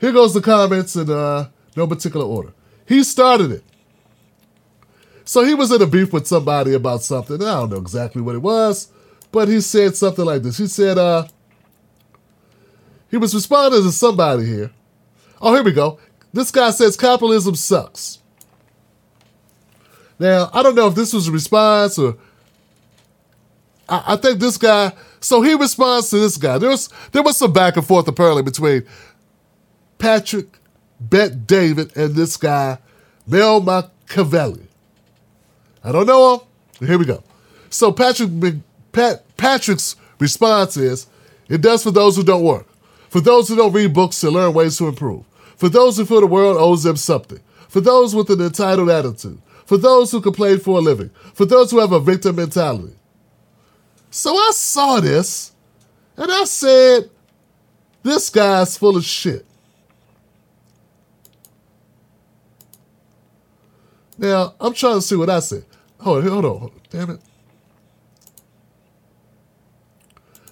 Here 0.00 0.12
goes 0.12 0.34
the 0.34 0.42
comments 0.42 0.94
in 0.94 1.10
uh, 1.10 1.48
no 1.74 1.86
particular 1.86 2.26
order. 2.26 2.52
He 2.86 3.02
started 3.04 3.50
it. 3.50 3.64
So 5.24 5.44
he 5.44 5.54
was 5.54 5.72
in 5.72 5.82
a 5.82 5.86
beef 5.86 6.12
with 6.12 6.26
somebody 6.26 6.72
about 6.74 7.02
something. 7.02 7.42
I 7.42 7.60
don't 7.60 7.70
know 7.70 7.76
exactly 7.78 8.22
what 8.22 8.36
it 8.36 8.42
was, 8.42 8.88
but 9.32 9.48
he 9.48 9.60
said 9.60 9.96
something 9.96 10.24
like 10.24 10.42
this. 10.42 10.56
He 10.56 10.68
said, 10.68 10.98
uh, 10.98 11.26
he 13.10 13.16
was 13.16 13.34
responding 13.34 13.82
to 13.82 13.90
somebody 13.90 14.46
here. 14.46 14.70
Oh, 15.40 15.52
here 15.52 15.64
we 15.64 15.72
go. 15.72 15.98
This 16.32 16.50
guy 16.50 16.70
says 16.70 16.96
capitalism 16.96 17.54
sucks. 17.56 18.20
Now, 20.18 20.48
I 20.52 20.62
don't 20.62 20.74
know 20.74 20.86
if 20.86 20.94
this 20.94 21.12
was 21.12 21.28
a 21.28 21.32
response 21.32 21.98
or 21.98 22.16
I, 23.88 24.14
I, 24.14 24.16
think 24.16 24.40
this 24.40 24.56
guy 24.56 24.92
so 25.20 25.42
he 25.42 25.54
responds 25.54 26.10
to 26.10 26.18
this 26.18 26.36
guy. 26.36 26.58
There 26.58 26.70
was 26.70 26.88
there 27.12 27.22
was 27.22 27.36
some 27.36 27.52
back 27.52 27.76
and 27.76 27.86
forth 27.86 28.08
apparently 28.08 28.42
between 28.42 28.84
Patrick 29.98 30.46
Bet 31.00 31.46
David 31.46 31.96
and 31.96 32.14
this 32.14 32.36
guy, 32.36 32.78
Mel 33.26 33.60
Machiavelli. 33.60 34.66
I 35.84 35.92
don't 35.92 36.06
know 36.06 36.34
him. 36.34 36.88
Here 36.88 36.98
we 36.98 37.04
go. 37.04 37.22
So 37.70 37.92
Patrick 37.92 38.30
Pat, 38.92 39.24
Patrick's 39.36 39.96
response 40.18 40.76
is, 40.76 41.06
it 41.48 41.60
does 41.60 41.82
for 41.82 41.90
those 41.90 42.16
who 42.16 42.24
don't 42.24 42.42
work, 42.42 42.66
for 43.08 43.20
those 43.20 43.48
who 43.48 43.56
don't 43.56 43.72
read 43.72 43.94
books 43.94 44.20
to 44.20 44.30
learn 44.30 44.52
ways 44.52 44.78
to 44.78 44.88
improve, 44.88 45.24
for 45.56 45.68
those 45.68 45.96
who 45.96 46.04
feel 46.04 46.20
the 46.20 46.26
world 46.26 46.56
owes 46.56 46.82
them 46.82 46.96
something, 46.96 47.40
for 47.68 47.80
those 47.80 48.14
with 48.14 48.30
an 48.30 48.40
entitled 48.40 48.90
attitude, 48.90 49.40
for 49.64 49.76
those 49.76 50.10
who 50.10 50.20
complain 50.20 50.58
for 50.58 50.78
a 50.78 50.80
living, 50.80 51.10
for 51.34 51.44
those 51.44 51.70
who 51.70 51.78
have 51.78 51.92
a 51.92 52.00
victim 52.00 52.36
mentality. 52.36 52.94
So 54.10 54.34
I 54.34 54.50
saw 54.52 55.00
this 55.00 55.52
and 56.16 56.30
I 56.30 56.44
said, 56.44 57.10
this 58.02 58.28
guy's 58.30 58.76
full 58.76 58.96
of 58.96 59.04
shit. 59.04 59.45
Now, 64.18 64.54
I'm 64.60 64.72
trying 64.72 64.96
to 64.96 65.02
see 65.02 65.16
what 65.16 65.30
I 65.30 65.40
said. 65.40 65.64
Hold 66.00 66.24
on, 66.24 66.30
hold 66.30 66.44
on, 66.44 66.58
hold 66.58 66.72
on. 66.72 66.80
Damn 66.90 67.10
it. 67.10 67.20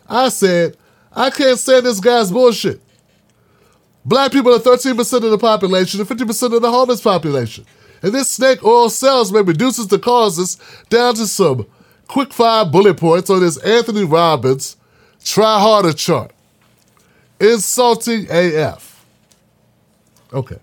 I 0.08 0.28
said, 0.28 0.76
I 1.12 1.30
can't 1.30 1.58
stand 1.58 1.86
this 1.86 2.00
guy's 2.00 2.30
bullshit. 2.30 2.80
Black 4.04 4.32
people 4.32 4.54
are 4.54 4.58
13% 4.58 5.24
of 5.24 5.30
the 5.30 5.38
population 5.38 6.00
and 6.00 6.08
50% 6.08 6.54
of 6.54 6.60
the 6.60 6.70
homeless 6.70 7.00
population. 7.00 7.64
And 8.02 8.12
this 8.12 8.30
snake 8.30 8.62
oil 8.62 8.90
salesman 8.90 9.46
reduces 9.46 9.86
the 9.86 9.98
causes 9.98 10.58
down 10.90 11.14
to 11.14 11.26
some 11.26 11.66
quick 12.06 12.34
fire 12.34 12.66
bullet 12.66 12.98
points 12.98 13.30
on 13.30 13.40
this 13.40 13.56
Anthony 13.58 14.04
Robbins 14.04 14.76
try 15.24 15.58
harder 15.58 15.94
chart. 15.94 16.32
Insulting 17.40 18.26
AF. 18.30 19.06
Okay. 20.32 20.58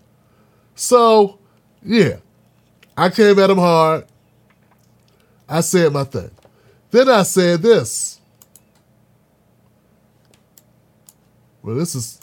So, 0.75 1.39
yeah. 1.83 2.17
I 2.95 3.09
came 3.09 3.39
at 3.39 3.49
him 3.49 3.57
hard. 3.57 4.05
I 5.47 5.61
said 5.61 5.91
my 5.91 6.03
thing. 6.03 6.31
Then 6.91 7.09
I 7.09 7.23
said 7.23 7.61
this. 7.61 8.19
Well, 11.61 11.75
this 11.75 11.95
is, 11.95 12.19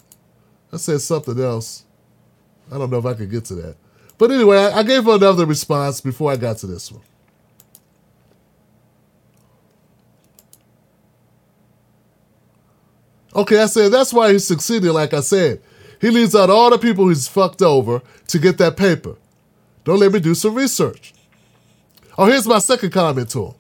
I 0.73 0.77
said 0.77 1.01
something 1.01 1.39
else. 1.41 1.85
I 2.71 2.79
don't 2.79 2.91
know 2.91 2.99
if 2.99 3.07
I 3.07 3.15
could 3.15 3.31
get 3.31 3.45
to 3.47 3.55
that. 3.57 3.77
But 4.19 4.33
anyway, 4.33 4.59
I, 4.59 4.83
gave 4.83 5.05
her 5.05 5.15
another 5.15 5.47
response 5.47 6.01
before 6.01 6.33
I 6.33 6.37
got 6.37 6.59
to 6.59 6.67
this 6.67 6.91
one. 6.91 7.03
Okay, 13.35 13.63
I 13.63 13.67
said 13.67 13.93
that's 13.93 14.13
why 14.13 14.33
he's 14.33 14.47
succeeding, 14.47 14.93
like 14.93 15.15
I 15.15 15.21
said. 15.21 15.63
He 16.01 16.11
leaves 16.11 16.35
out 16.35 16.51
all 16.51 16.71
the 16.71 16.79
people 16.79 17.09
he's 17.09 17.29
fucked 17.29 17.63
over 17.63 18.03
to 18.27 18.39
get 18.39 18.59
that 18.59 18.77
paper. 18.77 19.17
Don't 19.89 20.01
let 20.01 20.13
me 20.13 20.21
do 20.21 20.35
some 20.35 20.55
research. 20.55 21.15
Oh, 22.19 22.27
here's 22.27 22.47
my 22.47 22.59
second 22.59 22.91
comment 22.91 23.31
to 23.31 23.47
him. 23.47 23.55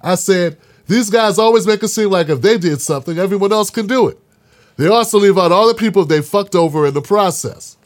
I 0.00 0.14
said, 0.14 0.56
these 0.86 1.10
guys 1.10 1.36
always 1.36 1.66
make 1.66 1.82
it 1.82 1.88
seem 1.88 2.10
like 2.10 2.28
if 2.28 2.40
they 2.40 2.58
did 2.58 2.80
something, 2.80 3.18
everyone 3.18 3.52
else 3.52 3.68
can 3.68 3.88
do 3.88 4.06
it. 4.06 4.20
They 4.76 4.86
also 4.86 5.18
leave 5.18 5.36
out 5.36 5.50
all 5.50 5.66
the 5.66 5.74
people 5.74 6.04
they 6.04 6.22
fucked 6.22 6.54
over 6.54 6.86
in 6.86 6.94
the 6.94 7.02
process. 7.02 7.76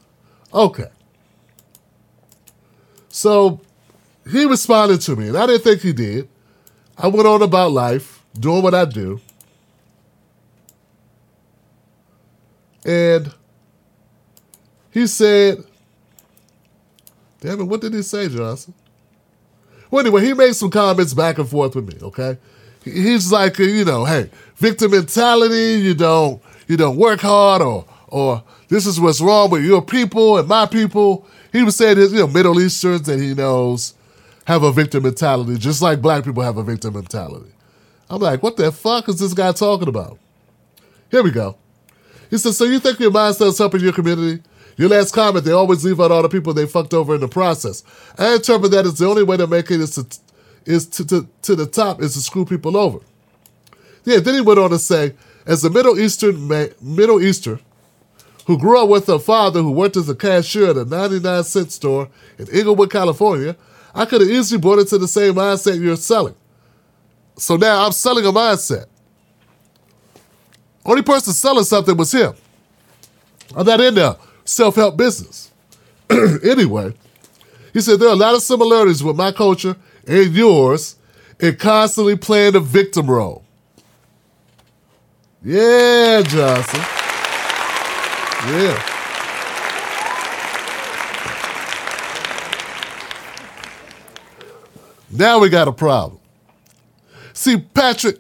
Okay. 0.53 0.91
So 3.09 3.63
he 4.31 4.45
responded 4.45 5.01
to 5.01 5.17
me, 5.17 5.29
and 5.29 5.39
I 5.39 5.47
didn't 5.47 5.65
think 5.65 5.81
he 5.81 5.95
did. 5.95 6.29
I 6.99 7.07
went 7.07 7.27
on 7.27 7.41
about 7.41 7.73
life, 7.73 8.23
doing 8.39 8.63
what 8.63 8.75
I 8.75 8.85
do. 8.85 9.19
And 12.85 13.33
he 14.91 15.07
said, 15.07 15.65
Damn 17.43 17.61
it, 17.61 17.65
what 17.65 17.81
did 17.81 17.93
he 17.93 18.03
say, 18.03 18.29
Johnson? 18.29 18.73
Well, 19.91 20.07
anyway, 20.07 20.25
he 20.25 20.33
made 20.33 20.55
some 20.55 20.71
comments 20.71 21.13
back 21.13 21.39
and 21.39 21.49
forth 21.49 21.75
with 21.75 21.89
me, 21.89 21.99
okay? 22.01 22.39
He's 22.85 23.33
like, 23.33 23.59
uh, 23.59 23.65
you 23.65 23.85
know, 23.85 24.05
hey, 24.05 24.31
victim 24.55 24.93
mentality, 24.93 25.83
you 25.83 25.95
don't, 25.95 26.41
you 26.69 26.77
don't 26.77 26.97
work 26.97 27.21
hard, 27.21 27.61
or, 27.61 27.85
or 28.07 28.45
this 28.69 28.87
is 28.87 29.01
what's 29.01 29.21
wrong 29.21 29.51
with 29.51 29.65
your 29.65 29.83
people 29.83 30.39
and 30.39 30.47
my 30.47 30.67
people. 30.67 31.27
He 31.53 31.65
was 31.65 31.75
saying 31.75 31.97
his, 31.97 32.13
you 32.13 32.21
know, 32.21 32.29
Middle 32.29 32.61
Easterns 32.61 33.03
that 33.03 33.19
he 33.19 33.35
knows 33.35 33.95
have 34.47 34.63
a 34.63 34.71
victim 34.71 35.03
mentality, 35.03 35.59
just 35.59 35.83
like 35.83 36.01
black 36.01 36.25
people 36.25 36.45
have 36.45 36.59
a 36.59 36.63
victim 36.63 36.95
mentality. 36.95 37.51
I'm 38.09 38.21
like, 38.21 38.41
what 38.41 38.57
the 38.57 38.71
fuck 38.71 39.09
is 39.09 39.19
this 39.19 39.35
guy 39.35 39.51
talking 39.51 39.89
about? 39.89 40.17
Here 41.11 41.25
we 41.25 41.33
go. 41.33 41.57
He 42.31 42.39
says, 42.39 42.57
so 42.57 42.65
you 42.65 42.79
think 42.79 43.01
your 43.01 43.11
mindset 43.11 43.49
mindset's 43.49 43.59
helping 43.59 43.81
your 43.81 43.93
community? 43.93 44.43
Your 44.77 44.89
last 44.89 45.13
comment, 45.13 45.45
they 45.45 45.53
always 45.53 45.85
leave 45.85 46.01
out 46.01 46.11
all 46.11 46.23
the 46.23 46.29
people 46.29 46.55
they 46.55 46.67
fucked 46.67 46.95
over 46.95 47.15
in 47.15 47.21
the 47.21 47.29
process. 47.29 47.85
I 48.19 48.35
interpret 48.35 48.71
that 48.73 48.87
as 48.87 48.99
the 48.99 49.07
only 49.07 49.23
way 49.23 49.37
to 49.37 49.47
make 49.47 49.71
it 49.71 49.81
is 49.81 49.95
to, 49.97 50.07
is 50.65 50.87
to, 50.89 51.07
to, 51.07 51.29
to 51.43 51.57
the 51.57 51.67
top 51.67 52.01
is 52.01 52.15
to 52.15 52.21
screw 52.21 52.45
people 52.45 52.77
over. 52.77 52.99
Yeah, 54.05 54.19
then 54.19 54.35
he 54.35 54.41
went 54.41 54.59
on 54.59 54.71
to 54.71 54.79
say, 54.79 55.15
as 55.47 55.65
a 55.65 55.71
Middle 55.71 55.99
Eastern 55.99 56.49
Middle 56.49 57.23
Eastern 57.23 57.61
who 58.47 58.59
grew 58.59 58.83
up 58.83 58.89
with 58.89 59.09
a 59.09 59.19
father 59.19 59.61
who 59.63 59.71
worked 59.71 59.97
as 59.97 60.09
a 60.09 60.15
cashier 60.15 60.71
at 60.71 60.77
a 60.77 60.85
99 60.85 61.45
cent 61.45 61.73
store 61.73 62.09
in 62.39 62.49
Inglewood, 62.49 62.91
California, 62.91 63.57
I 63.95 64.05
could 64.05 64.21
have 64.21 64.31
easily 64.31 64.61
brought 64.61 64.81
it 64.81 64.89
to 64.89 64.99
the 64.99 65.07
same 65.07 65.35
mindset 65.35 65.81
you're 65.81 65.97
selling. 65.97 66.35
So 67.37 67.57
now 67.57 67.85
I'm 67.85 67.93
selling 67.93 68.27
a 68.27 68.33
mindset. 68.33 68.87
Only 70.85 71.03
person 71.03 71.33
selling 71.33 71.65
something 71.65 71.97
was 71.97 72.13
him. 72.13 72.35
I'm 73.57 73.67
not 73.67 73.81
in 73.81 73.95
there 73.95 74.17
self-help 74.45 74.97
business. 74.97 75.51
anyway, 76.11 76.95
he 77.73 77.81
said 77.81 78.01
there 78.01 78.09
are 78.09 78.15
a 78.15 78.17
lot 78.17 78.35
of 78.35 78.43
similarities 78.43 79.03
with 79.03 79.17
my 79.17 79.33
culture 79.33 79.77
and 80.07 80.35
yours 80.35 80.97
in 81.41 81.57
constantly 81.57 82.17
playing 82.17 82.53
the 82.53 82.61
victim 82.61 83.11
role. 83.11 83.45
Yeah, 85.45 86.23
Johnson. 86.23 86.81
Yeah. 88.47 88.89
Now 95.11 95.39
we 95.41 95.49
got 95.49 95.69
a 95.69 95.73
problem. 95.73 96.19
See, 97.35 97.59
Patrick, 97.59 98.19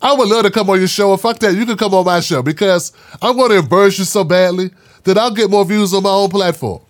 I 0.00 0.12
would 0.12 0.28
love 0.28 0.44
to 0.44 0.50
come 0.50 0.70
on 0.70 0.78
your 0.78 0.88
show, 0.88 1.10
and 1.12 1.20
fuck 1.20 1.38
that, 1.40 1.54
you 1.54 1.66
can 1.66 1.76
come 1.76 1.94
on 1.94 2.04
my 2.04 2.20
show 2.20 2.42
because 2.42 2.92
I'm 3.20 3.36
going 3.36 3.50
to 3.50 3.56
embarrass 3.58 3.98
you 3.98 4.04
so 4.04 4.22
badly 4.22 4.70
that 5.08 5.16
I'll 5.16 5.32
get 5.32 5.50
more 5.50 5.64
views 5.64 5.94
on 5.94 6.02
my 6.02 6.10
own 6.10 6.28
platform. 6.28 6.82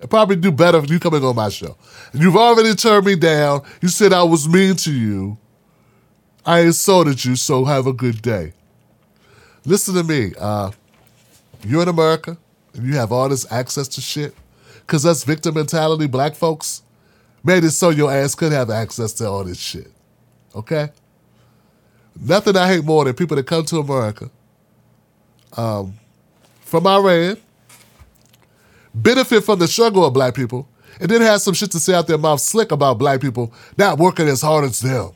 I'll 0.00 0.06
probably 0.06 0.36
do 0.36 0.52
better 0.52 0.78
if 0.78 0.88
you 0.88 1.00
coming 1.00 1.24
on 1.24 1.34
my 1.34 1.48
show. 1.48 1.76
And 2.12 2.22
you've 2.22 2.36
already 2.36 2.74
turned 2.76 3.06
me 3.06 3.16
down. 3.16 3.62
You 3.82 3.88
said 3.88 4.12
I 4.12 4.22
was 4.22 4.48
mean 4.48 4.76
to 4.76 4.92
you. 4.92 5.36
I 6.46 6.60
insulted 6.60 7.24
you, 7.24 7.34
so 7.34 7.64
have 7.64 7.88
a 7.88 7.92
good 7.92 8.22
day. 8.22 8.52
Listen 9.64 9.94
to 9.94 10.04
me. 10.04 10.32
Uh, 10.38 10.70
you're 11.66 11.82
in 11.82 11.88
America 11.88 12.38
and 12.74 12.86
you 12.86 12.94
have 12.94 13.10
all 13.10 13.28
this 13.28 13.50
access 13.50 13.88
to 13.88 14.00
shit. 14.00 14.32
Because 14.80 15.04
us 15.04 15.24
victim 15.24 15.56
mentality 15.56 16.06
black 16.06 16.36
folks 16.36 16.82
made 17.42 17.64
it 17.64 17.72
so 17.72 17.90
your 17.90 18.12
ass 18.12 18.36
could 18.36 18.52
have 18.52 18.70
access 18.70 19.12
to 19.14 19.28
all 19.28 19.42
this 19.42 19.58
shit. 19.58 19.90
Okay? 20.54 20.90
Nothing 22.18 22.56
I 22.56 22.68
hate 22.68 22.84
more 22.84 23.04
than 23.04 23.14
people 23.14 23.36
that 23.36 23.46
come 23.46 23.64
to 23.64 23.78
America 23.78 24.30
um, 25.56 25.97
from 26.68 26.86
Iran, 26.86 27.38
benefit 28.94 29.42
from 29.42 29.58
the 29.58 29.66
struggle 29.66 30.04
of 30.04 30.12
black 30.12 30.34
people, 30.34 30.68
and 31.00 31.10
then 31.10 31.22
have 31.22 31.40
some 31.40 31.54
shit 31.54 31.70
to 31.70 31.80
say 31.80 31.94
out 31.94 32.06
their 32.06 32.18
mouth 32.18 32.40
slick 32.40 32.72
about 32.72 32.98
black 32.98 33.20
people 33.20 33.52
not 33.78 33.98
working 33.98 34.28
as 34.28 34.42
hard 34.42 34.64
as 34.64 34.80
them. 34.80 35.12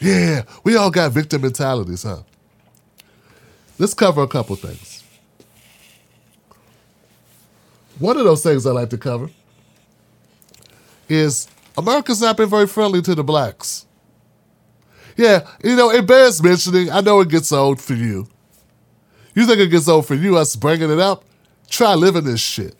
Yeah, 0.00 0.42
we 0.64 0.76
all 0.76 0.90
got 0.90 1.12
victim 1.12 1.42
mentalities, 1.42 2.02
huh? 2.02 2.22
Let's 3.78 3.94
cover 3.94 4.22
a 4.22 4.28
couple 4.28 4.56
things. 4.56 5.04
One 7.98 8.16
of 8.16 8.24
those 8.24 8.42
things 8.42 8.66
I 8.66 8.72
like 8.72 8.90
to 8.90 8.98
cover 8.98 9.30
is 11.08 11.48
America's 11.78 12.20
not 12.20 12.36
been 12.36 12.48
very 12.48 12.66
friendly 12.66 13.02
to 13.02 13.14
the 13.14 13.24
blacks. 13.24 13.86
Yeah, 15.16 15.46
you 15.62 15.76
know, 15.76 15.90
it 15.90 16.06
bears 16.06 16.42
mentioning. 16.42 16.90
I 16.90 17.00
know 17.00 17.20
it 17.20 17.28
gets 17.28 17.52
old 17.52 17.80
for 17.80 17.94
you. 17.94 18.26
You 19.36 19.46
think 19.46 19.60
it 19.60 19.70
gets 19.70 19.86
old 19.86 20.06
for 20.06 20.14
you, 20.14 20.38
us 20.38 20.56
bringing 20.56 20.90
it 20.90 20.98
up? 20.98 21.22
Try 21.68 21.94
living 21.94 22.24
this 22.24 22.40
shit. 22.40 22.74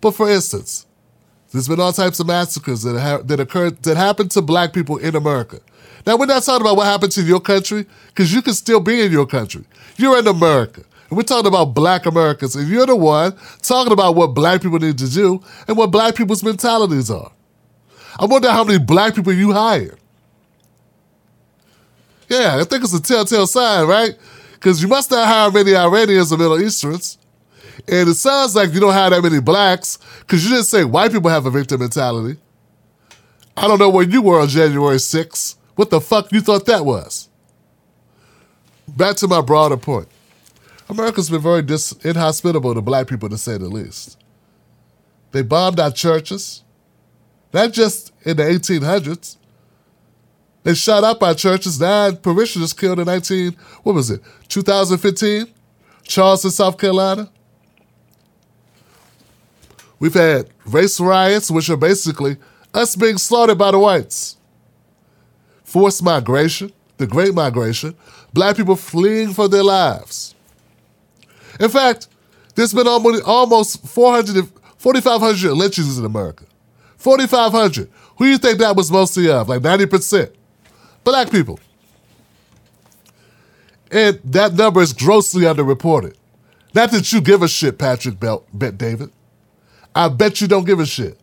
But 0.00 0.12
for 0.12 0.30
instance, 0.30 0.86
there's 1.52 1.68
been 1.68 1.78
all 1.78 1.92
types 1.92 2.18
of 2.20 2.26
massacres 2.26 2.82
that, 2.82 2.98
ha- 2.98 3.22
that 3.22 3.38
occurred 3.38 3.82
that 3.82 3.98
happened 3.98 4.30
to 4.32 4.42
black 4.42 4.72
people 4.72 4.96
in 4.96 5.14
America. 5.14 5.60
Now, 6.06 6.16
we're 6.16 6.26
not 6.26 6.42
talking 6.42 6.66
about 6.66 6.76
what 6.76 6.86
happened 6.86 7.12
to 7.12 7.22
your 7.22 7.40
country, 7.40 7.84
because 8.08 8.32
you 8.32 8.40
can 8.40 8.54
still 8.54 8.80
be 8.80 9.02
in 9.02 9.12
your 9.12 9.26
country. 9.26 9.64
You're 9.96 10.18
in 10.18 10.26
America. 10.26 10.82
And 11.10 11.16
we're 11.16 11.24
talking 11.24 11.48
about 11.48 11.66
black 11.66 12.06
Americans, 12.06 12.56
and 12.56 12.66
you're 12.66 12.86
the 12.86 12.96
one 12.96 13.36
talking 13.60 13.92
about 13.92 14.14
what 14.14 14.28
black 14.28 14.62
people 14.62 14.78
need 14.78 14.96
to 14.98 15.10
do 15.10 15.42
and 15.68 15.76
what 15.76 15.90
black 15.90 16.14
people's 16.14 16.42
mentalities 16.42 17.10
are. 17.10 17.30
I 18.18 18.24
wonder 18.24 18.50
how 18.50 18.64
many 18.64 18.78
black 18.78 19.14
people 19.14 19.32
you 19.34 19.52
hired. 19.52 19.98
Yeah, 22.28 22.58
I 22.60 22.64
think 22.64 22.84
it's 22.84 22.94
a 22.94 23.02
telltale 23.02 23.46
sign, 23.46 23.86
right? 23.86 24.16
Because 24.56 24.82
you 24.82 24.88
must 24.88 25.10
not 25.10 25.26
hire 25.26 25.50
many 25.50 25.76
Iranians 25.76 26.32
or 26.32 26.38
Middle 26.38 26.60
Easterns. 26.60 27.18
And 27.88 28.08
it 28.08 28.14
sounds 28.14 28.56
like 28.56 28.72
you 28.72 28.80
don't 28.80 28.94
have 28.94 29.12
that 29.12 29.22
many 29.22 29.40
blacks 29.40 29.98
because 30.20 30.42
you 30.42 30.50
didn't 30.50 30.64
say 30.64 30.82
white 30.82 31.12
people 31.12 31.30
have 31.30 31.46
a 31.46 31.50
victim 31.50 31.80
mentality. 31.80 32.40
I 33.56 33.68
don't 33.68 33.78
know 33.78 33.90
where 33.90 34.04
you 34.04 34.22
were 34.22 34.40
on 34.40 34.48
January 34.48 34.96
6th. 34.96 35.56
What 35.76 35.90
the 35.90 36.00
fuck 36.00 36.32
you 36.32 36.40
thought 36.40 36.66
that 36.66 36.84
was? 36.84 37.28
Back 38.88 39.16
to 39.16 39.28
my 39.28 39.40
broader 39.40 39.76
point. 39.76 40.08
America's 40.88 41.30
been 41.30 41.42
very 41.42 41.62
dis- 41.62 41.92
inhospitable 42.04 42.74
to 42.74 42.80
black 42.80 43.08
people, 43.08 43.28
to 43.28 43.38
say 43.38 43.58
the 43.58 43.68
least. 43.68 44.18
They 45.32 45.42
bombed 45.42 45.80
our 45.80 45.90
churches, 45.90 46.62
not 47.52 47.72
just 47.72 48.12
in 48.24 48.36
the 48.36 48.44
1800s. 48.44 49.36
They 50.66 50.74
shot 50.74 51.04
up 51.04 51.22
our 51.22 51.32
churches. 51.32 51.80
Nine 51.80 52.16
parishioners 52.16 52.72
killed 52.72 52.98
in 52.98 53.04
19, 53.04 53.52
what 53.84 53.94
was 53.94 54.10
it, 54.10 54.20
2015? 54.48 55.46
Charleston, 56.02 56.50
South 56.50 56.76
Carolina. 56.76 57.30
We've 60.00 60.12
had 60.12 60.50
race 60.64 60.98
riots, 60.98 61.52
which 61.52 61.70
are 61.70 61.76
basically 61.76 62.36
us 62.74 62.96
being 62.96 63.16
slaughtered 63.16 63.58
by 63.58 63.70
the 63.70 63.78
whites 63.78 64.38
forced 65.62 66.02
migration, 66.02 66.72
the 66.96 67.06
Great 67.06 67.32
Migration, 67.32 67.94
black 68.32 68.56
people 68.56 68.74
fleeing 68.74 69.34
for 69.34 69.46
their 69.46 69.62
lives. 69.62 70.34
In 71.60 71.68
fact, 71.68 72.08
there's 72.56 72.74
been 72.74 72.88
almost 72.88 73.86
400, 73.86 74.48
4,500 74.78 75.52
lynchings 75.52 75.96
in 75.96 76.04
America. 76.04 76.44
4,500. 76.96 77.88
Who 78.18 78.24
do 78.24 78.30
you 78.32 78.38
think 78.38 78.58
that 78.58 78.74
was 78.74 78.90
mostly 78.90 79.30
of? 79.30 79.48
Like 79.48 79.62
90%? 79.62 80.32
Black 81.06 81.30
people. 81.30 81.60
And 83.92 84.20
that 84.24 84.54
number 84.54 84.82
is 84.82 84.92
grossly 84.92 85.44
underreported. 85.44 86.16
Not 86.74 86.90
that 86.90 87.12
you 87.12 87.20
give 87.20 87.42
a 87.42 87.48
shit, 87.48 87.78
Patrick 87.78 88.18
Belt, 88.18 88.44
Bet 88.52 88.76
David. 88.76 89.12
I 89.94 90.08
bet 90.08 90.40
you 90.40 90.48
don't 90.48 90.64
give 90.64 90.80
a 90.80 90.84
shit. 90.84 91.16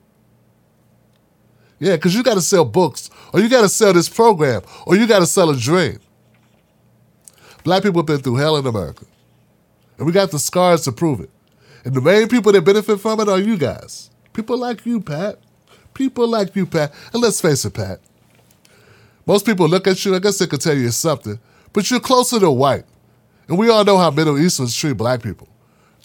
Yeah, 1.80 1.98
because 1.98 2.16
you 2.16 2.24
got 2.24 2.36
to 2.36 2.42
sell 2.42 2.64
books, 2.64 3.10
or 3.34 3.42
you 3.42 3.50
got 3.50 3.64
to 3.64 3.68
sell 3.68 3.92
this 3.92 4.08
program, 4.08 4.62
or 4.88 4.96
you 4.96 5.06
got 5.06 5.20
to 5.20 5.26
sell 5.26 5.50
a 5.50 5.58
dream. 5.58 6.00
Black 7.66 7.84
people 7.84 8.00
have 8.00 8.06
been 8.06 8.22
through 8.22 8.38
hell 8.38 8.56
in 8.56 8.66
America, 8.66 9.06
and 9.98 10.08
we 10.08 10.14
got 10.14 10.32
the 10.32 10.40
scars 10.40 10.84
to 10.84 10.94
prove 10.94 11.20
it. 11.20 11.30
And 11.84 11.94
the 11.94 12.00
main 12.00 12.30
people 12.30 12.54
that 12.54 12.62
benefit 12.62 13.02
from 13.02 13.20
it 13.20 13.28
are 13.28 13.38
you 13.38 13.58
guys. 13.58 14.10
People 14.32 14.58
like 14.58 14.86
you, 14.86 15.02
Pat. 15.02 15.40
People 15.94 16.26
like 16.30 16.56
you, 16.56 16.66
Pat. 16.66 16.94
And 17.12 17.22
let's 17.22 17.42
face 17.42 17.66
it, 17.66 17.74
Pat. 17.74 18.00
Most 19.26 19.46
people 19.46 19.68
look 19.68 19.88
at 19.88 20.04
you, 20.04 20.16
I 20.16 20.20
guess 20.20 20.38
they 20.38 20.48
could 20.48 20.62
tell 20.62 20.76
you 20.76 20.90
something, 20.90 21.40
but 21.72 21.90
you're 21.90 22.00
closer 22.00 22.40
to 22.40 22.52
white. 22.52 22.86
And 23.48 23.58
we 23.58 23.70
all 23.70 23.84
know 23.84 23.98
how 23.98 24.12
Middle 24.12 24.38
Easterns 24.38 24.76
treat 24.76 24.94
black 24.94 25.22
people. 25.22 25.48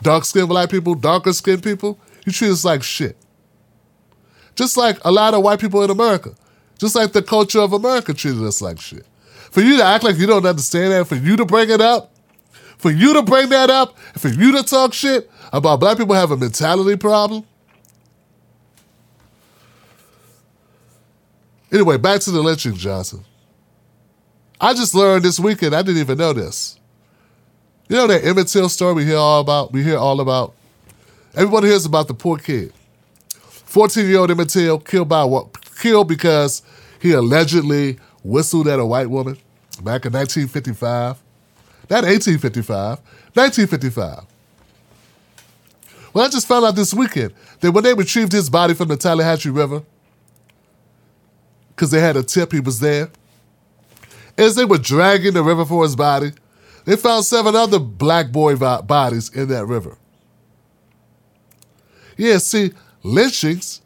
Dark 0.02 0.24
skinned 0.24 0.48
black 0.48 0.70
people, 0.70 0.94
darker 0.94 1.32
skinned 1.32 1.62
people, 1.62 1.98
you 2.24 2.32
treat 2.32 2.50
us 2.50 2.64
like 2.64 2.82
shit. 2.82 3.16
Just 4.54 4.76
like 4.76 4.98
a 5.04 5.10
lot 5.10 5.34
of 5.34 5.42
white 5.42 5.60
people 5.60 5.82
in 5.82 5.90
America. 5.90 6.34
Just 6.78 6.94
like 6.94 7.12
the 7.12 7.22
culture 7.22 7.60
of 7.60 7.72
America 7.72 8.14
treated 8.14 8.42
us 8.42 8.60
like 8.60 8.80
shit. 8.80 9.06
For 9.50 9.60
you 9.60 9.76
to 9.78 9.84
act 9.84 10.04
like 10.04 10.16
you 10.16 10.26
don't 10.26 10.46
understand 10.46 10.92
that, 10.92 11.06
for 11.06 11.16
you 11.16 11.36
to 11.36 11.44
bring 11.44 11.70
it 11.70 11.80
up, 11.80 12.12
for 12.76 12.90
you 12.90 13.14
to 13.14 13.22
bring 13.22 13.48
that 13.48 13.70
up, 13.70 13.98
for 14.16 14.28
you 14.28 14.52
to 14.52 14.62
talk 14.62 14.92
shit 14.94 15.30
about 15.52 15.80
black 15.80 15.98
people 15.98 16.14
have 16.14 16.30
a 16.30 16.36
mentality 16.36 16.96
problem. 16.96 17.44
Anyway, 21.70 21.96
back 21.96 22.20
to 22.22 22.30
the 22.30 22.40
lynching, 22.40 22.74
Johnson. 22.74 23.24
I 24.60 24.74
just 24.74 24.94
learned 24.94 25.24
this 25.24 25.38
weekend, 25.38 25.74
I 25.74 25.82
didn't 25.82 26.00
even 26.00 26.18
know 26.18 26.32
this. 26.32 26.78
You 27.88 27.96
know 27.96 28.06
that 28.06 28.24
Emmett 28.24 28.48
Till 28.48 28.68
story 28.68 28.94
we 28.94 29.04
hear 29.04 29.16
all 29.16 29.40
about? 29.40 29.72
We 29.72 29.82
hear 29.82 29.96
all 29.96 30.20
about. 30.20 30.54
Everybody 31.34 31.68
hears 31.68 31.86
about 31.86 32.08
the 32.08 32.14
poor 32.14 32.38
kid 32.38 32.72
14 33.38 34.06
year 34.06 34.18
old 34.18 34.30
Emmett 34.30 34.48
Till 34.50 34.78
killed 34.78 35.08
by 35.08 35.24
what? 35.24 35.48
Killed 35.76 36.08
because 36.08 36.62
he 37.00 37.12
allegedly 37.12 37.98
whistled 38.24 38.66
at 38.68 38.78
a 38.78 38.84
white 38.84 39.08
woman 39.08 39.34
back 39.82 40.04
in 40.04 40.12
1955. 40.12 41.16
Not 41.90 42.04
1855, 42.04 42.98
1955. 43.34 44.24
Well, 46.12 46.26
I 46.26 46.28
just 46.28 46.46
found 46.46 46.66
out 46.66 46.74
this 46.74 46.92
weekend 46.92 47.32
that 47.60 47.72
when 47.72 47.84
they 47.84 47.94
retrieved 47.94 48.32
his 48.32 48.50
body 48.50 48.74
from 48.74 48.88
the 48.88 48.96
Tallahatchie 48.96 49.50
River, 49.50 49.82
because 51.78 51.92
they 51.92 52.00
had 52.00 52.16
a 52.16 52.24
tip 52.24 52.50
he 52.50 52.58
was 52.58 52.80
there, 52.80 53.08
as 54.36 54.56
they 54.56 54.64
were 54.64 54.78
dragging 54.78 55.32
the 55.32 55.42
river 55.44 55.64
for 55.64 55.84
his 55.84 55.94
body, 55.94 56.32
they 56.84 56.96
found 56.96 57.24
seven 57.24 57.54
other 57.54 57.78
black 57.78 58.32
boy 58.32 58.56
bodies 58.56 59.28
in 59.28 59.48
that 59.48 59.64
river. 59.64 59.96
Yeah, 62.16 62.38
see, 62.38 62.72
lynchings, 63.04 63.80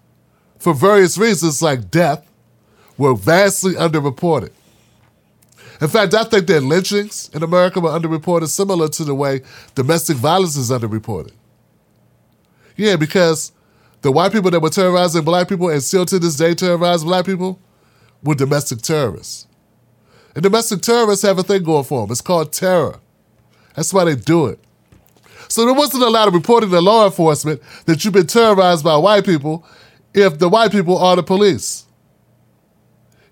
for 0.58 0.72
various 0.72 1.18
reasons 1.18 1.60
like 1.60 1.90
death, 1.90 2.26
were 2.96 3.14
vastly 3.14 3.74
underreported. 3.74 4.52
In 5.78 5.88
fact, 5.88 6.14
I 6.14 6.24
think 6.24 6.46
that 6.46 6.62
lynchings 6.62 7.28
in 7.34 7.42
America 7.42 7.78
were 7.78 7.90
underreported 7.90 8.48
similar 8.48 8.88
to 8.88 9.04
the 9.04 9.14
way 9.14 9.42
domestic 9.74 10.16
violence 10.16 10.56
is 10.56 10.70
underreported. 10.70 11.32
Yeah, 12.74 12.96
because 12.96 13.52
the 14.00 14.10
white 14.10 14.32
people 14.32 14.50
that 14.50 14.60
were 14.60 14.70
terrorizing 14.70 15.24
black 15.24 15.46
people 15.46 15.68
and 15.68 15.82
still 15.82 16.06
to 16.06 16.18
this 16.18 16.36
day 16.36 16.54
terrorize 16.54 17.04
black 17.04 17.26
people 17.26 17.60
were 18.22 18.34
domestic 18.34 18.82
terrorists. 18.82 19.46
And 20.34 20.42
domestic 20.42 20.80
terrorists 20.80 21.24
have 21.24 21.38
a 21.38 21.42
thing 21.42 21.62
going 21.62 21.84
for 21.84 22.02
them. 22.02 22.12
It's 22.12 22.20
called 22.20 22.52
terror. 22.52 23.00
That's 23.74 23.92
why 23.92 24.04
they 24.04 24.14
do 24.14 24.46
it. 24.46 24.58
So 25.48 25.64
there 25.66 25.74
wasn't 25.74 26.04
a 26.04 26.08
lot 26.08 26.28
of 26.28 26.34
reporting 26.34 26.70
to 26.70 26.80
law 26.80 27.04
enforcement 27.04 27.60
that 27.84 28.04
you've 28.04 28.14
been 28.14 28.26
terrorized 28.26 28.84
by 28.84 28.96
white 28.96 29.24
people 29.24 29.66
if 30.14 30.38
the 30.38 30.48
white 30.48 30.72
people 30.72 30.96
are 30.96 31.16
the 31.16 31.22
police. 31.22 31.86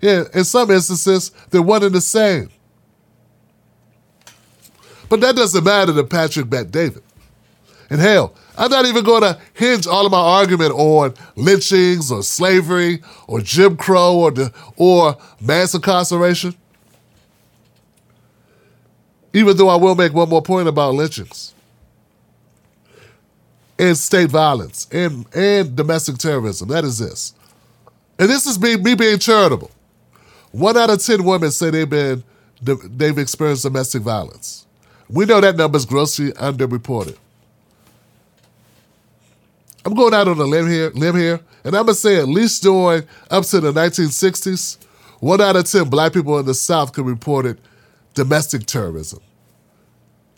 Yeah, 0.01 0.23
in 0.33 0.43
some 0.43 0.69
instances, 0.71 1.31
they're 1.49 1.61
one 1.61 1.83
and 1.83 1.93
the 1.93 2.01
same. 2.01 2.49
But 5.09 5.21
that 5.21 5.35
doesn't 5.35 5.63
matter 5.63 5.93
to 5.93 6.03
Patrick 6.03 6.49
Bet 6.49 6.71
David. 6.71 7.03
And 7.91 7.99
hell, 7.99 8.33
I'm 8.57 8.71
not 8.71 8.85
even 8.85 9.03
going 9.03 9.21
to 9.21 9.37
hinge 9.53 9.85
all 9.85 10.05
of 10.05 10.13
my 10.13 10.17
argument 10.17 10.71
on 10.71 11.13
lynchings 11.35 12.09
or 12.09 12.23
slavery 12.23 13.03
or 13.27 13.41
Jim 13.41 13.75
Crow 13.75 14.15
or, 14.15 14.31
the, 14.31 14.53
or 14.77 15.17
mass 15.41 15.73
incarceration. 15.73 16.55
Even 19.33 19.57
though 19.57 19.67
I 19.67 19.75
will 19.75 19.95
make 19.95 20.13
one 20.13 20.29
more 20.29 20.41
point 20.41 20.69
about 20.69 20.93
lynchings 20.93 21.53
and 23.77 23.97
state 23.97 24.29
violence 24.29 24.87
and, 24.89 25.25
and 25.35 25.75
domestic 25.75 26.17
terrorism. 26.17 26.69
That 26.69 26.85
is 26.85 26.97
this. 26.97 27.33
And 28.17 28.29
this 28.29 28.47
is 28.47 28.57
me, 28.57 28.77
me 28.77 28.95
being 28.95 29.19
charitable. 29.19 29.71
One 30.53 30.77
out 30.77 30.89
of 30.89 31.03
10 31.03 31.25
women 31.25 31.51
say 31.51 31.69
they've 31.69 31.89
been 31.89 32.23
they've 32.61 33.17
experienced 33.17 33.63
domestic 33.63 34.01
violence. 34.03 34.65
We 35.09 35.25
know 35.25 35.41
that 35.41 35.57
number 35.57 35.75
is 35.75 35.85
grossly 35.85 36.31
underreported. 36.33 37.17
I'm 39.85 39.93
going 39.95 40.13
out 40.13 40.27
on 40.27 40.39
a 40.39 40.43
limb 40.43 40.69
here, 40.69 40.91
limb 40.91 41.15
here, 41.15 41.39
and 41.63 41.75
I'm 41.75 41.85
gonna 41.85 41.95
say 41.95 42.17
at 42.17 42.27
least 42.27 42.63
during 42.63 43.03
up 43.31 43.45
to 43.45 43.59
the 43.59 43.71
1960s, 43.71 44.77
one 45.19 45.41
out 45.41 45.55
of 45.55 45.65
ten 45.65 45.89
black 45.89 46.13
people 46.13 46.37
in 46.39 46.45
the 46.45 46.53
South 46.53 46.93
could 46.93 47.05
reported 47.05 47.59
domestic 48.13 48.65
terrorism, 48.65 49.19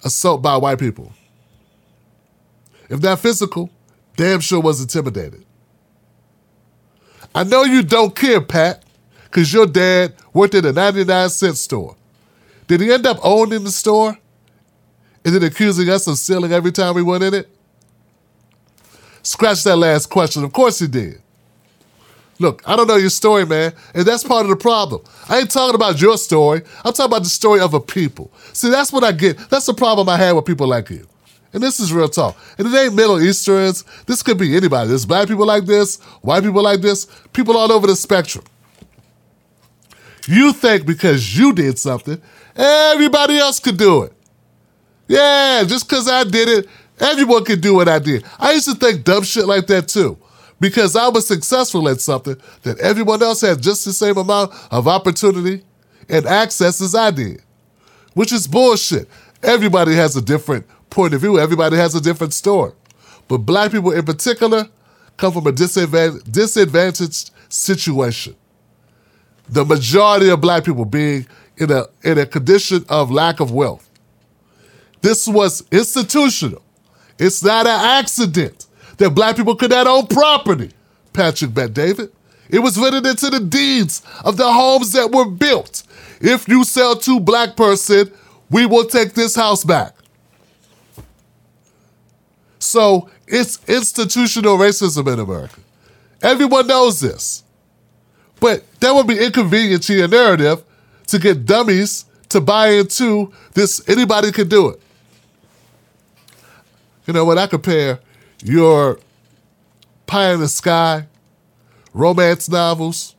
assault 0.04 0.42
by 0.42 0.58
white 0.58 0.80
people. 0.80 1.12
If 2.90 3.02
not 3.02 3.20
physical, 3.20 3.70
damn 4.16 4.40
sure 4.40 4.62
was 4.62 4.82
intimidated. 4.82 5.46
I 7.36 7.44
know 7.44 7.64
you 7.64 7.84
don't 7.84 8.16
care, 8.16 8.42
Pat, 8.42 8.84
because 9.26 9.52
your 9.54 9.66
dad 9.66 10.14
worked 10.34 10.56
at 10.56 10.66
a 10.66 10.74
99 10.74 11.30
cent 11.30 11.58
store. 11.58 11.96
Did 12.68 12.82
he 12.82 12.92
end 12.94 13.06
up 13.06 13.20
owning 13.24 13.64
the 13.64 13.72
store? 13.72 14.18
And 15.26 15.36
then 15.36 15.44
accusing 15.44 15.90
us 15.90 16.08
of 16.08 16.18
stealing 16.18 16.52
every 16.52 16.72
time 16.72 16.96
we 16.96 17.02
went 17.02 17.24
in 17.24 17.34
it? 17.34 17.50
Scratch 19.24 19.64
that 19.64 19.78
last 19.78 20.10
question. 20.10 20.44
Of 20.44 20.54
course 20.54 20.80
he 20.80 20.88
did. 20.88 21.22
Look, 22.40 22.62
I 22.68 22.76
don't 22.76 22.88
know 22.88 22.98
your 22.98 23.10
story, 23.10 23.46
man, 23.46 23.74
and 23.94 24.06
that's 24.06 24.24
part 24.24 24.44
of 24.44 24.50
the 24.50 24.56
problem. 24.56 25.02
I 25.30 25.40
ain't 25.40 25.52
talking 25.52 25.76
about 25.76 26.02
your 26.02 26.18
story. 26.18 26.62
I'm 26.84 26.92
talking 26.92 27.06
about 27.06 27.24
the 27.24 27.30
story 27.30 27.62
of 27.62 27.74
a 27.74 27.80
people. 27.80 28.32
See, 28.52 28.70
that's 28.70 28.92
what 28.92 29.04
I 29.04 29.12
get. 29.12 29.38
That's 29.50 29.66
the 29.66 29.74
problem 29.74 30.10
I 30.10 30.18
have 30.18 30.36
with 30.36 30.46
people 30.46 30.68
like 30.68 30.90
you. 30.90 31.08
And 31.54 31.62
this 31.62 31.80
is 31.80 31.94
real 31.94 32.10
talk. 32.10 32.36
And 32.58 32.68
it 32.68 32.76
ain't 32.76 32.96
Middle 32.96 33.22
Easterns. 33.22 33.86
This 34.08 34.24
could 34.24 34.40
be 34.40 34.58
anybody. 34.58 34.90
There's 34.90 35.06
black 35.06 35.28
people 35.28 35.46
like 35.46 35.66
this, 35.66 36.02
white 36.22 36.44
people 36.44 36.64
like 36.64 36.82
this, 36.82 37.06
people 37.32 37.56
all 37.56 37.72
over 37.72 37.88
the 37.88 37.96
spectrum. 37.96 38.44
You 40.28 40.52
think 40.52 40.86
because 40.86 41.38
you 41.38 41.54
did 41.54 41.78
something, 41.78 42.20
everybody 42.56 43.38
else 43.38 43.60
could 43.60 43.78
do 43.78 44.04
it. 44.04 44.14
Yeah, 45.08 45.64
just 45.68 45.88
because 45.88 46.08
I 46.08 46.24
did 46.24 46.50
it, 46.50 46.68
everyone 47.00 47.44
could 47.46 47.62
do 47.62 47.76
what 47.76 47.88
I 47.90 48.00
did. 48.00 48.26
I 48.40 48.54
used 48.54 48.70
to 48.70 48.76
think 48.76 49.04
dumb 49.04 49.24
shit 49.24 49.46
like 49.46 49.68
that 49.68 49.88
too. 49.88 50.18
Because 50.60 50.96
I 50.96 51.10
was 51.10 51.28
successful 51.28 51.90
at 51.90 52.00
something 52.00 52.38
that 52.62 52.80
everyone 52.80 53.22
else 53.22 53.42
had 53.42 53.62
just 53.62 53.84
the 53.84 53.92
same 53.92 54.18
amount 54.18 54.54
of 54.72 54.88
opportunity 54.88 55.64
and 56.08 56.26
access 56.26 56.80
as 56.80 56.96
I 56.96 57.12
did. 57.12 57.42
Which 58.14 58.32
is 58.32 58.48
bullshit. 58.48 59.10
Everybody 59.42 59.94
has 59.96 60.16
a 60.16 60.22
different 60.22 60.66
point 60.90 61.14
of 61.14 61.22
view. 61.22 61.38
Everybody 61.38 61.76
has 61.76 61.96
a 61.96 62.02
different 62.02 62.34
story. 62.34 62.72
But 63.28 63.40
black 63.40 63.72
people 63.72 63.92
in 63.92 64.06
particular 64.06 64.70
come 65.18 65.34
from 65.34 65.48
a 65.48 65.52
disadvantaged 65.52 67.32
situation. 67.50 68.36
The 69.50 69.66
majority 69.66 70.30
of 70.30 70.40
black 70.40 70.64
people 70.64 70.86
being 70.86 71.28
in 71.58 71.72
a, 71.72 71.86
in 72.04 72.18
a 72.18 72.26
condition 72.26 72.86
of 72.90 73.12
lack 73.12 73.40
of 73.40 73.52
wealth. 73.52 73.90
This 75.02 75.28
was 75.28 75.64
institutional. 75.72 76.63
It's 77.20 77.44
not 77.44 77.68
an 77.68 77.80
accident 78.00 78.68
that 78.98 79.12
black 79.12 79.36
people 79.36 79.56
could 79.56 79.72
not 79.72 79.88
own 79.88 80.08
property, 80.08 80.72
Patrick 81.14 81.54
Bet 81.54 81.74
David. 81.74 82.12
It 82.50 82.60
was 82.60 82.78
written 82.78 83.06
into 83.06 83.30
the 83.30 83.40
deeds 83.40 84.02
of 84.24 84.38
the 84.38 84.52
homes 84.52 84.92
that 84.94 85.12
were 85.12 85.26
built. 85.26 85.84
If 86.22 86.48
you 86.48 86.64
sell 86.64 86.96
to 86.98 87.20
black 87.20 87.56
person, 87.56 88.12
we 88.50 88.66
will 88.66 88.86
take 88.86 89.14
this 89.14 89.36
house 89.36 89.64
back. 89.64 89.96
So 92.60 93.10
it's 93.28 93.60
institutional 93.68 94.58
racism 94.58 95.12
in 95.12 95.20
America. 95.20 95.60
Everyone 96.22 96.68
knows 96.68 97.00
this. 97.00 97.44
But 98.40 98.64
that 98.80 98.94
would 98.94 99.08
be 99.08 99.18
inconvenient 99.24 99.84
to 99.84 99.94
your 99.94 100.08
narrative 100.08 100.64
to 101.08 101.20
get 101.20 101.46
dummies 101.46 102.06
to 102.30 102.42
buy 102.42 102.70
into 102.70 103.32
this 103.54 103.88
anybody 103.88 104.32
can 104.32 104.48
do 104.48 104.70
it. 104.70 104.82
You 107.06 107.14
know, 107.14 107.26
when 107.26 107.38
I 107.38 107.48
compare 107.48 108.00
your 108.44 109.00
pie 110.06 110.34
in 110.34 110.40
the 110.40 110.48
sky 110.48 111.08
romance 111.94 112.50
novels 112.50 113.16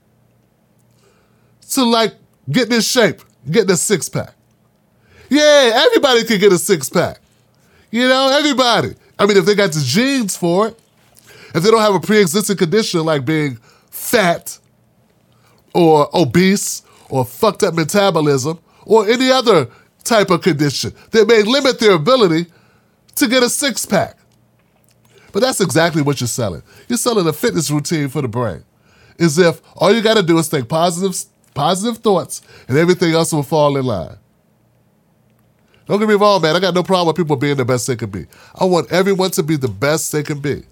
to 1.71 1.85
like 1.85 2.15
getting 2.51 2.75
in 2.75 2.81
shape, 2.81 3.21
getting 3.51 3.71
a 3.71 3.77
six 3.77 4.09
pack. 4.09 4.35
Yeah, 5.29 5.73
everybody 5.87 6.25
can 6.25 6.39
get 6.39 6.53
a 6.53 6.59
six 6.59 6.89
pack. 6.89 7.21
You 7.91 8.09
know, 8.09 8.31
everybody. 8.37 8.95
I 9.19 9.27
mean, 9.27 9.37
if 9.37 9.45
they 9.45 9.55
got 9.55 9.73
the 9.73 9.83
genes 9.85 10.37
for 10.37 10.69
it, 10.69 10.79
if 11.55 11.63
they 11.63 11.71
don't 11.71 11.81
have 11.81 11.95
a 11.95 12.01
pre 12.01 12.21
existing 12.21 12.57
condition 12.57 13.05
like 13.05 13.25
being 13.25 13.57
fat 13.91 14.59
or 15.73 16.09
obese 16.17 16.83
or 17.09 17.25
fucked 17.25 17.63
up 17.63 17.75
metabolism 17.75 18.59
or 18.85 19.09
any 19.09 19.31
other 19.31 19.69
type 20.03 20.31
of 20.31 20.43
condition 20.43 20.93
that 21.13 21.27
may 21.27 21.43
limit 21.43 21.79
their 21.79 21.93
ability 21.93 22.47
to 23.17 23.29
get 23.29 23.43
a 23.43 23.49
six 23.49 23.87
pack. 23.87 24.17
But 25.33 25.41
that's 25.41 25.61
exactly 25.61 26.03
what 26.03 26.21
you're 26.21 26.29
selling. 26.29 26.63
You're 26.89 26.97
selling 26.97 27.27
a 27.27 27.33
fitness 27.33 27.71
routine 27.71 28.09
for 28.09 28.23
the 28.23 28.29
brain. 28.29 28.65
As 29.19 29.39
if 29.39 29.61
all 29.77 29.93
you 29.93 30.01
got 30.01 30.15
to 30.15 30.23
do 30.23 30.39
is 30.39 30.49
think 30.49 30.69
positive, 30.69 31.21
positive 31.55 31.99
thoughts 31.99 32.43
and 32.69 32.79
everything 32.79 33.15
else 33.15 33.33
will 33.33 33.43
fall 33.43 33.77
in 33.77 33.85
line. 33.85 34.17
Don't 35.87 35.99
get 35.99 36.09
me 36.09 36.15
wrong, 36.15 36.41
man. 36.41 36.57
I 36.57 36.61
got 36.61 36.75
no 36.75 36.83
problem 36.83 37.09
with 37.09 37.17
people 37.17 37.37
being 37.37 37.57
the 37.57 37.65
best 37.65 37.87
they 37.87 37.97
can 37.97 38.11
be. 38.11 38.27
I 38.55 38.65
want 38.65 38.91
everyone 38.91 39.31
to 39.33 39.43
be 39.43 39.57
the 39.57 39.69
best 39.69 40.13
they 40.13 40.23
can 40.23 40.41
be. 40.41 40.63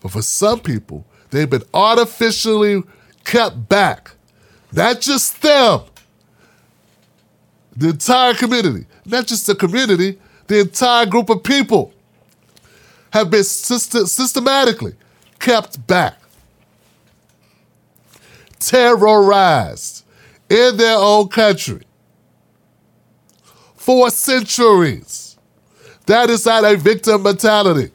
But 0.00 0.10
for 0.10 0.22
some 0.22 0.60
people, 0.60 1.06
they've 1.30 1.48
been 1.48 1.62
artificially 1.72 2.82
kept 3.24 3.68
back. 3.68 4.10
Not 4.72 5.00
just 5.00 5.40
them, 5.42 5.82
the 7.76 7.90
entire 7.90 8.34
community. 8.34 8.86
Not 9.06 9.26
just 9.26 9.46
the 9.46 9.54
community, 9.54 10.18
the 10.52 10.60
entire 10.60 11.06
group 11.06 11.30
of 11.30 11.42
people 11.42 11.92
have 13.12 13.30
been 13.30 13.40
syst- 13.40 14.08
systematically 14.08 14.94
kept 15.38 15.86
back, 15.86 16.18
terrorized 18.58 20.04
in 20.48 20.76
their 20.76 20.98
own 20.98 21.28
country 21.28 21.82
for 23.76 24.10
centuries. 24.10 25.36
That 26.06 26.30
is 26.30 26.44
not 26.46 26.64
a 26.64 26.76
victim 26.76 27.22
mentality. 27.22 27.92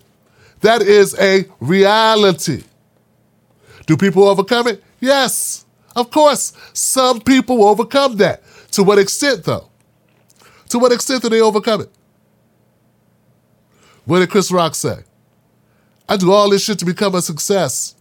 That 0.62 0.82
is 0.82 1.18
a 1.20 1.45
reality. 1.60 2.64
Do 3.86 3.95
people 3.95 4.28
overcome 4.28 4.68
it? 4.68 4.84
Yes, 4.99 5.66
of 5.95 6.10
course. 6.10 6.53
Some 6.74 7.22
people 7.22 7.64
overcome 7.64 8.18
that. 8.18 8.41
To 8.72 8.84
what 8.84 8.97
extent, 8.99 9.43
though? 9.43 9.70
To 10.70 10.80
what 10.80 10.91
extent 10.91 11.22
do 11.22 11.30
they 11.30 11.41
overcome 11.41 11.82
it? 11.82 11.91
What 14.08 14.20
did 14.20 14.32
Chris 14.32 14.51
Rock 14.51 14.74
say? 14.74 15.03
I 16.10 16.18
do 16.18 16.32
all 16.32 16.49
this 16.49 16.64
shit 16.64 16.80
to 16.80 16.86
become 16.86 17.14
a 17.14 17.22
success. 17.22 17.93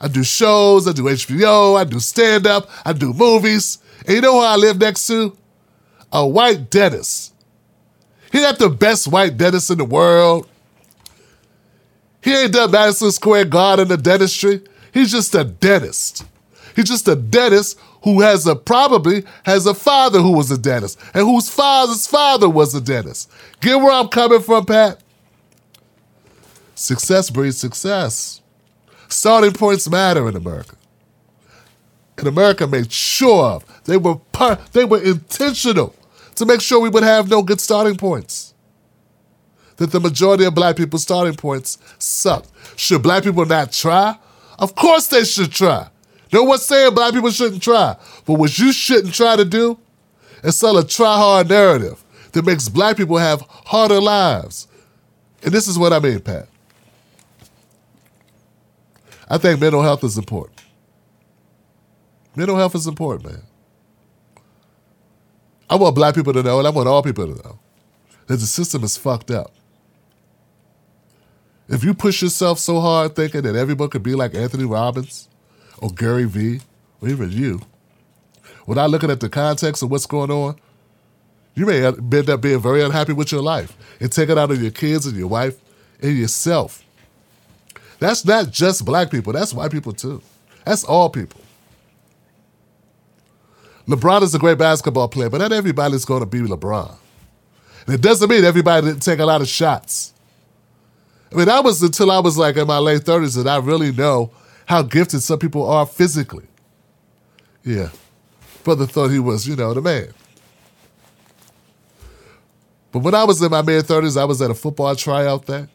I 0.00 0.08
do 0.08 0.24
shows, 0.24 0.88
I 0.88 0.92
do 0.92 1.04
HBO, 1.04 1.78
I 1.78 1.84
do 1.84 2.00
stand 2.00 2.46
up, 2.46 2.68
I 2.84 2.92
do 2.92 3.12
movies. 3.12 3.78
And 4.06 4.16
you 4.16 4.20
know 4.20 4.40
who 4.40 4.44
I 4.44 4.56
live 4.56 4.78
next 4.78 5.06
to? 5.06 5.36
a 6.12 6.26
white 6.26 6.70
dentist. 6.70 7.34
He 8.32 8.40
not 8.40 8.58
the 8.58 8.68
best 8.68 9.08
white 9.08 9.36
dentist 9.36 9.70
in 9.70 9.78
the 9.78 9.84
world. 9.84 10.48
He 12.22 12.34
ain't 12.34 12.52
done 12.52 12.70
Madison 12.70 13.10
Square 13.10 13.46
Garden 13.46 13.88
the 13.88 13.96
dentistry. 13.96 14.62
He's 14.92 15.10
just 15.10 15.34
a 15.34 15.44
dentist. 15.44 16.24
He's 16.76 16.86
just 16.88 17.08
a 17.08 17.16
dentist 17.16 17.78
who 18.02 18.20
has 18.20 18.46
a 18.46 18.54
probably 18.54 19.24
has 19.44 19.66
a 19.66 19.74
father 19.74 20.20
who 20.20 20.32
was 20.32 20.50
a 20.50 20.58
dentist 20.58 20.98
and 21.14 21.24
whose 21.24 21.48
father's 21.48 22.06
father 22.06 22.48
was 22.48 22.74
a 22.74 22.80
dentist. 22.80 23.30
Get 23.60 23.76
where 23.76 23.92
I'm 23.92 24.08
coming 24.08 24.40
from, 24.40 24.66
Pat? 24.66 25.00
Success 26.78 27.28
breeds 27.28 27.58
success. 27.58 28.40
Starting 29.08 29.52
points 29.52 29.90
matter 29.90 30.28
in 30.28 30.36
America. 30.36 30.76
And 32.16 32.28
America 32.28 32.68
made 32.68 32.92
sure 32.92 33.44
of 33.46 33.84
they 33.84 33.96
were 33.96 34.20
they 34.72 34.84
were 34.84 35.02
intentional 35.02 35.92
to 36.36 36.46
make 36.46 36.60
sure 36.60 36.78
we 36.78 36.88
would 36.88 37.02
have 37.02 37.28
no 37.28 37.42
good 37.42 37.60
starting 37.60 37.96
points. 37.96 38.54
That 39.78 39.90
the 39.90 39.98
majority 39.98 40.44
of 40.44 40.54
black 40.54 40.76
people's 40.76 41.02
starting 41.02 41.34
points 41.34 41.78
suck. 41.98 42.46
Should 42.76 43.02
black 43.02 43.24
people 43.24 43.44
not 43.44 43.72
try? 43.72 44.16
Of 44.60 44.76
course 44.76 45.08
they 45.08 45.24
should 45.24 45.50
try. 45.50 45.88
No 46.32 46.44
one's 46.44 46.64
saying 46.64 46.94
black 46.94 47.12
people 47.12 47.30
shouldn't 47.30 47.62
try. 47.62 47.96
But 48.24 48.34
what 48.34 48.56
you 48.56 48.72
shouldn't 48.72 49.14
try 49.14 49.34
to 49.34 49.44
do 49.44 49.80
is 50.44 50.56
sell 50.56 50.78
a 50.78 50.86
try 50.86 51.16
hard 51.16 51.48
narrative 51.48 52.04
that 52.32 52.46
makes 52.46 52.68
black 52.68 52.96
people 52.96 53.18
have 53.18 53.40
harder 53.66 54.00
lives. 54.00 54.68
And 55.42 55.52
this 55.52 55.66
is 55.66 55.76
what 55.76 55.92
I 55.92 55.98
mean, 55.98 56.20
Pat. 56.20 56.48
I 59.28 59.38
think 59.38 59.60
mental 59.60 59.82
health 59.82 60.02
is 60.04 60.16
important. 60.16 60.60
Mental 62.34 62.56
health 62.56 62.74
is 62.74 62.86
important, 62.86 63.32
man. 63.32 63.42
I 65.68 65.76
want 65.76 65.94
black 65.94 66.14
people 66.14 66.32
to 66.32 66.42
know, 66.42 66.58
and 66.58 66.66
I 66.66 66.70
want 66.70 66.88
all 66.88 67.02
people 67.02 67.26
to 67.26 67.42
know, 67.42 67.58
that 68.26 68.36
the 68.36 68.46
system 68.46 68.84
is 68.84 68.96
fucked 68.96 69.30
up. 69.30 69.52
If 71.68 71.84
you 71.84 71.92
push 71.92 72.22
yourself 72.22 72.58
so 72.58 72.80
hard 72.80 73.14
thinking 73.14 73.42
that 73.42 73.54
everyone 73.54 73.90
could 73.90 74.02
be 74.02 74.14
like 74.14 74.34
Anthony 74.34 74.64
Robbins 74.64 75.28
or 75.76 75.90
Gary 75.90 76.24
Vee 76.24 76.60
or 77.02 77.08
even 77.08 77.30
you, 77.30 77.60
without 78.66 78.88
looking 78.88 79.10
at 79.10 79.20
the 79.20 79.28
context 79.28 79.82
of 79.82 79.90
what's 79.90 80.06
going 80.06 80.30
on, 80.30 80.56
you 81.54 81.66
may 81.66 81.84
end 81.84 82.30
up 82.30 82.40
being 82.40 82.60
very 82.60 82.82
unhappy 82.82 83.12
with 83.12 83.32
your 83.32 83.42
life 83.42 83.76
and 84.00 84.10
take 84.10 84.30
it 84.30 84.38
out 84.38 84.50
on 84.50 84.62
your 84.62 84.70
kids 84.70 85.04
and 85.04 85.16
your 85.16 85.28
wife 85.28 85.58
and 86.00 86.16
yourself. 86.16 86.82
That's 87.98 88.24
not 88.24 88.50
just 88.50 88.84
black 88.84 89.10
people, 89.10 89.32
that's 89.32 89.52
white 89.52 89.72
people 89.72 89.92
too. 89.92 90.22
That's 90.64 90.84
all 90.84 91.10
people. 91.10 91.40
LeBron 93.86 94.22
is 94.22 94.34
a 94.34 94.38
great 94.38 94.58
basketball 94.58 95.08
player, 95.08 95.30
but 95.30 95.38
not 95.38 95.52
everybody's 95.52 96.04
going 96.04 96.20
to 96.20 96.26
be 96.26 96.40
LeBron. 96.40 96.94
And 97.86 97.94
it 97.94 98.02
doesn't 98.02 98.28
mean 98.28 98.44
everybody 98.44 98.86
didn't 98.86 99.02
take 99.02 99.18
a 99.18 99.24
lot 99.24 99.40
of 99.40 99.48
shots. 99.48 100.12
I 101.32 101.36
mean, 101.36 101.46
that 101.46 101.64
was 101.64 101.82
until 101.82 102.10
I 102.10 102.18
was 102.18 102.36
like 102.36 102.56
in 102.56 102.66
my 102.66 102.78
late 102.78 103.02
30s 103.02 103.42
that 103.42 103.48
I 103.48 103.58
really 103.58 103.92
know 103.92 104.30
how 104.66 104.82
gifted 104.82 105.22
some 105.22 105.38
people 105.38 105.68
are 105.68 105.86
physically. 105.86 106.46
Yeah. 107.64 107.88
Brother 108.62 108.86
thought 108.86 109.08
he 109.08 109.18
was, 109.18 109.48
you 109.48 109.56
know, 109.56 109.72
the 109.72 109.80
man. 109.80 110.12
But 112.92 113.00
when 113.00 113.14
I 113.14 113.24
was 113.24 113.40
in 113.42 113.50
my 113.50 113.62
mid 113.62 113.84
30s, 113.84 114.20
I 114.20 114.24
was 114.24 114.42
at 114.42 114.50
a 114.50 114.54
football 114.54 114.94
tryout 114.94 115.46
there. 115.46 115.68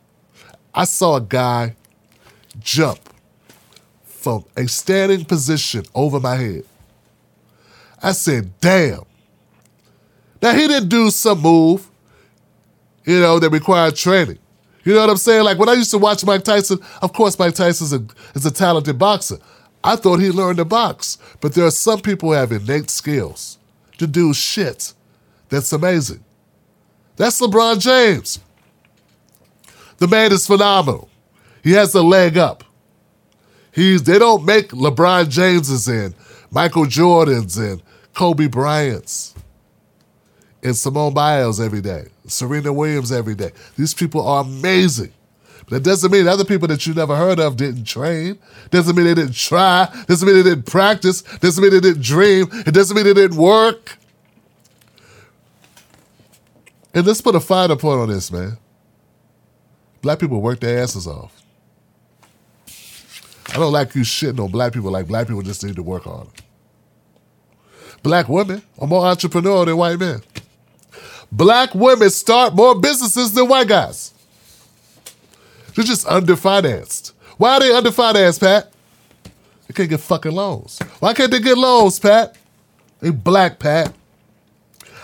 I 0.74 0.86
saw 0.86 1.16
a 1.16 1.22
guy 1.22 1.76
jump 2.60 3.00
from 4.04 4.46
a 4.56 4.68
standing 4.68 5.26
position 5.26 5.86
over 5.94 6.20
my 6.20 6.36
head. 6.36 6.64
I 8.02 8.12
said, 8.12 8.52
damn. 8.60 9.04
Now, 10.42 10.54
he 10.54 10.68
didn't 10.68 10.90
do 10.90 11.10
some 11.10 11.42
move, 11.42 11.90
you 13.06 13.20
know, 13.20 13.40
that 13.40 13.50
required 13.50 13.96
training. 13.96 14.40
You 14.84 14.94
know 14.94 15.00
what 15.00 15.10
I'm 15.10 15.18
saying? 15.18 15.44
Like 15.46 15.58
when 15.58 15.70
I 15.70 15.74
used 15.74 15.92
to 15.92 15.98
watch 15.98 16.26
Mike 16.26 16.44
Tyson, 16.44 16.80
of 17.02 17.14
course, 17.14 17.40
Mike 17.40 17.56
Tyson 17.56 17.86
is 17.86 17.94
a, 17.94 18.06
is 18.36 18.46
a 18.46 18.52
talented 18.52 19.00
boxer. 19.00 19.38
I 19.84 19.96
thought 19.96 20.20
he 20.20 20.32
learned 20.32 20.58
to 20.58 20.66
box, 20.66 21.18
but 21.42 21.54
there 21.54 21.66
are 21.66 21.72
some 21.72 22.00
people 22.00 22.30
who 22.30 22.36
have 22.36 22.52
innate 22.52 22.90
skills 22.90 23.58
to 23.98 24.08
do 24.08 24.34
shit 24.34 24.94
that's 25.50 25.72
amazing. 25.72 26.24
That's 27.16 27.40
LeBron 27.40 27.80
James. 27.80 28.40
The 29.98 30.08
man 30.08 30.32
is 30.32 30.48
phenomenal. 30.48 31.10
He 31.64 31.72
has 31.72 31.94
a 31.96 32.02
leg 32.04 32.38
up. 32.38 32.64
He's 33.72 34.04
they 34.04 34.20
don't 34.20 34.46
make 34.46 34.70
LeBron 34.70 35.30
Jameses 35.30 35.88
in, 35.88 36.14
Michael 36.52 36.86
Jordans 36.86 37.58
in, 37.58 37.82
Kobe 38.14 38.48
Bryant's 38.48 39.34
and 40.62 40.76
Simone 40.76 41.14
Biles 41.14 41.60
every 41.60 41.82
day, 41.82 42.06
Serena 42.28 42.72
Williams 42.72 43.12
every 43.12 43.36
day. 43.36 43.52
These 43.78 43.94
people 43.94 44.26
are 44.28 44.44
amazing. 44.44 45.14
But 45.60 45.70
that 45.70 45.84
doesn't 45.84 46.12
mean 46.12 46.28
other 46.28 46.44
people 46.46 46.68
that 46.68 46.86
you 46.86 46.94
never 46.94 47.16
heard 47.16 47.40
of 47.40 47.56
didn't 47.56 47.86
train. 47.86 48.38
Doesn't 48.70 48.96
mean 48.96 49.06
they 49.06 49.14
didn't 49.14 49.36
try. 49.36 49.88
Doesn't 50.08 50.28
mean 50.28 50.36
they 50.36 50.50
didn't 50.50 50.66
practice. 50.66 51.22
Doesn't 51.22 51.62
mean 51.62 51.72
they 51.72 51.80
didn't 51.80 52.04
dream. 52.04 52.48
It 52.52 52.74
doesn't 52.74 52.96
mean 52.96 53.06
they 53.06 53.14
didn't 53.14 53.38
work. 53.38 53.98
And 56.94 57.08
let's 57.08 57.22
put 57.22 57.36
a 57.36 57.40
finer 57.40 57.76
point 57.76 58.02
on 58.02 58.10
this, 58.10 58.32
man. 58.32 58.58
Black 60.02 60.20
people 60.20 60.42
work 60.42 60.60
their 60.60 60.84
asses 60.84 61.08
off. 61.08 61.43
I 63.54 63.58
don't 63.58 63.72
like 63.72 63.94
you 63.94 64.02
shitting 64.02 64.44
on 64.44 64.50
black 64.50 64.74
people 64.74 64.90
like 64.90 65.08
black 65.08 65.28
people 65.28 65.44
just 65.44 65.64
need 65.64 65.76
to 65.76 65.84
work 65.84 66.04
harder. 66.04 66.30
Black 68.02 68.28
women 68.28 68.64
are 68.80 68.88
more 68.88 69.04
entrepreneurial 69.04 69.66
than 69.66 69.78
white 69.78 70.00
men. 70.00 70.22
Black 71.32 71.76
women 71.76 72.10
start 72.10 72.56
more 72.56 72.80
businesses 72.80 73.32
than 73.34 73.48
white 73.48 73.68
guys. 73.68 74.14
They're 75.76 75.86
just 75.86 76.08
underfinanced. 76.08 77.14
Why 77.38 77.54
are 77.54 77.60
they 77.60 77.70
underfinanced, 77.70 78.40
Pat? 78.40 78.72
They 79.68 79.74
can't 79.74 79.90
get 79.90 80.00
fucking 80.00 80.32
loans. 80.32 80.80
Why 81.00 81.14
can't 81.14 81.30
they 81.32 81.40
get 81.40 81.58
loans, 81.58 82.00
Pat? 82.00 82.36
They 83.02 83.12
black, 83.12 83.60
Pat. 83.60 83.94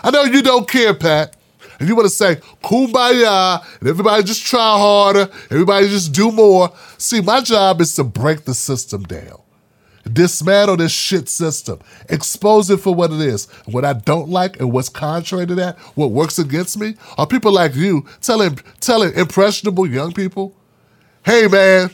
I 0.02 0.10
know 0.10 0.24
you 0.24 0.42
don't 0.42 0.68
care, 0.68 0.94
Pat. 0.94 1.36
And 1.80 1.88
you 1.88 1.96
want 1.96 2.06
to 2.06 2.14
say 2.14 2.36
kumbaya 2.62 3.64
and 3.80 3.88
everybody 3.88 4.22
just 4.22 4.46
try 4.46 4.78
harder, 4.78 5.28
everybody 5.50 5.88
just 5.88 6.12
do 6.12 6.30
more. 6.30 6.70
See, 6.98 7.22
my 7.22 7.40
job 7.40 7.80
is 7.80 7.94
to 7.94 8.04
break 8.04 8.44
the 8.44 8.54
system 8.54 9.02
down. 9.02 9.40
Dismantle 10.12 10.76
this 10.76 10.92
shit 10.92 11.28
system. 11.28 11.78
Expose 12.08 12.68
it 12.70 12.78
for 12.80 12.94
what 12.94 13.12
it 13.12 13.20
is. 13.20 13.46
What 13.66 13.84
I 13.84 13.94
don't 13.94 14.28
like 14.28 14.60
and 14.60 14.72
what's 14.72 14.88
contrary 14.88 15.46
to 15.46 15.54
that, 15.56 15.78
what 15.94 16.10
works 16.10 16.38
against 16.38 16.78
me, 16.78 16.96
are 17.16 17.26
people 17.26 17.52
like 17.52 17.74
you 17.74 18.06
telling 18.20 18.58
telling 18.80 19.14
impressionable 19.14 19.86
young 19.86 20.12
people, 20.12 20.54
hey 21.24 21.46
man, 21.48 21.90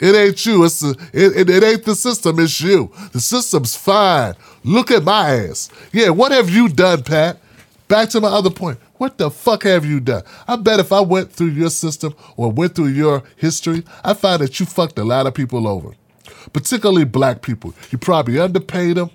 it 0.00 0.14
ain't 0.14 0.44
you. 0.44 0.64
It's 0.64 0.80
the, 0.80 0.90
it, 1.12 1.36
it, 1.36 1.50
it 1.50 1.62
ain't 1.62 1.84
the 1.84 1.94
system. 1.94 2.38
It's 2.40 2.60
you. 2.60 2.90
The 3.12 3.20
system's 3.20 3.76
fine. 3.76 4.34
Look 4.64 4.90
at 4.90 5.04
my 5.04 5.30
ass. 5.30 5.70
Yeah, 5.92 6.10
what 6.10 6.32
have 6.32 6.50
you 6.50 6.68
done, 6.68 7.02
Pat? 7.02 7.38
Back 7.86 8.08
to 8.10 8.20
my 8.20 8.28
other 8.28 8.50
point. 8.50 8.78
What 9.02 9.18
the 9.18 9.32
fuck 9.32 9.64
have 9.64 9.84
you 9.84 9.98
done? 9.98 10.22
I 10.46 10.54
bet 10.54 10.78
if 10.78 10.92
I 10.92 11.00
went 11.00 11.32
through 11.32 11.48
your 11.48 11.70
system 11.70 12.14
or 12.36 12.52
went 12.52 12.76
through 12.76 12.90
your 12.90 13.24
history, 13.34 13.82
I 14.04 14.14
find 14.14 14.40
that 14.40 14.60
you 14.60 14.64
fucked 14.64 14.96
a 14.96 15.02
lot 15.02 15.26
of 15.26 15.34
people 15.34 15.66
over 15.66 15.96
particularly 16.52 17.04
black 17.04 17.42
people. 17.42 17.74
You 17.90 17.98
probably 17.98 18.38
underpaid 18.38 18.98
them, 18.98 19.10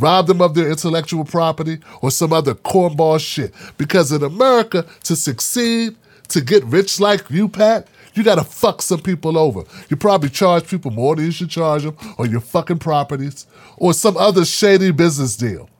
robbed 0.00 0.26
them 0.26 0.42
of 0.42 0.56
their 0.56 0.68
intellectual 0.68 1.24
property, 1.24 1.78
or 2.02 2.10
some 2.10 2.32
other 2.32 2.54
cornball 2.54 3.20
shit. 3.20 3.54
Because 3.76 4.10
in 4.10 4.24
America, 4.24 4.84
to 5.04 5.14
succeed, 5.14 5.94
to 6.30 6.40
get 6.40 6.64
rich 6.64 6.98
like 6.98 7.30
you, 7.30 7.48
Pat, 7.48 7.86
you 8.14 8.24
gotta 8.24 8.42
fuck 8.42 8.82
some 8.82 9.00
people 9.00 9.38
over. 9.38 9.62
You 9.90 9.96
probably 9.96 10.30
charge 10.30 10.66
people 10.66 10.90
more 10.90 11.14
than 11.14 11.26
you 11.26 11.30
should 11.30 11.50
charge 11.50 11.84
them, 11.84 11.96
or 12.18 12.26
your 12.26 12.40
fucking 12.40 12.80
properties, 12.80 13.46
or 13.76 13.92
some 13.92 14.16
other 14.16 14.44
shady 14.44 14.90
business 14.90 15.36
deal. 15.36 15.70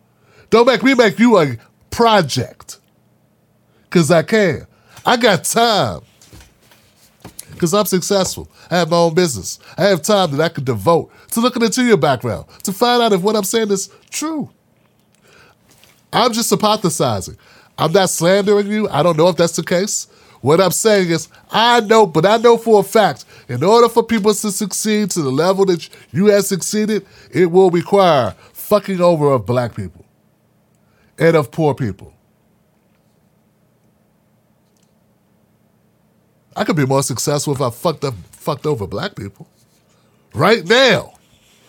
Don't 0.50 0.66
make 0.68 0.84
me 0.84 0.94
make 0.94 1.18
you 1.18 1.36
a 1.36 1.56
project. 1.90 2.77
Cause 3.90 4.10
I 4.10 4.22
can. 4.22 4.66
I 5.06 5.16
got 5.16 5.44
time 5.44 6.00
because 7.52 7.74
I'm 7.74 7.86
successful. 7.86 8.48
I 8.70 8.78
have 8.78 8.90
my 8.90 8.96
own 8.96 9.14
business. 9.14 9.58
I 9.76 9.84
have 9.84 10.02
time 10.02 10.30
that 10.32 10.44
I 10.44 10.48
could 10.48 10.64
devote 10.64 11.10
to 11.32 11.40
looking 11.40 11.62
into 11.62 11.82
your 11.82 11.96
background 11.96 12.46
to 12.64 12.72
find 12.72 13.02
out 13.02 13.12
if 13.12 13.22
what 13.22 13.34
I'm 13.36 13.44
saying 13.44 13.70
is 13.70 13.90
true. 14.10 14.50
I'm 16.12 16.32
just 16.32 16.52
hypothesizing. 16.52 17.36
I'm 17.76 17.92
not 17.92 18.10
slandering 18.10 18.66
you. 18.66 18.88
I 18.88 19.02
don't 19.02 19.16
know 19.16 19.28
if 19.28 19.36
that's 19.36 19.56
the 19.56 19.62
case. 19.62 20.06
What 20.40 20.60
I'm 20.60 20.70
saying 20.70 21.10
is, 21.10 21.28
I 21.50 21.80
know, 21.80 22.06
but 22.06 22.24
I 22.24 22.36
know 22.36 22.56
for 22.56 22.80
a 22.80 22.84
fact, 22.84 23.24
in 23.48 23.64
order 23.64 23.88
for 23.88 24.02
people 24.04 24.32
to 24.32 24.52
succeed 24.52 25.10
to 25.12 25.22
the 25.22 25.30
level 25.30 25.64
that 25.66 25.88
you 26.12 26.26
have 26.26 26.44
succeeded, 26.44 27.04
it 27.32 27.46
will 27.46 27.70
require 27.70 28.34
fucking 28.52 29.00
over 29.00 29.32
of 29.32 29.46
black 29.46 29.74
people 29.74 30.04
and 31.18 31.36
of 31.36 31.50
poor 31.50 31.74
people. 31.74 32.14
I 36.58 36.64
could 36.64 36.74
be 36.74 36.84
more 36.84 37.04
successful 37.04 37.54
if 37.54 37.60
I 37.60 37.70
fucked 37.70 38.04
up, 38.04 38.14
fucked 38.32 38.66
over 38.66 38.84
black 38.88 39.14
people. 39.14 39.46
Right 40.34 40.66
now. 40.66 41.14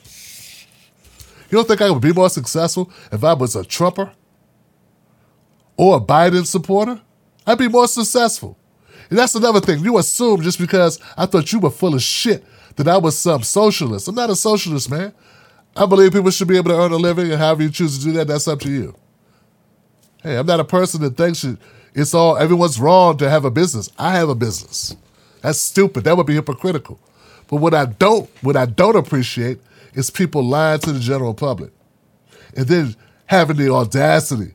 You 0.04 1.58
don't 1.58 1.68
think 1.68 1.82
I 1.82 1.92
would 1.92 2.02
be 2.02 2.12
more 2.12 2.30
successful 2.30 2.92
if 3.12 3.24
I 3.24 3.34
was 3.34 3.56
a 3.56 3.64
Trumper 3.64 4.12
or 5.78 5.98
a 5.98 6.00
Biden 6.00 6.44
supporter? 6.44 7.00
I'd 7.46 7.60
be 7.60 7.68
more 7.68 7.88
successful. 7.88 8.58
And 9.12 9.20
that's 9.20 9.36
another 9.36 9.60
thing. 9.60 9.84
You 9.84 10.00
assume 10.00 10.42
just 10.42 10.58
because 10.58 11.00
I 11.16 11.28
thought 11.28 11.54
you 11.54 11.60
were 11.60 11.70
full 11.70 11.94
of 11.94 12.02
shit 12.02 12.44
that 12.76 12.88
I 12.88 12.98
was 12.98 13.16
some 13.16 13.44
socialist. 13.44 14.08
I'm 14.08 14.16
not 14.16 14.32
a 14.32 14.36
socialist, 14.36 14.90
man. 14.90 15.14
I 15.76 15.86
believe 15.86 16.14
people 16.14 16.32
should 16.32 16.48
be 16.48 16.58
able 16.58 16.72
to 16.72 16.80
earn 16.80 16.94
a 16.94 16.98
living, 16.98 17.32
and 17.32 17.40
however 17.40 17.62
you 17.62 17.70
choose 17.70 18.00
to 18.00 18.04
do 18.04 18.12
that, 18.14 18.28
that's 18.28 18.48
up 18.48 18.60
to 18.62 18.72
you. 18.72 18.96
Hey, 20.24 20.36
I'm 20.36 20.48
not 20.48 20.60
a 20.60 20.66
person 20.66 21.02
that 21.02 21.16
thinks 21.16 21.44
you 21.44 21.60
it's 21.94 22.14
all 22.14 22.38
everyone's 22.38 22.80
wrong 22.80 23.18
to 23.18 23.30
have 23.30 23.46
a 23.46 23.52
business. 23.52 23.90
I 23.98 24.12
have 24.14 24.30
a 24.30 24.36
business. 24.36 24.96
That's 25.42 25.60
stupid. 25.60 26.04
That 26.04 26.18
would 26.18 26.28
be 26.28 26.36
hypocritical. 26.36 27.00
But 27.48 27.58
what 27.58 27.74
I 27.74 27.86
don't 27.86 28.30
what 28.42 28.56
I 28.56 28.66
don't 28.66 28.96
appreciate 28.96 29.60
is 29.94 30.10
people 30.10 30.44
lying 30.44 30.80
to 30.82 30.92
the 30.92 31.00
general 31.00 31.34
public. 31.34 31.72
And 32.56 32.68
then 32.68 32.96
having 33.26 33.58
the 33.58 33.72
audacity 33.74 34.54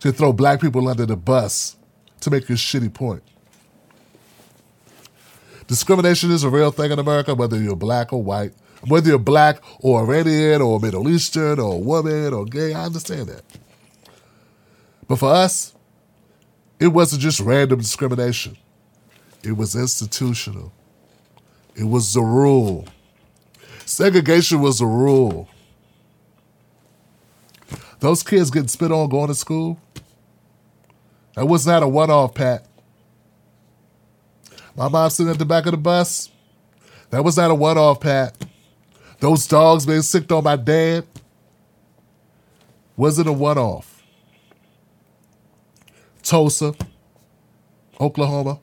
to 0.00 0.12
throw 0.12 0.32
black 0.32 0.60
people 0.60 0.88
under 0.88 1.06
the 1.06 1.16
bus 1.16 1.76
to 2.20 2.30
make 2.30 2.48
a 2.50 2.54
shitty 2.54 2.92
point. 2.92 3.22
Discrimination 5.66 6.30
is 6.30 6.44
a 6.44 6.50
real 6.50 6.70
thing 6.70 6.92
in 6.92 6.98
America, 6.98 7.34
whether 7.34 7.60
you're 7.60 7.76
black 7.76 8.12
or 8.12 8.22
white, 8.22 8.52
whether 8.86 9.10
you're 9.10 9.18
black 9.18 9.60
or 9.80 10.02
Iranian 10.02 10.62
or 10.62 10.78
Middle 10.78 11.08
Eastern 11.08 11.58
or 11.58 11.74
a 11.74 11.78
woman 11.78 12.32
or 12.32 12.44
gay, 12.44 12.72
I 12.72 12.84
understand 12.84 13.28
that. 13.28 13.42
But 15.08 15.18
for 15.18 15.30
us, 15.30 15.74
it 16.78 16.88
wasn't 16.88 17.22
just 17.22 17.40
random 17.40 17.80
discrimination, 17.80 18.56
it 19.42 19.52
was 19.52 19.74
institutional. 19.74 20.72
It 21.74 21.84
was 21.84 22.14
the 22.14 22.22
rule. 22.22 22.86
Segregation 23.84 24.62
was 24.62 24.78
the 24.78 24.86
rule. 24.86 25.48
Those 28.00 28.22
kids 28.22 28.50
getting 28.50 28.68
spit 28.68 28.90
on 28.90 29.08
going 29.08 29.28
to 29.28 29.34
school. 29.34 29.78
That 31.34 31.46
was 31.46 31.66
not 31.66 31.82
a 31.82 31.88
one 31.88 32.10
off, 32.10 32.34
Pat. 32.34 32.66
My 34.74 34.88
mom 34.88 35.10
sitting 35.10 35.30
at 35.30 35.38
the 35.38 35.44
back 35.44 35.66
of 35.66 35.72
the 35.72 35.78
bus. 35.78 36.30
That 37.10 37.24
was 37.24 37.36
not 37.36 37.50
a 37.50 37.54
one 37.54 37.78
off, 37.78 38.00
Pat. 38.00 38.36
Those 39.20 39.46
dogs 39.46 39.86
being 39.86 40.02
sicked 40.02 40.32
on 40.32 40.44
my 40.44 40.56
dad. 40.56 41.04
Wasn't 42.96 43.28
a 43.28 43.32
one 43.32 43.58
off. 43.58 43.95
Tulsa, 46.26 46.74
Oklahoma, 48.00 48.58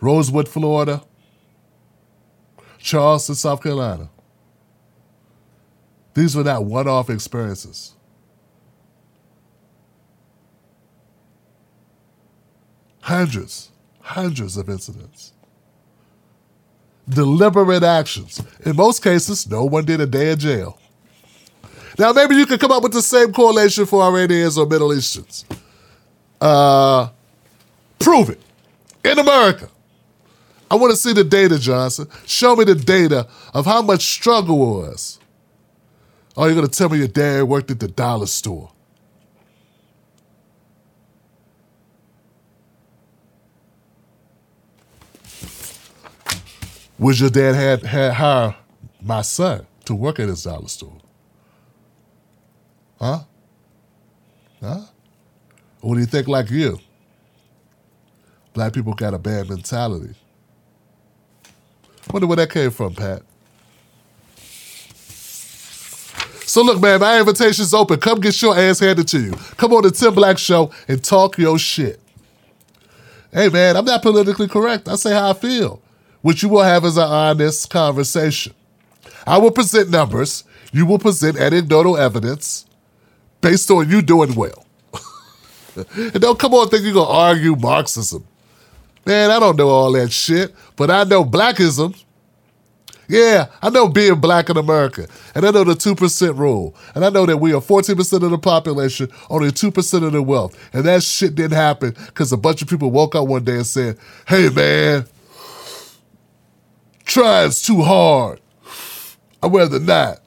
Rosewood, 0.00 0.48
Florida, 0.48 1.02
Charleston, 2.78 3.34
South 3.34 3.60
Carolina. 3.60 4.08
These 6.14 6.36
were 6.36 6.44
not 6.44 6.64
one 6.64 6.86
off 6.86 7.10
experiences. 7.10 7.94
Hundreds, 13.00 13.72
hundreds 14.02 14.56
of 14.56 14.68
incidents. 14.68 15.32
Deliberate 17.08 17.82
actions. 17.82 18.40
In 18.64 18.76
most 18.76 19.02
cases, 19.02 19.50
no 19.50 19.64
one 19.64 19.84
did 19.84 20.00
a 20.00 20.06
day 20.06 20.30
in 20.30 20.38
jail. 20.38 20.78
Now, 21.98 22.12
maybe 22.12 22.34
you 22.34 22.46
could 22.46 22.60
come 22.60 22.72
up 22.72 22.82
with 22.82 22.92
the 22.92 23.02
same 23.02 23.32
correlation 23.32 23.86
for 23.86 24.02
Iranians 24.02 24.58
or 24.58 24.66
Middle 24.66 24.92
Easterns. 24.92 25.44
Uh, 26.40 27.08
prove 27.98 28.30
it. 28.30 28.40
In 29.04 29.18
America. 29.18 29.70
I 30.70 30.74
want 30.74 30.90
to 30.90 30.96
see 30.96 31.12
the 31.12 31.24
data, 31.24 31.58
Johnson. 31.58 32.08
Show 32.26 32.56
me 32.56 32.64
the 32.64 32.74
data 32.74 33.28
of 33.54 33.66
how 33.66 33.82
much 33.82 34.02
struggle 34.02 34.58
was. 34.58 35.18
Oh, 36.36 36.44
you're 36.44 36.54
going 36.54 36.66
to 36.66 36.72
tell 36.72 36.88
me 36.88 36.98
your 36.98 37.08
dad 37.08 37.44
worked 37.44 37.70
at 37.70 37.80
the 37.80 37.88
dollar 37.88 38.26
store. 38.26 38.70
Would 46.98 47.20
your 47.20 47.30
dad 47.30 47.54
had, 47.54 47.82
had 47.84 48.12
hire 48.14 48.56
my 49.02 49.22
son 49.22 49.66
to 49.84 49.94
work 49.94 50.18
at 50.18 50.28
his 50.28 50.42
dollar 50.42 50.68
store? 50.68 50.95
Huh? 52.98 53.20
Huh? 54.60 54.80
Do 55.82 55.98
you 55.98 56.06
think 56.06 56.28
like 56.28 56.50
you? 56.50 56.78
Black 58.54 58.72
people 58.72 58.94
got 58.94 59.14
a 59.14 59.18
bad 59.18 59.48
mentality. 59.48 60.14
Wonder 62.12 62.26
where 62.26 62.36
that 62.36 62.50
came 62.50 62.70
from, 62.70 62.94
Pat. 62.94 63.22
So 66.46 66.62
look, 66.62 66.80
man, 66.80 67.00
my 67.00 67.18
invitation's 67.18 67.74
open. 67.74 68.00
Come 68.00 68.20
get 68.20 68.40
your 68.40 68.56
ass 68.56 68.78
handed 68.78 69.08
to 69.08 69.20
you. 69.20 69.32
Come 69.56 69.72
on 69.74 69.82
the 69.82 69.90
Tim 69.90 70.14
Black 70.14 70.38
Show 70.38 70.70
and 70.88 71.02
talk 71.04 71.38
your 71.38 71.58
shit. 71.58 72.00
Hey, 73.32 73.48
man, 73.48 73.76
I'm 73.76 73.84
not 73.84 74.02
politically 74.02 74.48
correct. 74.48 74.88
I 74.88 74.94
say 74.94 75.12
how 75.12 75.30
I 75.30 75.34
feel, 75.34 75.82
which 76.22 76.42
you 76.42 76.48
will 76.48 76.62
have 76.62 76.84
as 76.84 76.96
an 76.96 77.02
honest 77.02 77.68
conversation. 77.68 78.54
I 79.26 79.38
will 79.38 79.50
present 79.50 79.90
numbers. 79.90 80.44
You 80.72 80.86
will 80.86 80.98
present 80.98 81.36
anecdotal 81.36 81.96
evidence 81.96 82.65
based 83.46 83.70
on 83.70 83.88
you 83.88 84.02
doing 84.02 84.34
well. 84.34 84.66
and 85.94 86.14
don't 86.20 86.36
come 86.36 86.52
on 86.52 86.68
think 86.68 86.82
you're 86.82 86.92
going 86.92 87.06
to 87.06 87.12
argue 87.12 87.54
Marxism. 87.54 88.26
Man, 89.06 89.30
I 89.30 89.38
don't 89.38 89.54
know 89.56 89.68
all 89.68 89.92
that 89.92 90.10
shit, 90.10 90.52
but 90.74 90.90
I 90.90 91.04
know 91.04 91.24
blackism. 91.24 91.96
Yeah, 93.08 93.46
I 93.62 93.70
know 93.70 93.88
being 93.88 94.16
black 94.18 94.50
in 94.50 94.56
America. 94.56 95.06
And 95.36 95.46
I 95.46 95.52
know 95.52 95.62
the 95.62 95.74
2% 95.74 96.36
rule. 96.36 96.74
And 96.96 97.04
I 97.04 97.10
know 97.10 97.24
that 97.24 97.36
we 97.36 97.54
are 97.54 97.60
14% 97.60 98.24
of 98.24 98.30
the 98.32 98.38
population, 98.38 99.12
only 99.30 99.52
2% 99.52 100.04
of 100.04 100.12
the 100.12 100.22
wealth. 100.22 100.58
And 100.72 100.84
that 100.86 101.04
shit 101.04 101.36
didn't 101.36 101.56
happen 101.56 101.94
because 102.06 102.32
a 102.32 102.36
bunch 102.36 102.62
of 102.62 102.68
people 102.68 102.90
woke 102.90 103.14
up 103.14 103.28
one 103.28 103.44
day 103.44 103.58
and 103.58 103.66
said, 103.66 103.96
hey, 104.26 104.48
man, 104.48 105.06
trying's 107.04 107.62
too 107.62 107.82
hard. 107.82 108.40
I'd 109.40 109.52
rather 109.52 109.78
not. 109.78 110.18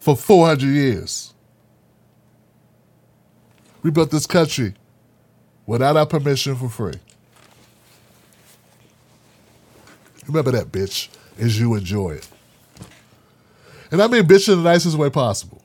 For 0.00 0.16
400 0.16 0.66
years. 0.66 1.31
We 3.82 3.90
built 3.90 4.10
this 4.10 4.26
country 4.26 4.74
without 5.66 5.96
our 5.96 6.06
permission 6.06 6.56
for 6.56 6.68
free. 6.68 7.00
Remember 10.26 10.52
that, 10.52 10.70
bitch, 10.70 11.08
as 11.38 11.58
you 11.58 11.74
enjoy 11.74 12.12
it. 12.12 12.28
And 13.90 14.02
I 14.02 14.06
mean 14.06 14.24
bitch 14.24 14.48
in 14.50 14.62
the 14.62 14.70
nicest 14.70 14.96
way 14.96 15.10
possible. 15.10 15.62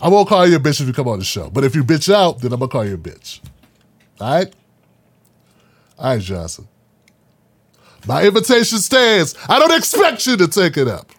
I 0.00 0.08
won't 0.08 0.28
call 0.28 0.46
you 0.46 0.56
a 0.56 0.60
bitch 0.60 0.80
if 0.80 0.86
you 0.86 0.92
come 0.92 1.08
on 1.08 1.18
the 1.18 1.24
show. 1.24 1.48
But 1.50 1.64
if 1.64 1.74
you 1.74 1.84
bitch 1.84 2.12
out, 2.12 2.40
then 2.40 2.52
I'm 2.52 2.60
to 2.60 2.68
call 2.68 2.84
you 2.84 2.94
a 2.94 2.98
bitch. 2.98 3.40
All 4.20 4.34
right? 4.34 4.54
All 5.98 6.14
right, 6.14 6.20
Johnson. 6.20 6.66
My 8.06 8.24
invitation 8.24 8.78
stands. 8.78 9.34
I 9.48 9.58
don't 9.58 9.72
expect 9.72 10.26
you 10.26 10.36
to 10.36 10.48
take 10.48 10.76
it 10.76 10.88
up. 10.88 11.10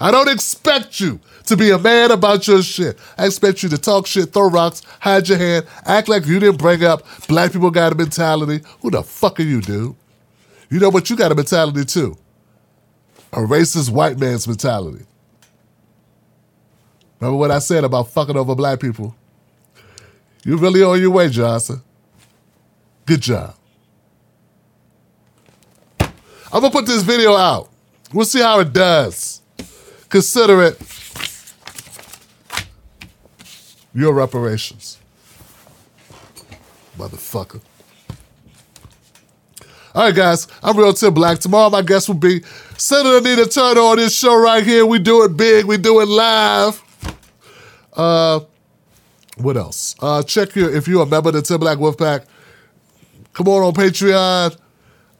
I 0.00 0.10
don't 0.10 0.28
expect 0.28 1.00
you 1.00 1.20
to 1.46 1.56
be 1.56 1.70
a 1.70 1.78
man 1.78 2.10
about 2.10 2.46
your 2.48 2.62
shit. 2.62 2.98
I 3.16 3.26
expect 3.26 3.62
you 3.62 3.68
to 3.68 3.78
talk 3.78 4.06
shit, 4.06 4.32
throw 4.32 4.50
rocks, 4.50 4.82
hide 5.00 5.28
your 5.28 5.38
hand, 5.38 5.66
act 5.84 6.08
like 6.08 6.26
you 6.26 6.40
didn't 6.40 6.58
bring 6.58 6.82
up 6.84 7.02
black 7.28 7.52
people 7.52 7.70
got 7.70 7.92
a 7.92 7.94
mentality. 7.94 8.64
Who 8.80 8.90
the 8.90 9.02
fuck 9.02 9.38
are 9.40 9.44
you, 9.44 9.60
dude? 9.60 9.94
You 10.70 10.80
know 10.80 10.88
what? 10.90 11.08
You 11.10 11.16
got 11.16 11.32
a 11.32 11.34
mentality 11.34 11.84
too. 11.84 12.16
A 13.32 13.38
racist 13.38 13.90
white 13.90 14.18
man's 14.18 14.48
mentality. 14.48 15.04
Remember 17.20 17.38
what 17.38 17.50
I 17.50 17.58
said 17.58 17.84
about 17.84 18.08
fucking 18.08 18.36
over 18.36 18.54
black 18.54 18.80
people? 18.80 19.14
You 20.44 20.56
really 20.56 20.82
on 20.82 21.00
your 21.00 21.10
way, 21.10 21.28
Johnson. 21.28 21.80
Good 23.06 23.20
job. 23.20 23.54
I'm 26.00 26.60
gonna 26.60 26.70
put 26.70 26.86
this 26.86 27.02
video 27.02 27.34
out. 27.34 27.70
We'll 28.12 28.24
see 28.24 28.40
how 28.40 28.60
it 28.60 28.72
does. 28.72 29.42
Consider 30.14 30.62
it 30.62 30.80
your 33.92 34.14
reparations. 34.14 35.00
Motherfucker. 36.96 37.60
All 39.92 40.04
right, 40.04 40.14
guys, 40.14 40.46
I'm 40.62 40.78
Real 40.78 40.92
Tim 40.92 41.14
Black. 41.14 41.40
Tomorrow, 41.40 41.70
my 41.70 41.82
guest 41.82 42.06
will 42.06 42.14
be 42.14 42.44
Senator 42.76 43.20
Nina 43.22 43.46
Turner 43.46 43.80
on 43.80 43.96
this 43.96 44.14
show 44.14 44.40
right 44.40 44.62
here. 44.64 44.86
We 44.86 45.00
do 45.00 45.24
it 45.24 45.36
big, 45.36 45.64
we 45.64 45.78
do 45.78 46.00
it 46.00 46.06
live. 46.06 46.80
Uh, 47.92 48.38
what 49.38 49.56
else? 49.56 49.96
Uh, 49.98 50.22
check 50.22 50.54
your, 50.54 50.72
if 50.72 50.86
you're 50.86 51.02
a 51.02 51.06
member 51.06 51.30
of 51.30 51.34
the 51.34 51.42
Tim 51.42 51.58
Black 51.58 51.78
Wolfpack, 51.78 52.24
come 53.32 53.48
on 53.48 53.64
on 53.64 53.72
Patreon. 53.72 54.56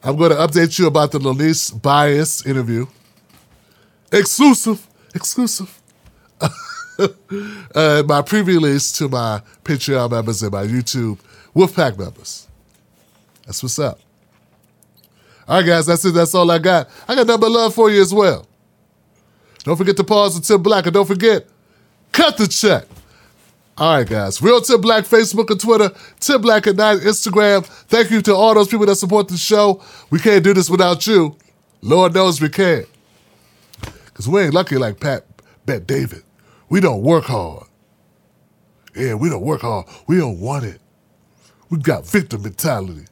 I'm 0.05 0.15
going 0.15 0.31
to 0.31 0.37
update 0.37 0.79
you 0.79 0.87
about 0.87 1.11
the 1.11 1.19
Lonise 1.19 1.71
Bias 1.81 2.45
interview. 2.45 2.85
Exclusive, 4.15 4.87
exclusive. 5.13 5.81
uh, 7.75 8.03
my 8.07 8.21
pre-release 8.21 8.91
to 8.93 9.09
my 9.09 9.41
Patreon 9.63 10.09
members 10.11 10.41
and 10.41 10.51
my 10.53 10.65
YouTube 10.65 11.19
Wolfpack 11.55 11.97
members. 11.97 12.47
That's 13.45 13.61
what's 13.61 13.77
up. 13.77 13.99
All 15.47 15.57
right, 15.57 15.65
guys, 15.65 15.85
that's 15.85 16.03
it. 16.05 16.13
That's 16.13 16.33
all 16.33 16.49
I 16.49 16.57
got. 16.59 16.89
I 17.07 17.15
got 17.15 17.27
number 17.27 17.49
love 17.49 17.75
for 17.75 17.89
you 17.89 18.01
as 18.01 18.13
well. 18.13 18.47
Don't 19.63 19.75
forget 19.75 19.97
to 19.97 20.03
pause 20.03 20.39
Tim 20.39 20.63
Black, 20.63 20.85
and 20.85 20.93
don't 20.93 21.05
forget, 21.05 21.47
cut 22.11 22.37
the 22.37 22.47
check. 22.47 22.85
All 23.77 23.97
right, 23.97 24.07
guys. 24.07 24.41
Real 24.41 24.61
Tim 24.61 24.79
Black, 24.79 25.03
Facebook 25.03 25.49
and 25.49 25.59
Twitter. 25.59 25.91
Tim 26.21 26.41
Black 26.41 26.65
at 26.67 26.77
night, 26.77 26.99
Instagram. 26.99 27.65
Thank 27.65 28.11
you 28.11 28.21
to 28.21 28.33
all 28.33 28.53
those 28.53 28.69
people 28.69 28.85
that 28.85 28.95
support 28.95 29.27
the 29.27 29.37
show. 29.37 29.83
We 30.09 30.19
can't 30.19 30.43
do 30.43 30.53
this 30.53 30.69
without 30.69 31.05
you. 31.05 31.35
Lord 31.81 32.13
knows 32.13 32.39
we 32.39 32.49
can't. 32.49 32.87
Because 34.15 34.29
we 34.29 34.39
ain't 34.39 34.53
lucky 34.53 34.77
like 34.77 35.01
Pat 35.01 35.25
Bet 35.65 35.85
David. 35.85 36.23
We 36.69 36.79
don't 36.79 37.01
work 37.01 37.25
hard. 37.25 37.67
Yeah, 38.95 39.15
we 39.15 39.29
don't 39.29 39.41
work 39.41 39.59
hard. 39.59 39.87
We 40.07 40.15
don't 40.15 40.39
want 40.39 40.63
it. 40.63 40.79
We've 41.69 41.83
got 41.83 42.07
victim 42.07 42.43
mentality. 42.43 43.07